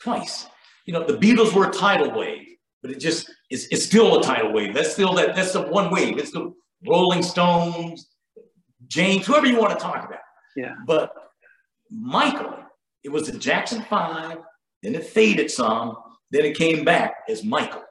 [0.00, 0.46] Twice.
[0.86, 2.46] You know, the Beatles were a tidal wave,
[2.82, 4.74] but it just is it's still a tidal wave.
[4.74, 6.18] That's still that that's the one wave.
[6.18, 6.52] It's the
[6.86, 8.08] Rolling Stones,
[8.88, 10.20] James, whoever you want to talk about.
[10.56, 10.74] Yeah.
[10.86, 11.12] But
[11.90, 12.56] Michael,
[13.02, 14.38] it was the Jackson Five,
[14.82, 15.96] then it faded some,
[16.30, 17.82] then it came back as Michael.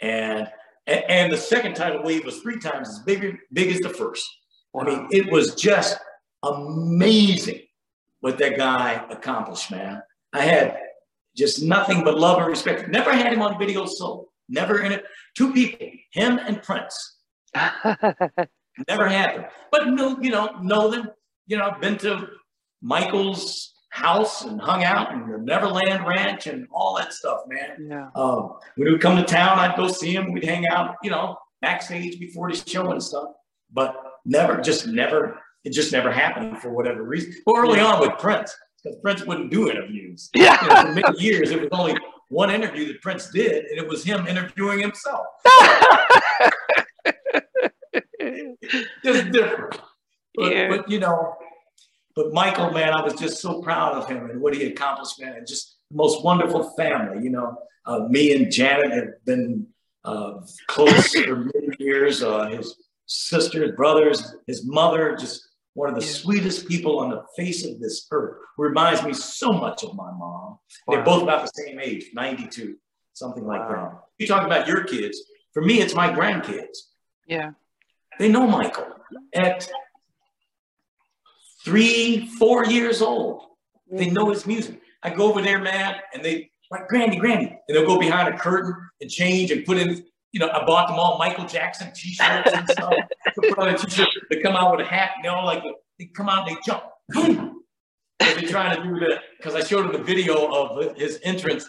[0.00, 0.48] And
[0.86, 4.26] and the second tidal wave was three times as big, big as the first.
[4.72, 4.82] Wow.
[4.82, 5.96] I mean, it was just
[6.42, 7.60] amazing
[8.20, 10.02] what that guy accomplished, man.
[10.32, 10.76] I had
[11.36, 12.88] just nothing but love and respect.
[12.88, 14.32] Never had him on video soul.
[14.48, 15.04] Never in it.
[15.36, 17.18] Two people, him and Prince.
[18.88, 19.44] Never had them.
[19.70, 21.10] But no, you know, know them.
[21.46, 22.28] You know, been to
[22.80, 27.88] Michael's house and hung out in the Neverland Ranch and all that stuff, man.
[27.90, 28.08] Yeah.
[28.14, 30.32] Um, when he would come to town, I'd go see him.
[30.32, 33.28] We'd hang out, you know, backstage before the show and stuff.
[33.70, 33.94] But
[34.24, 37.34] never, just never, it just never happened for whatever reason.
[37.44, 40.30] Well, early on with Prince, because Prince wouldn't do interviews.
[40.34, 40.62] Yeah.
[40.62, 41.94] You know, for many years, it was only
[42.28, 45.26] one interview that Prince did, and it was him interviewing himself.
[49.04, 49.80] just different.
[50.34, 50.68] But, yeah.
[50.68, 51.36] but, you know,
[52.14, 55.34] but Michael, man, I was just so proud of him and what he accomplished, man,
[55.34, 57.22] and just the most wonderful family.
[57.22, 59.66] You know, uh, me and Janet have been
[60.04, 62.22] uh, close for many years.
[62.22, 62.76] Uh, his
[63.06, 66.12] sisters, brothers, his mother, just one of the yeah.
[66.12, 68.38] sweetest people on the face of this earth.
[68.58, 70.18] Reminds me so much of my mom.
[70.18, 70.60] Wow.
[70.88, 72.76] They're both about the same age, 92,
[73.14, 73.74] something like wow.
[73.74, 74.02] that.
[74.18, 75.22] You talk about your kids.
[75.52, 76.78] For me, it's my grandkids.
[77.26, 77.52] Yeah.
[78.22, 78.86] They know Michael
[79.34, 79.68] at
[81.64, 83.42] three, four years old.
[83.90, 84.80] They know his music.
[85.02, 88.38] I go over there, man, and they like Granny, Granny, and they'll go behind a
[88.38, 90.04] curtain and change and put in.
[90.30, 92.94] You know, I bought them all Michael Jackson T-shirts and stuff.
[93.34, 94.06] put on a T-shirt.
[94.30, 95.64] They come out with a hat, and they all like
[95.98, 96.84] they come out and they jump.
[98.20, 101.68] They're trying to do that because I showed them the video of his entrance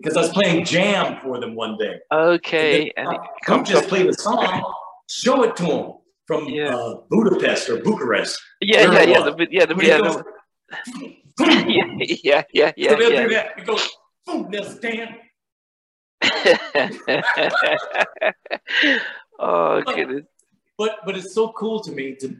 [0.00, 1.98] because I was playing jam for them one day.
[2.10, 2.90] Okay.
[2.96, 4.64] And, come just play the song,
[5.10, 5.92] show it to them
[6.26, 6.74] from yeah.
[6.74, 8.40] uh, Budapest or Bucharest.
[8.60, 10.22] Yeah, yeah, yeah, the, yeah, the, yeah, goes,
[11.66, 11.84] yeah,
[12.22, 12.90] yeah, yeah, yeah.
[12.90, 13.26] So yeah.
[13.28, 13.58] that.
[13.58, 13.88] It goes,
[14.26, 15.16] boom, they'll stand.
[19.40, 20.26] oh but, goodness!
[20.76, 22.36] But but it's so cool to me to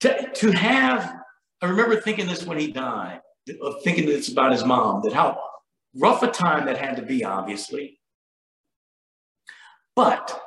[0.00, 1.16] to to have.
[1.60, 3.20] I remember thinking this when he died,
[3.60, 5.42] of thinking this about his mom, that how
[5.96, 7.97] rough a time that had to be, obviously.
[9.98, 10.40] But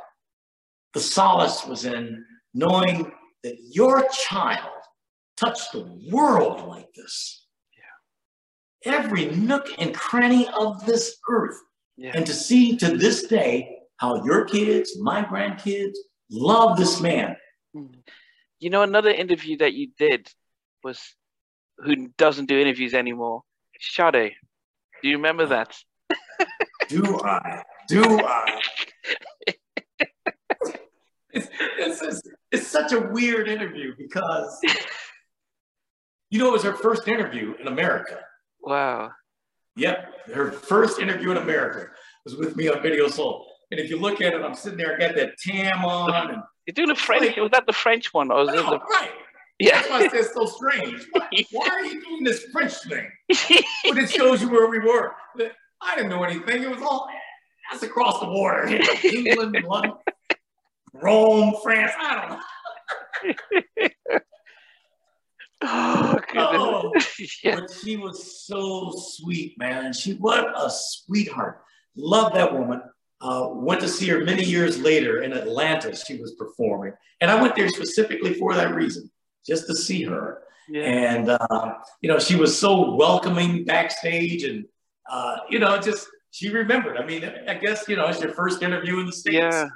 [0.93, 2.23] the solace was in
[2.53, 3.11] knowing
[3.43, 4.71] that your child
[5.35, 7.47] touched the world like this.
[7.75, 8.93] Yeah.
[8.93, 11.57] Every nook and cranny of this earth.
[11.97, 12.13] Yeah.
[12.15, 15.97] And to see to this day how your kids, my grandkids,
[16.29, 17.35] love this man.
[17.75, 17.87] Hmm.
[18.61, 20.29] You know, another interview that you did
[20.81, 21.01] was
[21.79, 23.41] who doesn't do interviews anymore?
[23.81, 24.31] Sade.
[25.01, 25.75] Do you remember uh, that?
[26.87, 27.63] do I?
[27.89, 28.61] Do I?
[31.33, 32.21] It's, it's,
[32.51, 34.59] it's such a weird interview because
[36.29, 38.19] you know it was her first interview in America.
[38.61, 39.11] Wow.
[39.77, 41.87] Yep, her first interview in America
[42.25, 43.47] was with me on Video Soul.
[43.71, 46.31] And if you look at it, I'm sitting there, I got that tam on.
[46.31, 47.25] And You're doing the French.
[47.25, 48.29] Like, was that the French one?
[48.31, 48.79] Or was no, it the...
[48.79, 49.11] Right.
[49.59, 49.81] Yeah.
[49.81, 51.05] That's why it's so strange.
[51.11, 53.09] Why, why, are you doing this French thing?
[53.29, 55.13] but it shows you where we were.
[55.81, 56.63] I didn't know anything.
[56.63, 57.07] It was all
[57.71, 58.67] that's across the border.
[59.03, 59.93] England, London.
[60.93, 61.93] Rome, France.
[61.97, 63.79] I don't know.
[65.63, 66.91] oh, oh.
[67.43, 69.93] But she was so sweet, man.
[69.93, 71.61] She what a sweetheart.
[71.95, 72.81] Love that woman.
[73.21, 75.95] Uh, went to see her many years later in Atlanta.
[75.95, 79.11] She was performing, and I went there specifically for that reason,
[79.45, 80.41] just to see her.
[80.67, 80.81] Yeah.
[80.81, 84.65] And uh, you know, she was so welcoming backstage, and
[85.09, 86.97] uh, you know, just she remembered.
[86.97, 89.35] I mean, I guess you know, it's your first interview in the states.
[89.35, 89.67] Yeah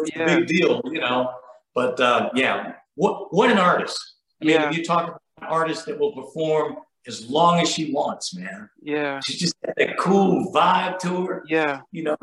[0.00, 0.22] it's yeah.
[0.22, 1.32] a big deal, you know.
[1.74, 3.98] But uh, yeah, what what an artist!
[4.40, 4.70] I mean, yeah.
[4.70, 6.76] you talk about an artist that will perform
[7.06, 8.68] as long as she wants, man.
[8.80, 11.44] Yeah, she just got that cool vibe to her.
[11.48, 12.16] Yeah, you know.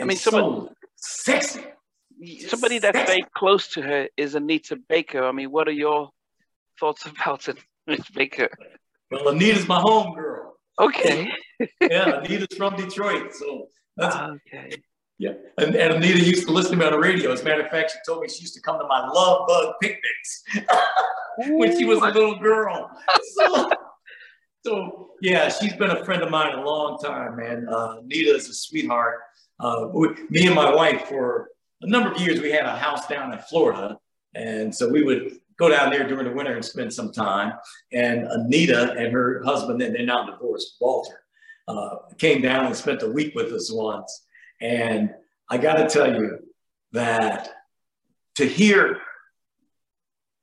[0.00, 1.64] I mean, somebody so sexy.
[2.46, 3.12] Somebody that's sexy.
[3.12, 5.24] very close to her is Anita Baker.
[5.24, 6.10] I mean, what are your
[6.78, 8.48] thoughts about it, Miss Baker?
[9.10, 10.31] Well, Anita's my home girl.
[10.80, 11.30] Okay.
[11.80, 14.70] yeah, Anita's from Detroit, so that's okay
[15.18, 17.32] Yeah, and, and Anita used to listen to me on the radio.
[17.32, 19.46] As a matter of fact, she told me she used to come to my love
[19.46, 20.44] bug picnics
[21.38, 22.90] when she was a little girl.
[23.36, 23.70] So,
[24.64, 27.66] so yeah, she's been a friend of mine a long time, man.
[27.68, 29.18] Uh, Anita is a sweetheart.
[29.60, 31.48] Uh, we, me and my wife for
[31.82, 33.98] a number of years, we had a house down in Florida,
[34.34, 37.54] and so we would go down there during the winter and spend some time.
[37.92, 41.22] And Anita and her husband, and they're now divorced, Walter,
[41.68, 44.26] uh, came down and spent a week with us once.
[44.60, 45.14] And
[45.50, 46.38] I got to tell you
[46.92, 47.48] that
[48.36, 49.00] to hear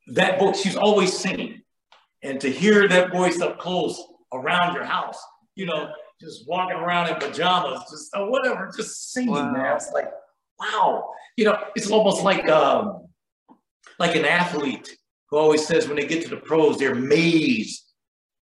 [0.07, 1.61] that voice, she's always singing,
[2.23, 4.01] and to hear that voice up close
[4.33, 5.19] around your house,
[5.55, 9.51] you know, just walking around in pajamas, just or whatever, just singing, wow.
[9.51, 9.75] man.
[9.75, 10.11] It's like,
[10.59, 13.07] wow, you know, it's almost like um,
[13.99, 14.97] like an athlete
[15.29, 17.83] who always says when they get to the pros, they're amazed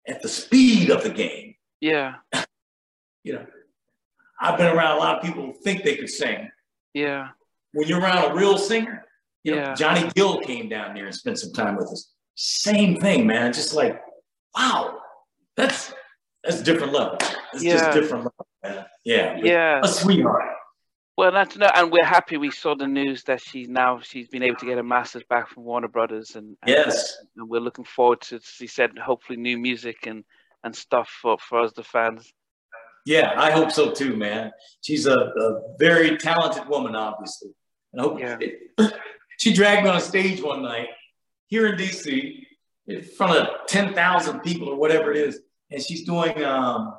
[0.06, 1.54] at the speed of the game.
[1.80, 2.14] Yeah.
[3.24, 3.46] you know,
[4.40, 6.48] I've been around a lot of people who think they could sing.
[6.94, 7.28] Yeah.
[7.72, 9.04] When you're around a real singer,
[9.44, 9.74] you know, yeah.
[9.74, 12.12] Johnny Gill came down there and spent some time with us.
[12.34, 13.52] Same thing, man.
[13.52, 14.00] Just like,
[14.56, 15.00] wow,
[15.56, 15.92] that's
[16.44, 17.18] that's different level.
[17.52, 17.78] It's yeah.
[17.78, 18.86] just different level, man.
[19.04, 19.38] Yeah.
[19.42, 19.80] Yeah.
[19.82, 20.57] A sweetheart.
[21.18, 22.36] Well, that's no, and we're happy.
[22.36, 25.48] We saw the news that she's now she's been able to get a master's back
[25.48, 28.38] from Warner Brothers, and, and yes, and we're looking forward to.
[28.40, 30.22] She said, hopefully, new music and
[30.62, 32.32] and stuff for for us the fans.
[33.04, 34.52] Yeah, I hope so too, man.
[34.80, 37.50] She's a, a very talented woman, obviously.
[37.92, 38.36] And I hope yeah.
[38.38, 38.94] it,
[39.38, 40.86] she dragged me on a stage one night
[41.48, 42.44] here in DC
[42.86, 45.40] in front of 10,000 people or whatever it is.
[45.72, 46.94] And she's doing um,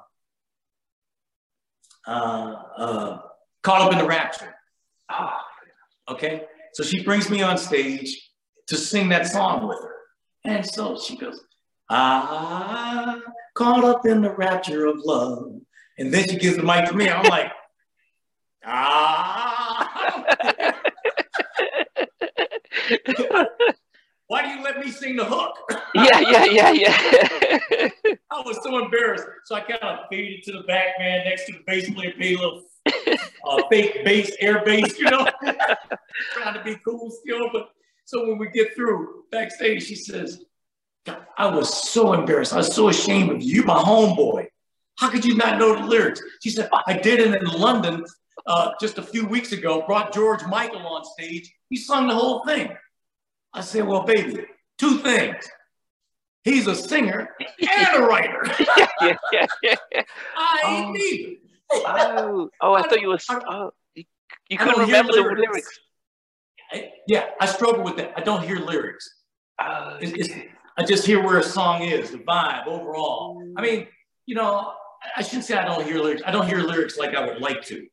[2.05, 3.19] uh, uh,
[3.63, 4.55] Caught Up in the Rapture.
[5.11, 5.37] Oh,
[6.09, 6.45] okay.
[6.73, 8.31] So she brings me on stage
[8.67, 9.95] to sing that song with her.
[10.45, 11.41] And so she goes,
[11.89, 13.19] Ah,
[13.55, 15.53] caught up in the rapture of love.
[15.97, 17.09] And then she gives the mic to me.
[17.09, 17.51] I'm like,
[18.65, 19.89] ah.
[24.27, 25.57] Why do you let me sing the hook?
[25.95, 26.97] yeah, yeah, yeah, yeah.
[28.31, 29.25] I was so embarrassed.
[29.45, 32.37] So I kind of faded to the back, man, next to the bass player, paid
[32.37, 32.63] a little
[33.45, 35.27] uh, fake bass, air base, you know,
[36.33, 37.49] trying to be cool still.
[37.51, 37.69] But
[38.05, 40.43] so when we get through backstage, she says,
[41.37, 42.53] I was so embarrassed.
[42.53, 44.47] I was so ashamed of you, my homeboy.
[44.97, 46.21] How could you not know the lyrics?
[46.43, 48.03] She said, I did it in London
[48.45, 51.53] uh, just a few weeks ago, brought George Michael on stage.
[51.69, 52.75] He sung the whole thing.
[53.53, 54.45] I said, well, baby,
[54.77, 55.47] two things.
[56.43, 58.43] He's a singer and a writer.
[58.77, 60.03] yeah, yeah, yeah,
[60.37, 60.91] I ain't oh.
[60.91, 61.35] neither.
[61.71, 63.19] Oh, oh, I, I thought you were.
[63.29, 64.03] Oh, you,
[64.49, 65.79] you couldn't remember the lyrics.
[66.71, 68.13] I, yeah, I struggle with that.
[68.15, 69.09] I don't hear lyrics.
[69.59, 69.97] Oh,
[70.77, 73.43] I just hear where a song is, the vibe overall.
[73.57, 73.87] I mean,
[74.25, 74.73] you know,
[75.15, 76.21] I shouldn't say I don't hear lyrics.
[76.25, 77.85] I don't hear lyrics like I would like to.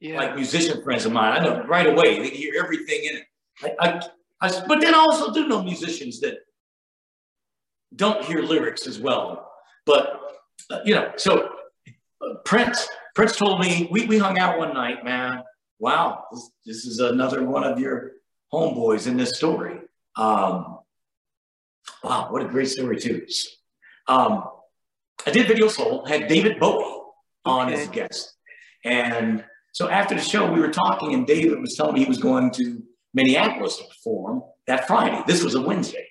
[0.00, 0.18] Yeah.
[0.18, 3.76] Like musician friends of mine, I know right away they hear everything in it.
[3.80, 6.38] I, I, I, but then I also do know musicians that
[7.96, 9.50] don't hear lyrics as well.
[9.86, 10.20] But
[10.70, 11.48] uh, you know, so
[12.20, 15.42] uh, Prince, Prince told me we, we hung out one night, man.
[15.78, 18.12] Wow, this, this is another one of your
[18.52, 19.78] homeboys in this story.
[20.16, 20.78] Um,
[22.02, 23.26] wow, what a great story too.
[24.08, 24.44] Um,
[25.26, 26.84] I did Video Soul, had David Bowie
[27.44, 27.80] on okay.
[27.80, 28.34] as a guest.
[28.84, 32.18] And so after the show, we were talking, and David was telling me he was
[32.18, 32.82] going to
[33.14, 35.22] Minneapolis to perform that Friday.
[35.26, 36.06] This was a Wednesday.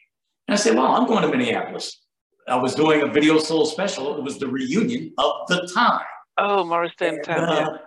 [0.48, 2.02] And I said, Well, I'm going to Minneapolis.
[2.48, 4.18] I was doing a Video Soul special.
[4.18, 6.02] It was the reunion of the time.
[6.38, 7.44] Oh, Morris Day and Time.
[7.44, 7.78] Uh,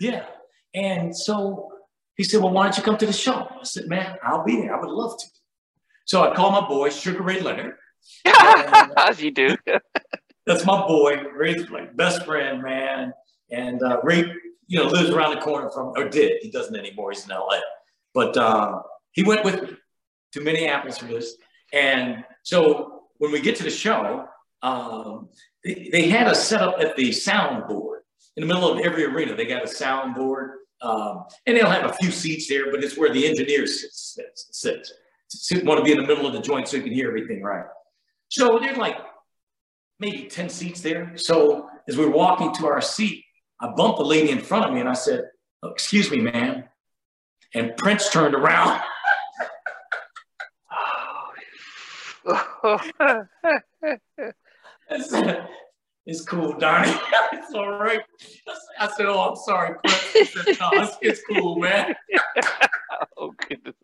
[0.00, 0.26] yeah.
[0.74, 1.70] And so
[2.16, 3.48] he said, Well, why don't you come to the show?
[3.50, 4.76] I said, Man, I'll be there.
[4.76, 5.26] I would love to.
[6.04, 7.74] So I called my boy, Sugar Ray Leonard.
[8.96, 9.56] As you do.
[10.46, 13.12] that's my boy, Ray's like best friend, man.
[13.50, 14.24] And uh, Ray,
[14.66, 16.42] you know, lives around the corner from, or did.
[16.42, 17.10] He doesn't anymore.
[17.10, 17.60] He's in LA.
[18.14, 18.80] But uh,
[19.12, 19.76] he went with me
[20.32, 21.36] to Minneapolis for this.
[21.72, 24.26] And so when we get to the show,
[24.62, 25.28] um,
[25.64, 27.98] they, they, had a set up at the soundboard
[28.36, 29.34] in the middle of every arena.
[29.34, 33.12] They got a soundboard, um, and they'll have a few seats there, but it's where
[33.12, 34.16] the engineer sits.
[34.50, 34.92] sits,
[35.30, 35.64] sits.
[35.64, 37.66] want to be in the middle of the joint so you can hear everything right.
[38.28, 38.96] So there's like
[40.00, 41.16] maybe 10 seats there.
[41.16, 43.24] So as we are walking to our seat,
[43.60, 45.24] I bumped the lady in front of me and I said,
[45.62, 46.64] oh, excuse me, ma'am.
[47.54, 48.80] And Prince turned around.
[56.06, 56.92] it's cool, Donnie.
[57.32, 58.00] it's all right.
[58.78, 60.32] I said, oh, I'm sorry, Prince.
[60.32, 61.94] Said, no, it's, it's cool, man.
[63.18, 63.74] oh, goodness.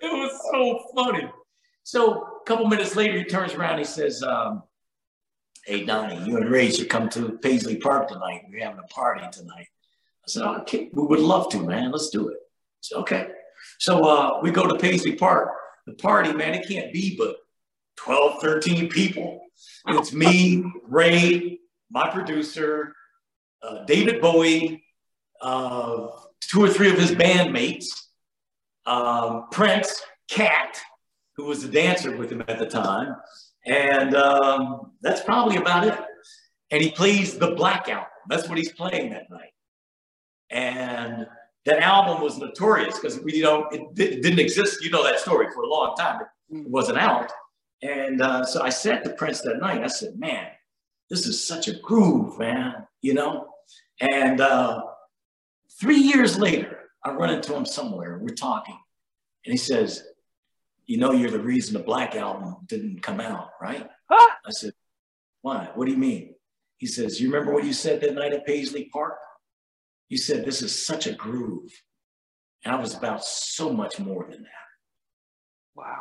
[0.00, 1.30] It was so funny.
[1.84, 3.78] So a couple minutes later, he turns around.
[3.78, 4.64] He says, um,
[5.64, 8.42] hey, Donnie, you and Ray should come to Paisley Park tonight.
[8.48, 9.68] We're having a party tonight.
[10.24, 11.92] I said, okay, we would love to, man.
[11.92, 12.36] Let's do it.
[12.36, 13.28] I said, okay.
[13.78, 15.50] So uh, we go to Paisley Park.
[15.86, 17.36] The party, man, it can't be but
[17.96, 19.40] 12, 13 people.
[19.88, 21.60] It's me, Ray,
[21.90, 22.94] my producer,
[23.62, 24.84] uh, David Bowie,
[25.40, 26.08] uh,
[26.40, 27.86] two or three of his bandmates,
[28.86, 30.80] um, Prince, Cat,
[31.36, 33.16] who was a dancer with him at the time.
[33.64, 35.98] And um, that's probably about it.
[36.70, 38.06] And he plays the Black Album.
[38.28, 39.52] That's what he's playing that night.
[40.50, 41.26] And
[41.64, 44.82] that album was notorious because we, you know, it, it, didn't exist.
[44.82, 46.20] You know that story for a long time.
[46.50, 47.30] It wasn't out.
[47.82, 50.46] And uh, so I said to Prince that night, I said, man,
[51.10, 53.48] this is such a groove, man, you know?
[54.00, 54.82] And uh,
[55.80, 58.18] three years later, I run into him somewhere.
[58.18, 58.78] We're talking.
[59.44, 60.04] And he says,
[60.86, 63.88] you know, you're the reason the Black Album didn't come out, right?
[64.08, 64.34] Huh?
[64.46, 64.72] I said,
[65.40, 65.70] why?
[65.74, 66.34] What do you mean?
[66.78, 69.18] He says, you remember what you said that night at Paisley Park?
[70.08, 71.70] You said, this is such a groove.
[72.64, 74.68] And I was about so much more than that.
[75.74, 75.98] Wow.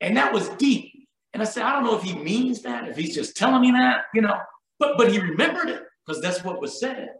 [0.00, 0.92] And that was deep.
[1.32, 3.70] And I said, I don't know if he means that, if he's just telling me
[3.72, 4.36] that, you know,
[4.78, 7.10] but but he remembered it because that's what was said.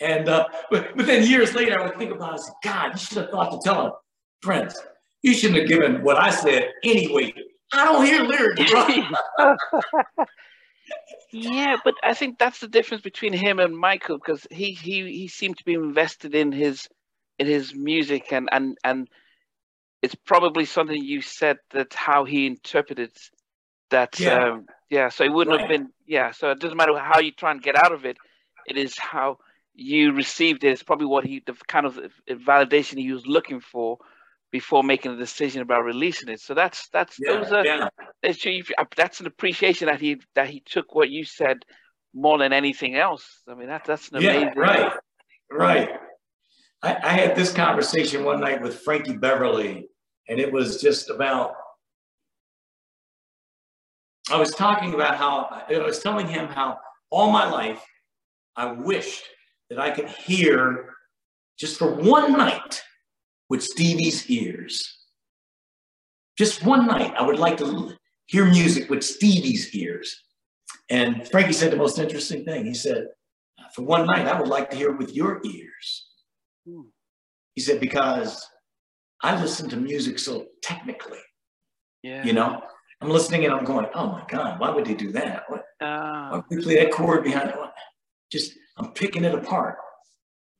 [0.00, 2.40] And uh, but, but then years later, I would think about it.
[2.40, 3.92] I said, God, you should have thought to tell him,
[4.42, 4.78] friends,
[5.22, 7.32] you shouldn't have given what I said anyway.
[7.72, 9.56] I don't hear lyrics, bro.
[11.32, 15.28] yeah, but I think that's the difference between him and Michael because he he he
[15.28, 16.88] seemed to be invested in his
[17.38, 19.08] in his music and and and
[20.06, 23.12] it's probably something you said that how he interpreted
[23.90, 25.60] that yeah, um, yeah so it wouldn't right.
[25.60, 28.16] have been yeah so it doesn't matter how you try and get out of it
[28.66, 29.38] it is how
[29.76, 30.70] you received it.
[30.70, 33.98] It's probably what he the kind of validation he was looking for
[34.50, 36.40] before making a decision about releasing it.
[36.40, 37.88] So that's that's yeah, those are yeah.
[38.96, 41.58] that's an appreciation that he that he took what you said
[42.14, 43.42] more than anything else.
[43.48, 44.92] I mean that, that's an amazing yeah, right
[45.50, 45.90] right.
[46.82, 49.88] I, I had this conversation one night with frankie beverly
[50.28, 51.54] and it was just about
[54.30, 56.78] I was talking about how I was telling him how
[57.10, 57.84] all my life
[58.56, 59.22] I wished
[59.70, 60.94] that I could hear
[61.58, 62.82] just for one night
[63.48, 64.92] with Stevie's ears.
[66.36, 67.94] Just one night, I would like to
[68.26, 70.22] hear music with Stevie's ears.
[70.90, 72.66] And Frankie said the most interesting thing.
[72.66, 73.08] He said,
[73.74, 76.06] For one night, I would like to hear it with your ears.
[76.68, 76.82] Hmm.
[77.54, 78.46] He said, Because
[79.22, 81.18] I listen to music so technically.
[82.02, 82.24] Yeah.
[82.24, 82.62] You know,
[83.00, 85.44] I'm listening and I'm going, oh my God, why would they do that?
[85.48, 87.56] What, uh, why would they play that chord behind it?
[88.30, 89.76] Just, I'm picking it apart.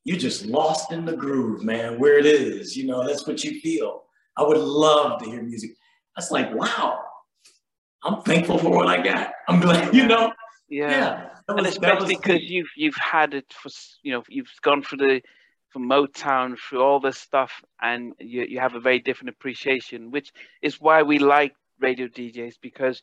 [0.05, 2.77] You're just lost in the groove, man, where it is.
[2.77, 4.05] You know, that's what you feel.
[4.37, 5.71] I would love to hear music.
[6.15, 7.01] That's like, wow,
[8.05, 9.33] I'm thankful for what I got.
[9.49, 10.33] I'm glad, you know.
[10.69, 10.91] Yeah.
[10.91, 13.71] yeah and was, especially because you've you've had it for
[14.03, 15.21] you know you've gone for the
[15.77, 20.33] from Motown through all this stuff, and you you have a very different appreciation, which
[20.63, 23.03] is why we like radio DJs because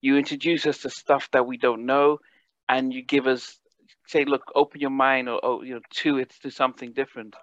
[0.00, 2.18] you introduce us to stuff that we don't know,
[2.66, 3.58] and you give us
[4.06, 7.36] say, look, open your mind or, or you know to it to something different.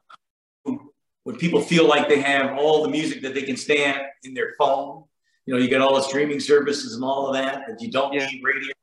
[1.25, 4.55] When people feel like they have all the music that they can stand in their
[4.57, 5.03] phone,
[5.45, 8.13] you know, you get all the streaming services and all of that, that you don't
[8.13, 8.25] yeah.
[8.25, 8.73] need radio,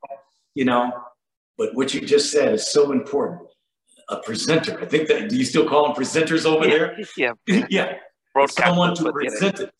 [0.55, 0.93] you know.
[1.57, 3.49] But what you just said is so important.
[4.09, 4.79] A presenter.
[4.81, 6.71] I think that do you still call them presenters over yeah.
[6.71, 6.97] there?
[7.17, 7.65] Yeah.
[7.69, 7.93] yeah.
[8.49, 9.71] Someone to present it.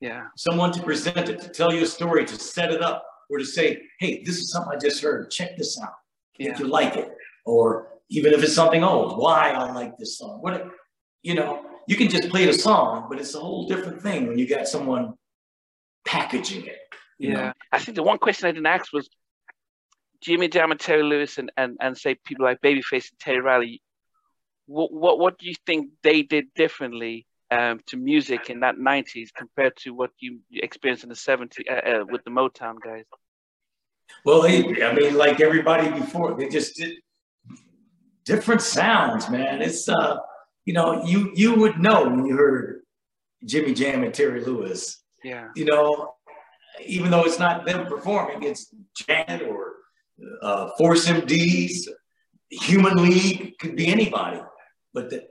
[0.00, 0.26] Yeah.
[0.36, 3.44] Someone to present it, to tell you a story, to set it up, or to
[3.44, 5.30] say, hey, this is something I just heard.
[5.30, 5.94] Check this out.
[6.38, 6.52] Yeah.
[6.52, 7.10] If you like it.
[7.46, 10.40] Or even if it's something old, why I like this song.
[10.40, 10.66] What
[11.22, 14.38] you know, you can just play the song, but it's a whole different thing when
[14.38, 15.14] you got someone
[16.06, 16.78] packaging it.
[17.18, 17.32] Yeah.
[17.32, 17.52] Know?
[17.72, 19.08] I think the one question I didn't ask was
[20.24, 23.82] Jimmy Jam and Terry Lewis and, and, and say people like Babyface and Teddy Riley,
[24.66, 29.28] what, what what do you think they did differently um, to music in that 90s
[29.36, 33.04] compared to what you experienced in the 70s uh, uh, with the Motown guys?
[34.24, 36.96] Well, they, I mean, like everybody before, they just did
[38.24, 39.60] different sounds, man.
[39.60, 40.16] It's, uh,
[40.64, 42.80] you know, you you would know when you heard
[43.44, 45.02] Jimmy Jam and Terry Lewis.
[45.22, 45.48] Yeah.
[45.54, 46.14] You know,
[46.82, 49.74] even though it's not them performing, it's Janet or
[50.42, 51.88] uh, Force MDs,
[52.50, 54.40] Human League, could be anybody.
[54.92, 55.26] But the,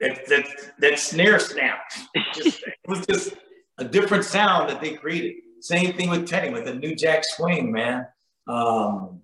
[0.00, 0.46] that that
[0.78, 1.90] that snare snap.
[2.34, 3.34] Just, it was just
[3.78, 5.36] a different sound that they created.
[5.60, 8.06] Same thing with Teddy with the New Jack Swing, man.
[8.46, 9.20] Um,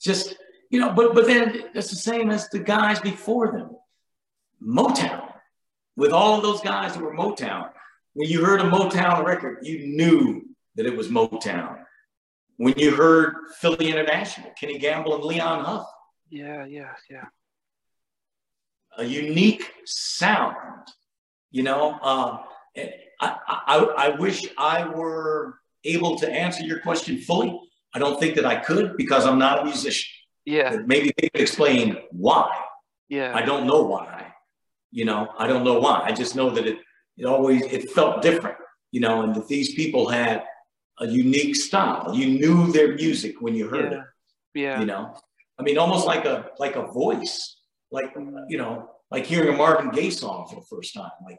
[0.00, 0.36] just
[0.70, 3.76] you know, but but then it's the same as the guys before them.
[4.62, 5.32] Motown,
[5.96, 7.70] with all of those guys that were Motown.
[8.14, 11.83] When you heard a Motown record, you knew that it was Motown.
[12.56, 15.86] When you heard Philly International, Kenny Gamble and Leon Huff.
[16.30, 17.24] Yeah, yeah, yeah
[18.96, 20.88] a unique sound.
[21.50, 22.38] You know, uh,
[23.20, 27.58] I, I, I wish I were able to answer your question fully.
[27.94, 30.10] I don't think that I could because I'm not a musician.
[30.44, 30.70] Yeah.
[30.70, 32.50] But maybe they could explain why.
[33.08, 33.32] Yeah.
[33.34, 34.32] I don't know why.
[34.90, 36.02] You know, I don't know why.
[36.04, 36.78] I just know that it
[37.16, 38.56] it always it felt different.
[38.90, 40.44] You know, and that these people had
[41.00, 42.14] a unique style.
[42.14, 43.98] You knew their music when you heard yeah.
[43.98, 44.04] it.
[44.54, 44.80] Yeah.
[44.80, 45.14] You know,
[45.58, 47.56] I mean, almost like a like a voice,
[47.90, 48.12] like
[48.48, 51.10] you know, like hearing a Marvin Gaye song for the first time.
[51.24, 51.38] Like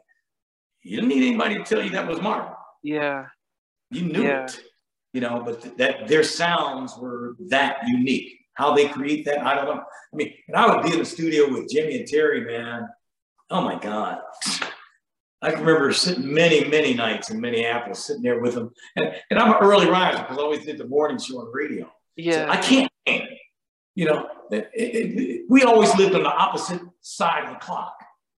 [0.82, 2.52] you didn't need anybody to tell you that was Marvin.
[2.82, 3.26] Yeah.
[3.90, 4.44] You knew Yeah.
[4.44, 4.60] it.
[5.12, 8.38] You know, but th- that their sounds were that unique.
[8.52, 9.82] How they create that, I don't know.
[9.82, 12.88] I mean, and I would be in the studio with Jimmy and Terry, man.
[13.50, 14.18] Oh my God.
[15.42, 18.70] I can remember sitting many, many nights in Minneapolis, sitting there with them.
[18.96, 21.84] And, and I'm an early riser because I always did the morning show on radio.
[21.84, 22.46] So Yeah.
[22.50, 22.90] I can't,
[23.94, 27.96] you know, it, it, it- we always lived on the opposite side of the clock.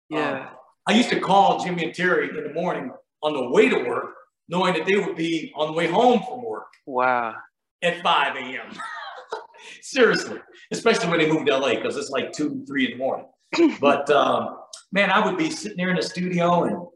[0.09, 0.31] yeah.
[0.41, 0.47] Um,
[0.89, 2.91] I used to call Jimmy and Terry in the morning
[3.21, 4.13] on the way to work,
[4.47, 7.35] knowing that they would be on the way home from work Wow.
[7.81, 8.71] at 5 a.m.
[9.81, 10.39] Seriously,
[10.71, 13.27] especially when they moved to LA because it's like 2, 3 in the morning.
[13.81, 14.57] But um,
[14.91, 16.87] man, I would be sitting there in the studio and,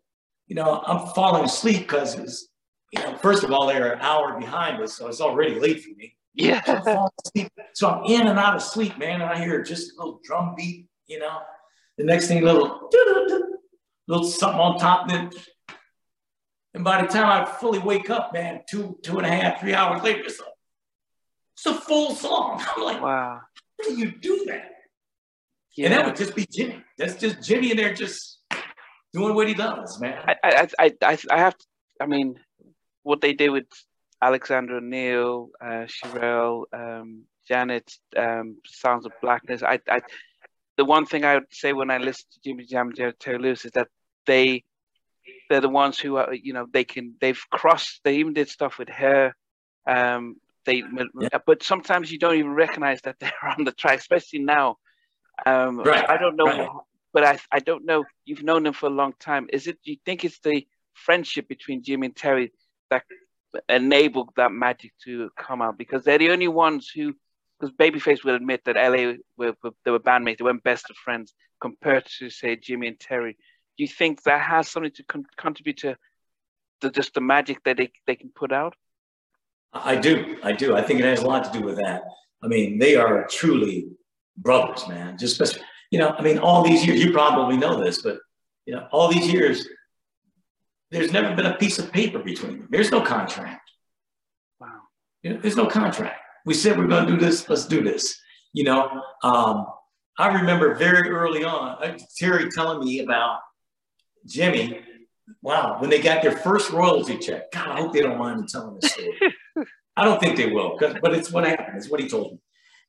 [0.47, 2.47] you know, I'm falling asleep because it's,
[2.91, 5.91] you know, first of all, they're an hour behind us, so it's already late for
[5.95, 6.15] me.
[6.65, 7.47] So I'm Yeah.
[7.73, 10.53] So I'm in and out of sleep, man, and I hear just a little drum
[10.55, 11.39] beat, you know.
[11.97, 12.89] The next thing, little
[14.07, 15.29] little something on top, then
[16.73, 19.73] and by the time I fully wake up, man, two, two and a half, three
[19.73, 20.43] hours later, it's a,
[21.57, 22.63] it's a full song.
[22.75, 23.41] I'm like, Wow.
[23.79, 24.71] how do you do that?
[25.75, 25.85] Yeah.
[25.85, 26.83] And that would just be Jimmy.
[26.97, 28.39] That's just Jimmy in there just
[29.13, 30.17] doing what he does, man.
[30.27, 31.57] I, I, I, I, I have.
[31.57, 31.65] To,
[32.01, 32.35] I mean,
[33.03, 33.65] what they did with
[34.21, 39.63] Alexander O'Neal, uh, Cherrelle, um, Janet, um, Sounds of Blackness.
[39.63, 40.01] I, I,
[40.77, 43.39] the one thing I would say when I listen to Jimmy Jam and Jerry Terry
[43.39, 43.87] Lewis is that
[44.25, 44.63] they,
[45.49, 48.01] they're the ones who are, you know, they can, they've crossed.
[48.03, 49.33] They even did stuff with her.
[49.87, 50.35] Um,
[50.65, 50.83] they,
[51.45, 54.77] but sometimes you don't even recognize that they're on the track, especially now.
[55.45, 56.69] Um, Right, I don't know, right.
[57.13, 58.03] but I, I don't know.
[58.25, 59.47] You've known them for a long time.
[59.51, 59.77] Is it?
[59.83, 62.51] Do you think it's the friendship between Jimmy and Terry
[62.89, 63.03] that
[63.69, 65.77] enabled that magic to come out?
[65.77, 67.13] Because they're the only ones who,
[67.59, 69.05] because Babyface will admit that L.A.
[69.05, 69.53] Reid, were
[69.85, 73.33] they were bandmates, they weren't best of friends compared to say Jimmy and Terry.
[73.77, 75.97] Do you think that has something to con- contribute to
[76.81, 78.75] the, just the magic that they, they can put out?
[79.73, 80.37] I do.
[80.43, 80.75] I do.
[80.75, 82.03] I think it has a lot to do with that.
[82.43, 83.87] I mean, they are truly
[84.37, 85.17] brothers, man.
[85.17, 85.59] Just,
[85.91, 88.17] you know, I mean, all these years, you probably know this, but,
[88.65, 89.67] you know, all these years,
[90.91, 92.67] there's never been a piece of paper between them.
[92.69, 93.69] There's no contract.
[94.59, 94.81] Wow.
[95.23, 96.19] You know, there's no contract.
[96.45, 97.47] We said we're going to do this.
[97.47, 98.19] Let's do this.
[98.53, 99.67] You know, um,
[100.17, 103.39] I remember very early on, uh, Terry telling me about
[104.25, 104.81] Jimmy.
[105.41, 107.51] Wow, when they got their first royalty check.
[107.51, 109.17] God, I hope they don't mind me telling this story.
[109.95, 111.77] I don't think they will, but it's what happened.
[111.77, 112.39] It's what he told me.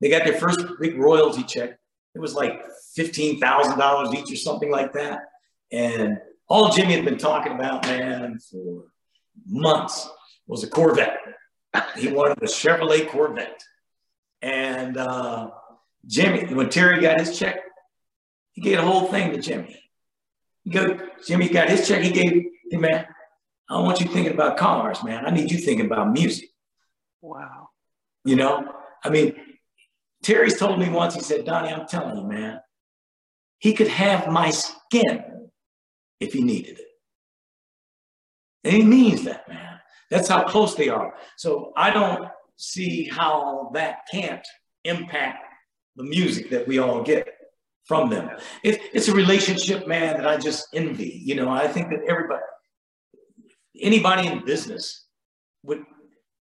[0.02, 1.78] They got their first big royalty check.
[2.14, 2.60] It was like
[2.94, 5.20] fifteen thousand dollars each or something like that.
[5.70, 6.18] And
[6.48, 8.86] all Jimmy had been talking about, man, for
[9.46, 10.10] months
[10.46, 11.18] was a Corvette.
[11.96, 13.62] He wanted a Chevrolet Corvette.
[14.42, 15.50] And uh,
[16.06, 17.60] Jimmy, when Terry got his check,
[18.50, 19.78] he gave the whole thing to Jimmy.
[20.64, 22.02] He go, Jimmy got his check.
[22.02, 23.06] He gave, hey man,
[23.70, 25.24] I don't want you thinking about cars, man.
[25.24, 26.50] I need you thinking about music.
[27.20, 27.70] Wow.
[28.24, 28.68] You know,
[29.04, 29.36] I mean,
[30.22, 31.14] Terry's told me once.
[31.14, 32.60] He said, Donnie, I'm telling you, man,
[33.58, 35.50] he could have my skin
[36.20, 36.86] if he needed it.
[38.64, 39.80] And he means that, man.
[40.10, 41.14] That's how close they are.
[41.36, 44.46] So I don't see how that can't
[44.84, 45.44] impact
[45.96, 47.28] the music that we all get
[47.84, 48.30] from them.
[48.62, 51.20] It, it's a relationship, man, that I just envy.
[51.24, 52.42] You know, I think that everybody,
[53.80, 55.06] anybody in business
[55.64, 55.82] would,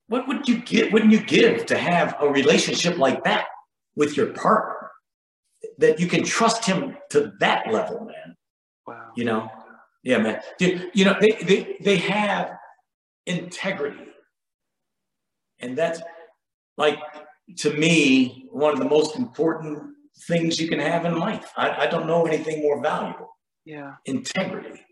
[0.07, 3.45] what would you get, wouldn't you give to have a relationship like that
[3.95, 4.91] with your partner?
[5.77, 8.35] That you can trust him to that level, man.
[8.88, 9.11] Wow.
[9.15, 9.51] You know?
[10.03, 10.41] Yeah, man.
[10.57, 12.57] Dude, you know, they, they, they have
[13.26, 14.07] integrity.
[15.59, 16.01] And that's
[16.77, 16.97] like,
[17.57, 19.93] to me, one of the most important
[20.27, 21.51] things you can have in life.
[21.55, 23.30] I, I don't know anything more valuable.
[23.65, 23.93] Yeah.
[24.05, 24.84] Integrity.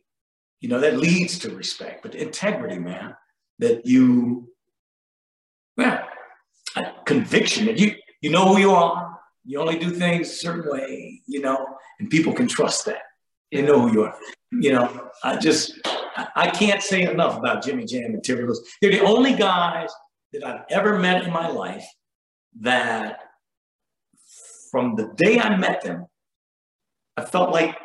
[0.60, 3.16] You know, that leads to respect, but integrity, man,
[3.60, 4.50] that you,
[5.78, 6.06] well,
[7.06, 9.18] conviction that you, you know who you are.
[9.46, 11.66] You only do things a certain way, you know,
[12.00, 13.02] and people can trust that.
[13.52, 14.16] They know who you are.
[14.52, 15.80] You know, I just,
[16.36, 18.62] I- can't say enough about Jimmy Jam and Terry Lewis.
[18.82, 19.90] They're the only guys
[20.34, 21.86] that I've ever met in my life
[22.62, 23.20] that
[24.72, 26.06] from the day I met them,
[27.18, 27.76] I felt like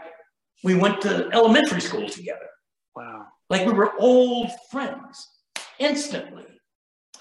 [0.63, 2.49] we went to elementary school together.
[2.97, 3.27] Wow.
[3.51, 5.29] Like we were old friends
[5.79, 6.47] instantly.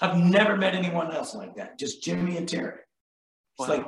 [0.00, 1.78] I've never met anyone else like that.
[1.78, 2.80] Just Jimmy and Terry.
[3.58, 3.76] It's wow.
[3.76, 3.86] like,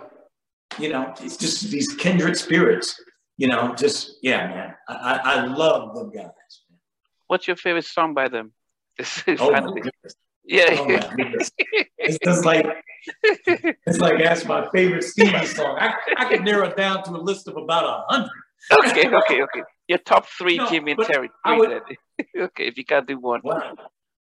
[0.79, 3.01] you know, it's just these kindred spirits.
[3.39, 4.75] You know, just yeah, man.
[4.89, 6.31] I, I, love them guys.
[7.27, 8.53] What's your favorite song by them?
[8.99, 9.83] This is oh funny.
[10.45, 10.65] Yeah.
[10.71, 10.87] Oh
[11.99, 12.67] it's just like
[13.87, 15.77] it's like that's my favorite Stevie song.
[15.79, 18.31] I, I could narrow it down to a list of about a hundred.
[18.87, 19.63] okay, okay, okay.
[19.89, 21.31] Your top three, no, Jimmy and Terry.
[21.47, 21.83] Would,
[22.39, 23.41] okay, if you can't do one.
[23.45, 23.75] Well,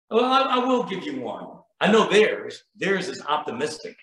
[0.09, 1.47] well I, I, will give you one.
[1.79, 2.63] I know theirs.
[2.75, 3.95] Theirs is optimistic.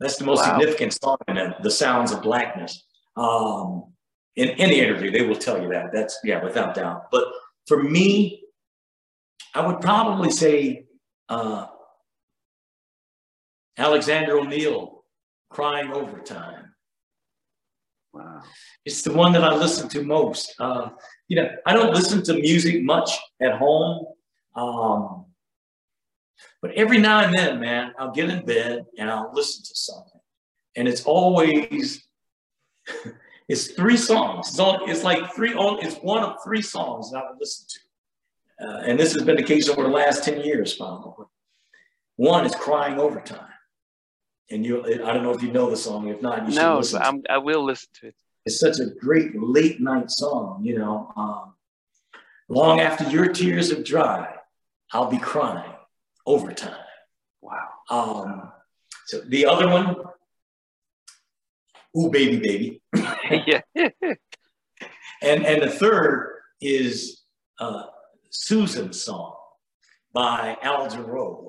[0.00, 0.58] That's the most wow.
[0.58, 2.84] significant song in it, The Sounds of Blackness.
[3.16, 3.92] Um,
[4.34, 5.92] in any interview, they will tell you that.
[5.92, 7.10] That's, yeah, without doubt.
[7.12, 7.24] But
[7.66, 8.42] for me,
[9.54, 10.86] I would probably say
[11.28, 11.66] uh,
[13.76, 15.04] Alexander O'Neal,
[15.50, 16.74] Crying Overtime.
[18.12, 18.40] Wow.
[18.84, 20.54] It's the one that I listen to most.
[20.58, 20.90] Uh,
[21.28, 23.10] you know, I don't listen to music much
[23.40, 24.06] at home.
[24.56, 25.26] Um,
[26.62, 30.20] but every now and then, man, I'll get in bed and I'll listen to something.
[30.76, 32.06] And it's always,
[33.48, 34.48] it's three songs.
[34.58, 38.66] It's, it's like three, it's one of three songs that I would listen to.
[38.66, 41.26] Uh, and this has been the case over the last 10 years, probably.
[42.16, 43.46] One is Crying Overtime.
[44.50, 46.08] And you, I don't know if you know the song.
[46.08, 48.16] If not, you no, listen I'm, I will listen to it.
[48.44, 51.12] It's such a great late night song, you know.
[51.16, 51.54] Um,
[52.48, 54.34] long after your tears have dried,
[54.92, 55.72] I'll be crying
[56.30, 56.74] overtime.
[57.40, 57.68] Wow.
[57.90, 58.52] Um,
[59.06, 59.96] so the other one,
[61.98, 62.82] Ooh Baby Baby.
[63.46, 63.60] yeah.
[63.74, 67.22] and and the third is
[67.58, 67.84] uh,
[68.30, 69.34] Susan's song
[70.12, 71.44] by Al Jarreau.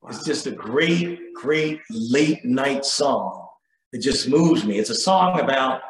[0.00, 0.08] Wow.
[0.08, 3.46] It's just a great, great late night song.
[3.92, 4.78] It just moves me.
[4.78, 5.82] It's a song about.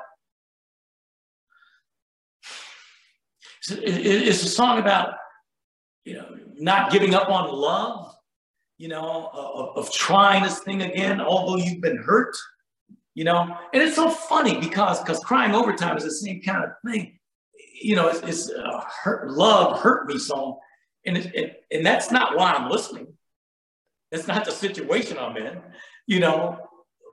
[3.70, 5.14] It's a song about
[6.04, 6.26] you know,
[6.62, 8.14] not giving up on love,
[8.78, 12.36] you know, of, of trying this thing again, although you've been hurt,
[13.14, 13.56] you know.
[13.72, 17.18] And it's so funny because because crying overtime is the same kind of thing,
[17.82, 18.08] you know.
[18.08, 20.58] It's, it's uh, hurt, love hurt me so,
[21.04, 23.08] and it, it, and that's not why I'm listening.
[24.10, 25.60] That's not the situation I'm in,
[26.06, 26.58] you know.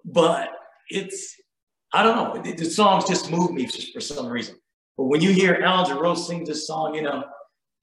[0.05, 0.49] But
[0.89, 1.35] it's
[1.93, 2.41] I don't know.
[2.41, 4.55] The, the songs just move me for, some reason.
[4.97, 7.23] But when you hear Al Jarreau sing this song, you know,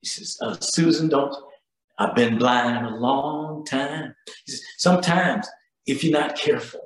[0.01, 1.35] he says, uh, Susan, don't,
[1.99, 4.15] I've been blind a long time.
[4.47, 5.49] Says, sometimes
[5.87, 6.81] if you're not careful,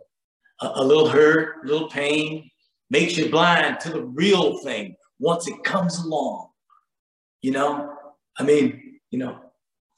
[0.60, 2.50] a, a little hurt, a little pain
[2.90, 6.48] makes you blind to the real thing once it comes along.
[7.42, 7.94] You know,
[8.38, 9.38] I mean, you know,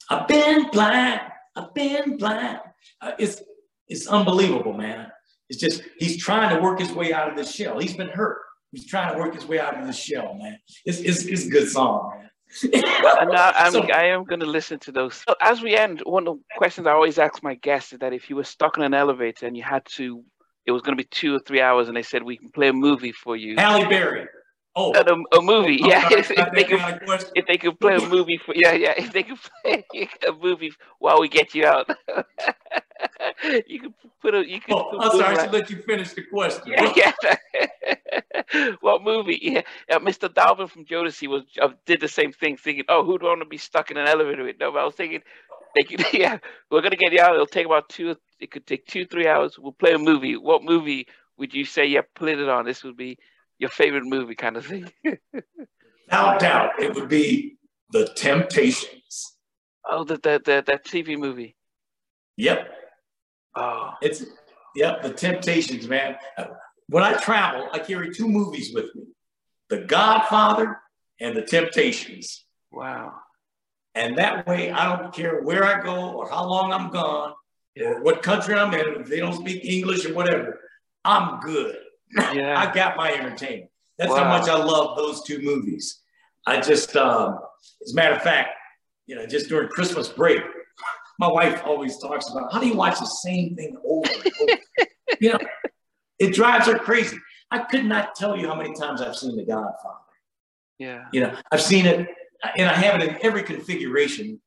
[0.09, 1.21] I've been blind,
[1.55, 2.59] I've been blind.
[3.01, 3.41] Uh, it's,
[3.87, 5.07] it's unbelievable, man.
[5.49, 7.79] It's just, he's trying to work his way out of this shell.
[7.79, 8.39] He's been hurt.
[8.71, 10.57] He's trying to work his way out of this shell, man.
[10.85, 12.29] It's, it's, it's a good song, man
[12.61, 15.23] and now I'm, so, I am going to listen to those.
[15.27, 18.13] So as we end, one of the questions I always ask my guests is that
[18.13, 20.23] if you were stuck in an elevator and you had to,
[20.65, 22.69] it was going to be two or three hours, and they said we can play
[22.69, 23.55] a movie for you.
[23.57, 24.27] Halle Berry.
[24.75, 26.07] Oh, a, a movie, oh, yeah.
[26.11, 26.81] if, if they could,
[27.35, 28.93] if they could play a movie for, yeah, yeah.
[28.97, 29.85] If they could play
[30.27, 31.87] a movie while we get you out,
[33.67, 34.49] you could put a.
[34.49, 34.73] You could.
[34.73, 35.37] Oh, I'm sorry.
[35.37, 36.63] I should let you finish the question.
[36.65, 38.73] Yeah, yeah.
[38.81, 39.37] what movie?
[39.43, 40.27] Yeah, uh, Mr.
[40.27, 43.59] Dalvin from Jodeci was uh, did the same thing, thinking, "Oh, who'd want to be
[43.59, 45.21] stuck in an elevator with?" No, but I was thinking,
[45.75, 46.39] they could, yeah,
[46.71, 47.35] we're gonna get you out.
[47.35, 48.15] It'll take about two.
[48.39, 49.59] It could take two, three hours.
[49.59, 50.35] We'll play a movie.
[50.35, 51.85] What movie would you say?
[51.85, 52.65] Yeah, put it on.
[52.65, 53.19] This would be
[53.63, 54.91] your favorite movie, kind of thing.
[56.05, 57.55] Without doubt, it would be
[57.91, 59.37] The Temptations.
[59.89, 61.55] Oh, the, the, the that TV movie.
[62.35, 62.67] Yep.
[63.55, 63.91] Oh.
[64.01, 64.25] It's
[64.75, 66.17] yep, The Temptations, man.
[66.89, 69.03] When I travel, I carry two movies with me:
[69.69, 70.81] The Godfather
[71.21, 72.45] and The Temptations.
[72.69, 73.13] Wow.
[73.95, 77.33] And that way, I don't care where I go or how long I'm gone
[77.79, 79.01] or what country I'm in.
[79.01, 80.59] If they don't speak English or whatever,
[81.05, 81.77] I'm good.
[82.33, 82.59] Yeah.
[82.59, 83.69] I got my entertainment.
[83.97, 84.23] That's wow.
[84.23, 86.01] how much I love those two movies.
[86.45, 87.39] I just, um,
[87.85, 88.49] as a matter of fact,
[89.05, 90.41] you know, just during Christmas break,
[91.19, 94.59] my wife always talks about how do you watch the same thing over and over?
[95.21, 95.39] you know,
[96.19, 97.17] it drives her crazy.
[97.51, 99.99] I could not tell you how many times I've seen The Godfather.
[100.79, 101.05] Yeah.
[101.13, 102.07] You know, I've seen it,
[102.57, 104.41] and I have it in every configuration.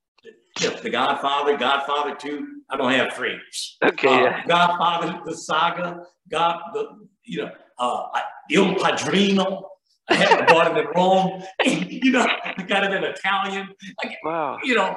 [0.60, 3.38] You know, the Godfather, Godfather 2, I don't have three.
[3.84, 4.09] Okay.
[4.09, 4.47] Uh, yeah.
[4.47, 8.20] Godfather, the saga, God, the, you know, uh,
[8.51, 9.69] Il Padrino.
[10.09, 11.43] I haven't bought it in Rome.
[11.65, 13.69] you know, I got it in Italian.
[14.03, 14.59] Like, wow.
[14.62, 14.97] You know,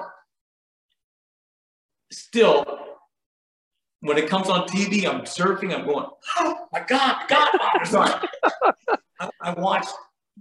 [2.11, 2.63] still,
[4.01, 6.05] when it comes on TV, I'm surfing, I'm going,
[6.37, 8.27] oh my God, Godfather's on.
[9.19, 9.93] I, I watched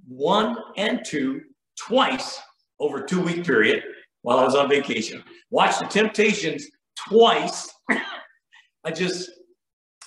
[0.07, 1.43] one and two
[1.79, 2.41] twice
[2.79, 3.83] over a two week period
[4.23, 5.25] while I was on vacation.
[5.51, 6.67] Watched The Temptations
[7.09, 7.73] twice.
[8.85, 9.31] I just,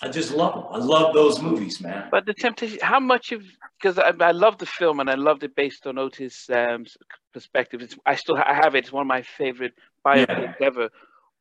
[0.03, 0.65] I just love them.
[0.72, 2.07] I love those movies, man.
[2.10, 3.44] But The Temptation, how much of
[3.80, 6.86] because I, I love the film and I loved it based on Otis' um,
[7.34, 7.82] perspective.
[7.82, 8.80] It's, I still I have it.
[8.80, 9.73] It's one of my favorite
[10.06, 10.68] biopics yeah.
[10.68, 10.90] ever.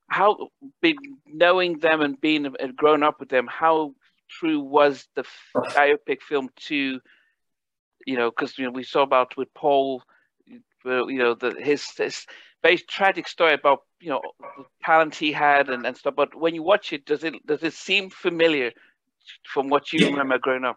[0.08, 0.48] How,
[0.82, 0.96] been
[1.26, 3.94] knowing them and being and grown up with them, how
[4.28, 5.24] true was the
[5.54, 7.00] biopic film to,
[8.06, 10.02] you know, because you know we saw about with Paul,
[10.84, 12.26] you know, the his, his
[12.62, 14.20] very tragic story about you know
[14.56, 16.14] the talent he had and, and stuff.
[16.16, 18.72] But when you watch it, does it does it seem familiar
[19.44, 20.08] from what you yeah.
[20.08, 20.76] remember growing up?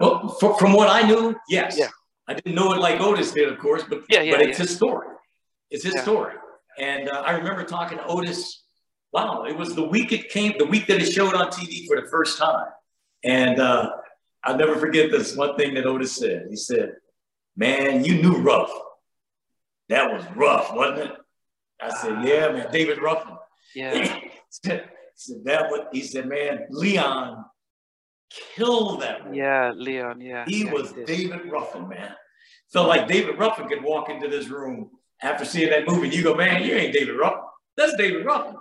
[0.00, 1.76] Well, for, from what I knew, yes.
[1.78, 1.88] Yeah.
[2.26, 4.64] I didn't know it like Otis did, of course, but yeah, yeah, but it's yeah.
[4.64, 5.08] his story.
[5.70, 6.34] It's his story.
[6.78, 8.62] And uh, I remember talking to Otis.
[9.12, 12.00] Wow, it was the week it came, the week that it showed on TV for
[12.00, 12.66] the first time.
[13.22, 13.90] And uh,
[14.42, 16.46] I'll never forget this one thing that Otis said.
[16.50, 16.94] He said,
[17.56, 18.72] "Man, you knew rough.
[19.88, 21.12] That was rough, wasn't it?"
[21.80, 23.36] I said, "Yeah, man, David Ruffin."
[23.74, 23.94] Yeah.
[23.94, 24.90] he said
[25.44, 25.70] that.
[25.70, 27.44] What he said, man, Leon
[28.30, 29.34] kill that role.
[29.34, 30.20] Yeah, Leon.
[30.20, 32.14] Yeah, he yeah, was he David Ruffin, man.
[32.72, 34.90] Felt like David Ruffin could walk into this room
[35.22, 36.08] after seeing that movie.
[36.08, 37.40] You go, man, you ain't David Ruffin.
[37.76, 38.56] That's David Ruffin.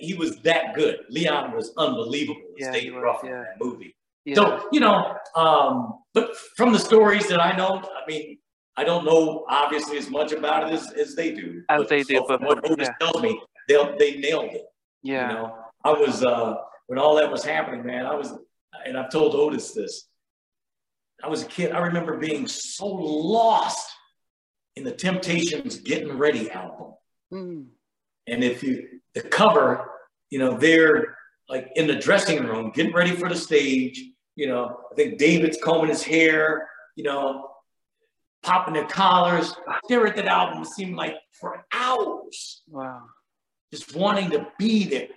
[0.00, 1.00] He was that good.
[1.08, 3.36] Leon was unbelievable as yeah, David was, Ruffin yeah.
[3.36, 3.96] in that movie.
[4.24, 4.34] Yeah.
[4.34, 8.38] So you know, um, but from the stories that I know, I mean,
[8.78, 11.64] I don't know obviously as much about it as, as they do.
[11.68, 13.06] As but they do, but what Otis yeah.
[13.06, 14.66] tells me, they they nailed it.
[15.02, 15.28] Yeah.
[15.28, 16.54] You know, I was uh,
[16.86, 18.06] when all that was happening, man.
[18.06, 18.32] I was
[18.86, 20.06] and I've told Otis this.
[21.24, 21.72] I was a kid.
[21.72, 23.90] I remember being so lost
[24.76, 26.92] in the Temptations Getting Ready album.
[27.32, 27.66] Mm.
[28.28, 29.90] And if you, the cover,
[30.30, 31.16] you know, they're
[31.48, 34.00] like in the dressing room, getting ready for the stage.
[34.36, 37.48] You know, I think David's combing his hair, you know,
[38.42, 39.54] popping their collars.
[39.84, 42.62] Stare at that album seemed like for hours.
[42.68, 43.02] Wow.
[43.72, 45.08] Just wanting to be there.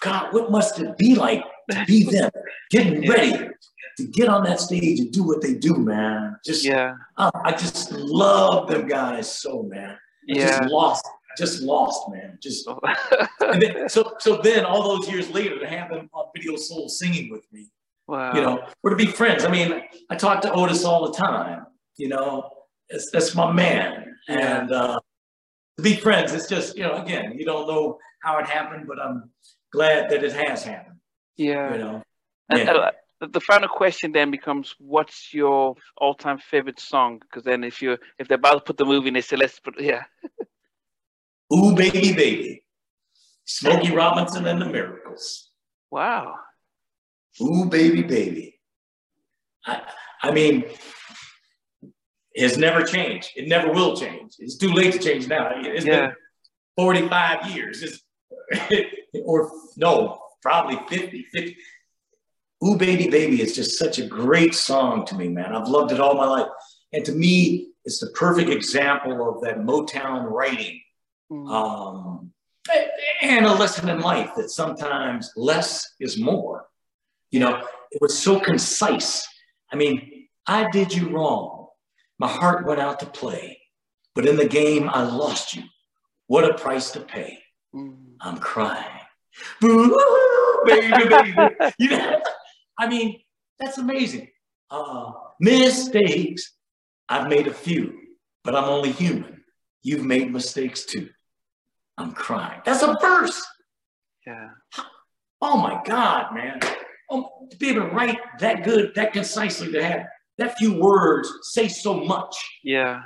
[0.00, 2.30] God, what must it be like to be them,
[2.70, 3.48] getting ready
[3.96, 6.36] to get on that stage and do what they do, man.
[6.44, 9.90] Just yeah, uh, I just love them guys so, man.
[9.90, 9.96] I
[10.26, 12.38] yeah, just lost, just lost, man.
[12.42, 12.68] Just
[13.40, 16.88] and then, so so then all those years later to have them on Video Soul
[16.88, 17.70] singing with me,
[18.06, 19.44] wow, you know, or to be friends.
[19.44, 21.66] I mean, I talk to Otis all the time.
[21.96, 22.50] You know,
[22.90, 24.98] that's, that's my man, and uh,
[25.76, 28.98] to be friends, it's just you know, again, you don't know how it happened, but
[29.00, 29.30] I'm
[29.72, 30.98] glad that it has happened.
[31.36, 31.72] Yeah.
[31.72, 32.02] You know.
[32.48, 32.72] And, yeah.
[32.72, 32.90] Uh,
[33.32, 37.20] the final question then becomes, what's your all-time favorite song?
[37.20, 39.58] Because then, if you if they're about to put the movie, and they say, let's
[39.60, 40.02] put yeah.
[41.54, 42.64] Ooh, baby, baby,
[43.44, 45.50] Smokey Robinson and the Miracles.
[45.90, 46.34] Wow.
[47.40, 48.60] Ooh, baby, baby.
[49.66, 49.82] I,
[50.22, 50.64] I mean,
[52.34, 53.30] it's never changed.
[53.36, 54.34] It never will change.
[54.38, 55.52] It's too late to change now.
[55.54, 56.08] It's yeah.
[56.08, 56.16] been
[56.76, 57.82] 45 years.
[57.82, 58.02] It's,
[59.24, 61.56] or no, probably 50, 50.
[62.64, 65.54] Ooh Baby Baby is just such a great song to me, man.
[65.54, 66.48] I've loved it all my life.
[66.92, 70.80] And to me, it's the perfect example of that Motown writing.
[71.30, 71.50] Mm.
[71.50, 72.32] Um,
[73.22, 76.66] and a lesson in life that sometimes less is more.
[77.30, 79.26] You know, it was so concise.
[79.70, 81.63] I mean, I did you wrong.
[82.18, 83.60] My heart went out to play,
[84.14, 85.64] but in the game, I lost you.
[86.26, 87.38] What a price to pay.
[87.74, 88.14] Mm.
[88.20, 89.00] I'm crying.
[89.60, 91.34] Boo, baby, baby.
[91.78, 92.20] you know,
[92.78, 93.20] I mean,
[93.58, 94.28] that's amazing.
[94.70, 96.52] Uh, mistakes.
[97.08, 98.00] I've made a few,
[98.44, 99.42] but I'm only human.
[99.82, 101.10] You've made mistakes too.
[101.98, 102.60] I'm crying.
[102.64, 103.44] That's a verse.
[104.26, 104.50] Yeah.
[105.40, 106.60] Oh my God, man.
[107.10, 110.06] Oh, to be able to write that good, that concisely, to have
[110.38, 112.36] that few words say so much.
[112.62, 113.02] Yeah.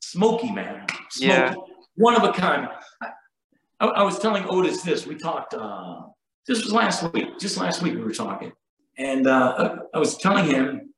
[0.00, 0.86] Smokey, man.
[1.10, 1.28] Smokey.
[1.28, 1.54] Yeah.
[1.96, 2.68] One of a kind.
[3.80, 5.06] I, I, was telling Otis this.
[5.06, 6.02] We talked, uh,
[6.46, 8.52] this was last week, just last week we were talking.
[8.98, 10.94] And uh, I was telling him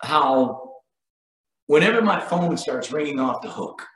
[0.00, 0.80] how
[1.66, 3.86] whenever my phone starts ringing off the hook,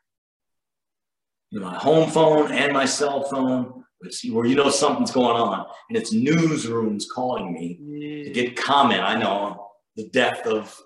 [1.50, 3.84] you know, my home phone and my cell phone,
[4.30, 9.00] where you know something's going on, and it's newsrooms calling me to get comment.
[9.00, 9.61] I know
[9.96, 10.78] the death of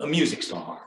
[0.00, 0.80] a music star.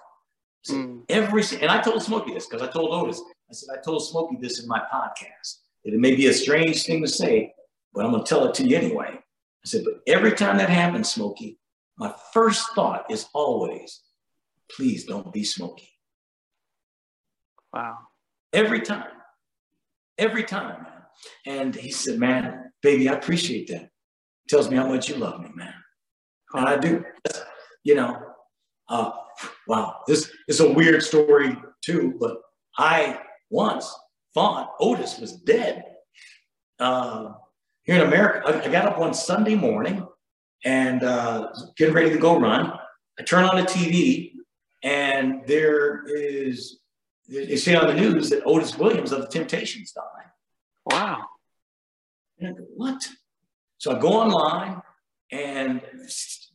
[0.61, 1.03] So mm.
[1.09, 3.21] every and I told Smokey this because I told Otis.
[3.49, 5.59] I said I told Smokey this in my podcast.
[5.83, 7.53] It may be a strange thing to say,
[7.93, 9.09] but I'm going to tell it to you anyway.
[9.11, 11.57] I said, but every time that happens, Smokey,
[11.97, 14.01] my first thought is always,
[14.71, 15.89] please don't be Smokey.
[17.73, 17.97] Wow.
[18.53, 19.07] Every time.
[20.17, 20.93] Every time, man.
[21.45, 23.89] And he said, man, baby, I appreciate that.
[24.47, 25.73] Tells me how much you love me, man.
[26.53, 27.03] And I do.
[27.83, 28.21] You know,
[28.89, 29.11] Uh,
[29.67, 32.41] wow, this is a weird story too, but
[32.77, 33.19] I
[33.51, 33.95] once
[34.33, 35.83] thought Otis was dead.
[36.79, 37.33] Uh,
[37.83, 40.07] here in America, I, I, got up one Sunday morning
[40.65, 42.73] and uh, getting ready to go run.
[43.19, 44.31] I turn on the TV
[44.81, 46.79] and there is,
[47.27, 50.31] you see on the news that Otis Williams of the Temptations died.
[50.85, 51.25] Wow.
[52.39, 53.07] And I go, what?
[53.77, 54.81] So I go online
[55.31, 55.81] and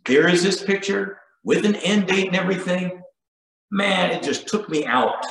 [0.05, 3.03] there is this picture with an end date and everything.
[3.71, 5.25] Man, it just took me out.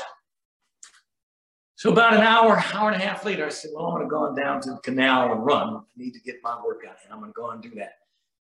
[1.75, 4.25] So about an hour, hour and a half later, I said, well, I'm to go
[4.25, 5.75] on down to the canal and run.
[5.75, 7.11] I need to get my workout in.
[7.11, 7.95] I'm to go and do that.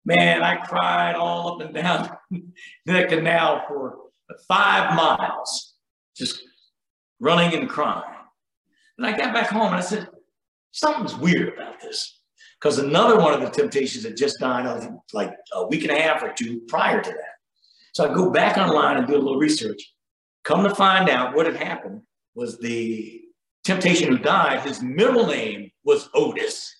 [0.04, 2.10] Man, I cried all up and down
[2.86, 3.98] the canal for
[4.48, 5.74] five miles,
[6.16, 6.42] just
[7.20, 8.04] running and crying.
[8.98, 10.08] And I got back home and I said,
[10.72, 12.19] something's weird about this.
[12.61, 16.23] Because another one of the temptations had just died like a week and a half
[16.23, 17.35] or two prior to that.
[17.95, 19.95] So I go back online and do a little research.
[20.45, 22.03] Come to find out what had happened
[22.35, 23.23] was the
[23.65, 26.77] temptation who died, his middle name was Otis.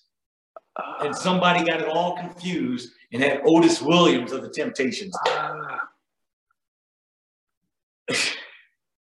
[0.99, 5.15] And somebody got it all confused and had Otis Williams of the Temptations.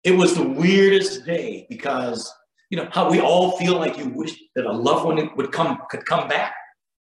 [0.04, 2.32] it was the weirdest day because
[2.70, 5.80] you know how we all feel like you wish that a loved one would come
[5.90, 6.54] could come back.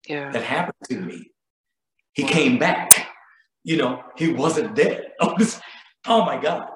[0.07, 0.32] Yeah.
[0.32, 1.32] That happened to me.
[2.14, 3.07] He came back.
[3.64, 5.11] You know, he wasn't dead.
[5.19, 6.69] oh my God.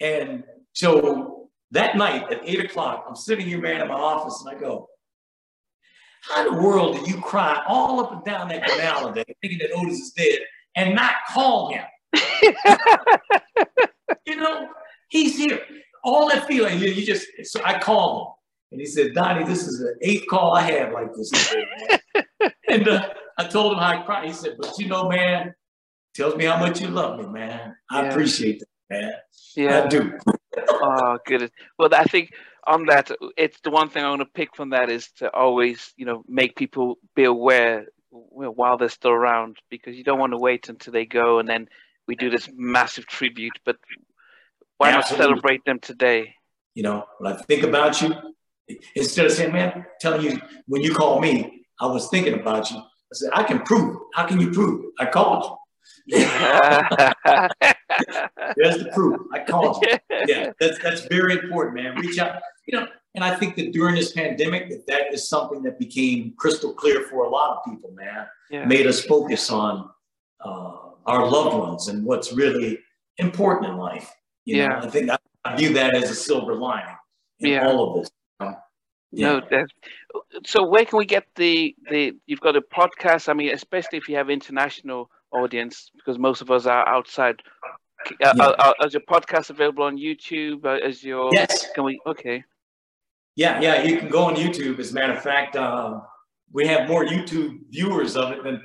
[0.00, 0.44] And
[0.74, 4.60] so that night at eight o'clock, I'm sitting here, man, in my office, and I
[4.60, 4.88] go,
[6.22, 9.58] How in the world do you cry all up and down that canal today, thinking
[9.60, 10.40] that Otis is dead,
[10.74, 11.84] and not call him?
[14.26, 14.68] you know,
[15.08, 15.60] he's here.
[16.04, 18.32] All that feeling, you, you just, so I called him.
[18.72, 21.30] And he said, Donnie, this is the eighth call I have like this
[22.68, 24.28] and uh, I told him how I cried.
[24.28, 25.54] He said, but you know, man,
[26.14, 27.74] tells me how much you love me, man.
[27.90, 28.10] I yeah.
[28.10, 29.12] appreciate that, man.
[29.56, 29.84] Yeah.
[29.84, 30.18] I do.
[30.68, 31.50] oh, goodness.
[31.78, 32.32] Well, I think
[32.66, 35.92] on that, it's the one thing I want to pick from that is to always,
[35.96, 40.38] you know, make people be aware while they're still around because you don't want to
[40.38, 41.68] wait until they go and then
[42.08, 43.58] we do this massive tribute.
[43.64, 43.76] But
[44.78, 45.18] why Absolutely.
[45.18, 46.34] not celebrate them today?
[46.74, 48.14] You know, when I think about you,
[48.94, 52.78] instead of saying, man, telling you when you call me, I was thinking about you.
[52.78, 54.02] I said, I can prove it.
[54.14, 54.90] How can you prove it?
[54.98, 55.56] I called you.
[58.56, 59.20] There's the proof.
[59.32, 59.98] I called you.
[60.26, 61.94] Yeah, that's that's very important, man.
[61.96, 62.40] Reach out.
[62.66, 66.32] You know, and I think that during this pandemic, that that is something that became
[66.36, 68.26] crystal clear for a lot of people, man.
[68.50, 68.64] Yeah.
[68.64, 69.88] Made us focus on
[70.44, 70.76] uh,
[71.06, 72.78] our loved ones and what's really
[73.18, 74.10] important in life.
[74.46, 74.68] You yeah.
[74.68, 75.10] Know, I think
[75.44, 76.96] I view that as a silver lining
[77.40, 77.66] in yeah.
[77.68, 78.10] all of this.
[79.12, 79.40] Yeah.
[79.50, 79.66] No,
[80.44, 82.16] so where can we get the the?
[82.26, 83.28] You've got a podcast.
[83.28, 87.42] I mean, especially if you have international audience, because most of us are outside.
[87.64, 88.32] Uh, yeah.
[88.38, 90.64] uh, uh, is your podcast available on YouTube?
[90.84, 91.70] Is your yes?
[91.74, 92.00] Can we?
[92.06, 92.44] Okay.
[93.36, 94.78] Yeah, yeah, you can go on YouTube.
[94.78, 96.02] As a matter of fact, um,
[96.52, 98.62] we have more YouTube viewers of it than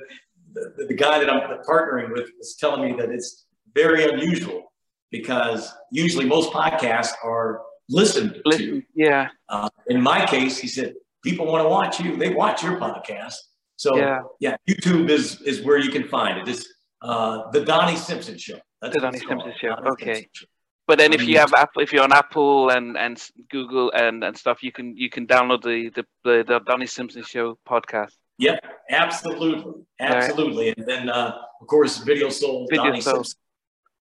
[0.54, 4.72] the, the guy that I'm partnering with is telling me that it's very unusual
[5.10, 8.82] because usually most podcasts are listened to.
[8.94, 9.28] Yeah.
[9.48, 12.16] Uh, in my case, he said, people want to watch you.
[12.16, 13.36] They watch your podcast.
[13.76, 16.48] So yeah, yeah YouTube is is where you can find it.
[16.48, 16.66] It's
[17.00, 18.58] uh, the Donnie Simpson Show.
[18.80, 19.68] That's the Donnie Simpson Show.
[19.68, 20.14] Donnie okay.
[20.14, 20.46] Simpson show.
[20.88, 24.36] But then, if you have Apple, if you're on Apple and, and Google and, and
[24.36, 28.12] stuff, you can you can download the the, the, the Donnie Simpson Show podcast.
[28.38, 30.68] Yep, absolutely, absolutely.
[30.68, 30.78] Right.
[30.78, 33.14] And then, uh, of course, Video Soul, Video Donnie Soul.
[33.16, 33.38] Simpson.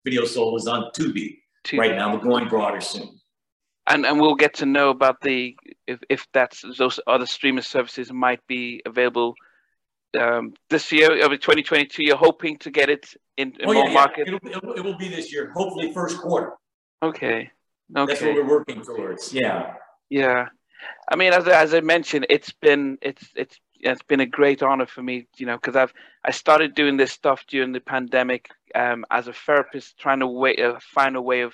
[0.03, 2.13] Video Soul is on Tubi, Tubi right now.
[2.13, 3.20] We're going broader soon
[3.91, 5.55] and and we'll get to know about the
[5.87, 9.35] if, if that's those other streaming services might be available
[10.19, 13.93] um, this year of 2022 you're hoping to get it in, in oh, more yeah,
[13.93, 14.27] market?
[14.27, 14.35] Yeah.
[14.35, 16.53] It'll, it'll, it will be this year hopefully first quarter.
[17.01, 17.49] Okay
[17.95, 19.73] okay that's what we're working towards yeah.
[20.09, 20.47] Yeah.
[21.09, 24.85] I mean as, as i mentioned it's been it's it's it's been a great honor
[24.85, 25.93] for me you know because i've
[26.23, 30.59] i started doing this stuff during the pandemic um, as a therapist trying to wait,
[30.59, 31.53] uh, find a way of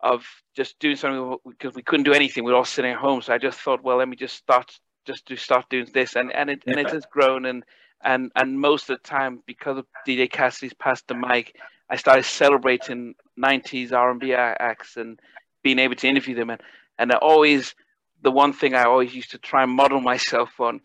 [0.00, 2.44] of just doing something because we couldn't do anything.
[2.44, 3.22] We were all sitting at home.
[3.22, 6.32] So I just thought, well, let me just start just to start doing this, and
[6.32, 7.64] and it and it has grown and
[8.02, 11.56] and and most of the time because of DJ Cassidy's passed the mic,
[11.88, 15.18] I started celebrating '90s R&B acts and
[15.62, 16.60] being able to interview them, and
[16.98, 17.74] and I always
[18.22, 20.80] the one thing I always used to try and model myself on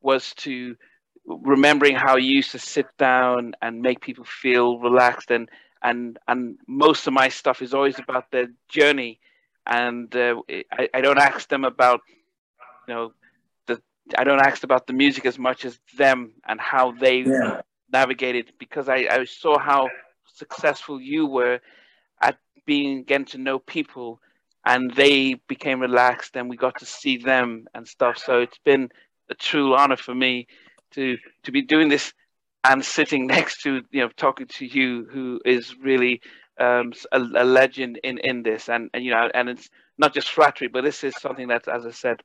[0.00, 0.76] was to
[1.26, 5.48] remembering how you used to sit down and make people feel relaxed and
[5.84, 9.20] and and most of my stuff is always about their journey
[9.66, 10.34] and uh,
[10.72, 12.00] I, I don't ask them about
[12.88, 13.12] you know
[13.66, 13.80] the
[14.18, 17.60] i don't ask about the music as much as them and how they yeah.
[17.92, 19.88] navigated because I, I saw how
[20.34, 21.60] successful you were
[22.20, 22.36] at
[22.66, 24.20] being getting to know people
[24.66, 28.18] and they became relaxed and we got to see them and stuff.
[28.18, 28.90] So it's been
[29.30, 30.46] a true honor for me
[30.92, 32.12] to to be doing this
[32.64, 36.20] and sitting next to you know talking to you who is really
[36.58, 38.68] um, a, a, legend in in this.
[38.68, 39.68] And, and you know and it's
[39.98, 42.20] not just flattery but this is something that as I said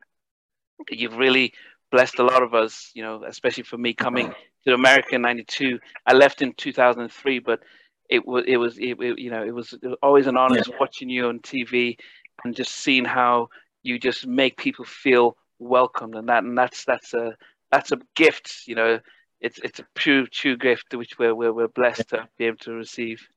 [0.90, 1.54] you've really
[1.92, 4.34] blessed a lot of us you know especially for me coming
[4.66, 7.62] to America in 92 I left in 2003 but
[8.10, 10.58] it was it was it, it, you know it was, it was always an honor
[10.58, 10.76] yeah.
[10.80, 11.98] watching you on TV
[12.44, 13.50] and just seeing how
[13.84, 16.16] you just make people feel welcomed.
[16.16, 17.36] And that and that's that's a
[17.72, 19.00] that's a gift you know
[19.42, 22.74] it's it's a true true gift which we're we're, we're blessed to be able to
[22.74, 23.28] receive.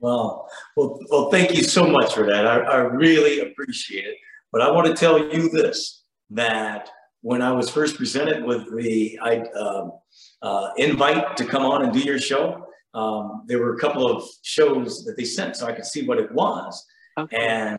[0.00, 2.46] Well well well thank you so much for that.
[2.46, 4.16] I, I really appreciate it.
[4.52, 6.88] But i want to tell you this that
[7.20, 9.92] when i was first presented with the I, um,
[10.40, 12.64] uh, invite to come on and do your show
[12.94, 16.18] um, there were a couple of shows that they sent so i could see what
[16.18, 16.86] it was.
[17.18, 17.36] Okay.
[17.36, 17.78] and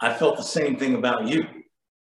[0.00, 1.46] I felt the same thing about you.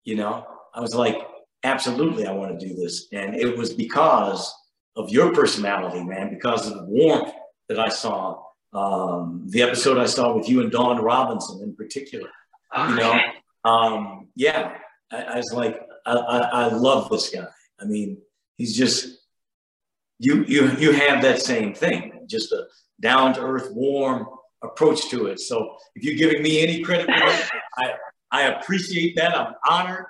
[0.05, 1.17] You know, I was like,
[1.65, 3.09] absolutely, I want to do this.
[3.13, 4.53] And it was because
[4.97, 7.33] of your personality, man, because of the warmth
[7.69, 8.43] that I saw.
[8.73, 12.29] Um, the episode I saw with you and Dawn Robinson in particular,
[12.77, 13.19] you know,
[13.65, 14.75] um, yeah,
[15.11, 17.47] I, I, was like, I, I, I love this guy.
[17.81, 18.19] I mean,
[18.57, 19.21] he's just,
[20.19, 22.67] you, you, you have that same thing, just a
[23.01, 24.27] down to earth, warm,
[24.63, 25.41] approach to it.
[25.41, 27.93] So if you're giving me any credit for that, I,
[28.31, 29.37] I appreciate that.
[29.37, 30.07] I'm honored.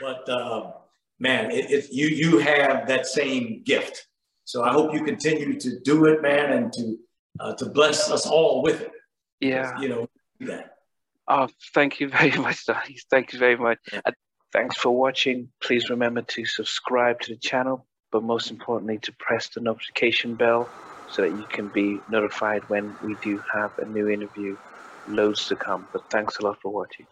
[0.00, 0.72] But uh,
[1.20, 4.06] man, it, it, you you have that same gift.
[4.44, 6.96] So I hope you continue to do it, man, and to
[7.38, 8.92] uh, to bless us all with it.
[9.40, 9.78] Yeah.
[9.80, 10.08] You know
[10.40, 10.74] that.
[11.28, 12.98] Oh, thank you very much, Donnie.
[13.10, 13.78] Thank you very much.
[13.92, 14.00] Yeah.
[14.52, 15.48] thanks for watching.
[15.62, 20.68] Please remember to subscribe to the channel, but most importantly, to press the notification bell
[21.10, 24.56] so that you can be notified when we do have a new interview.
[25.08, 27.06] Loads to come, but thanks a lot for watching.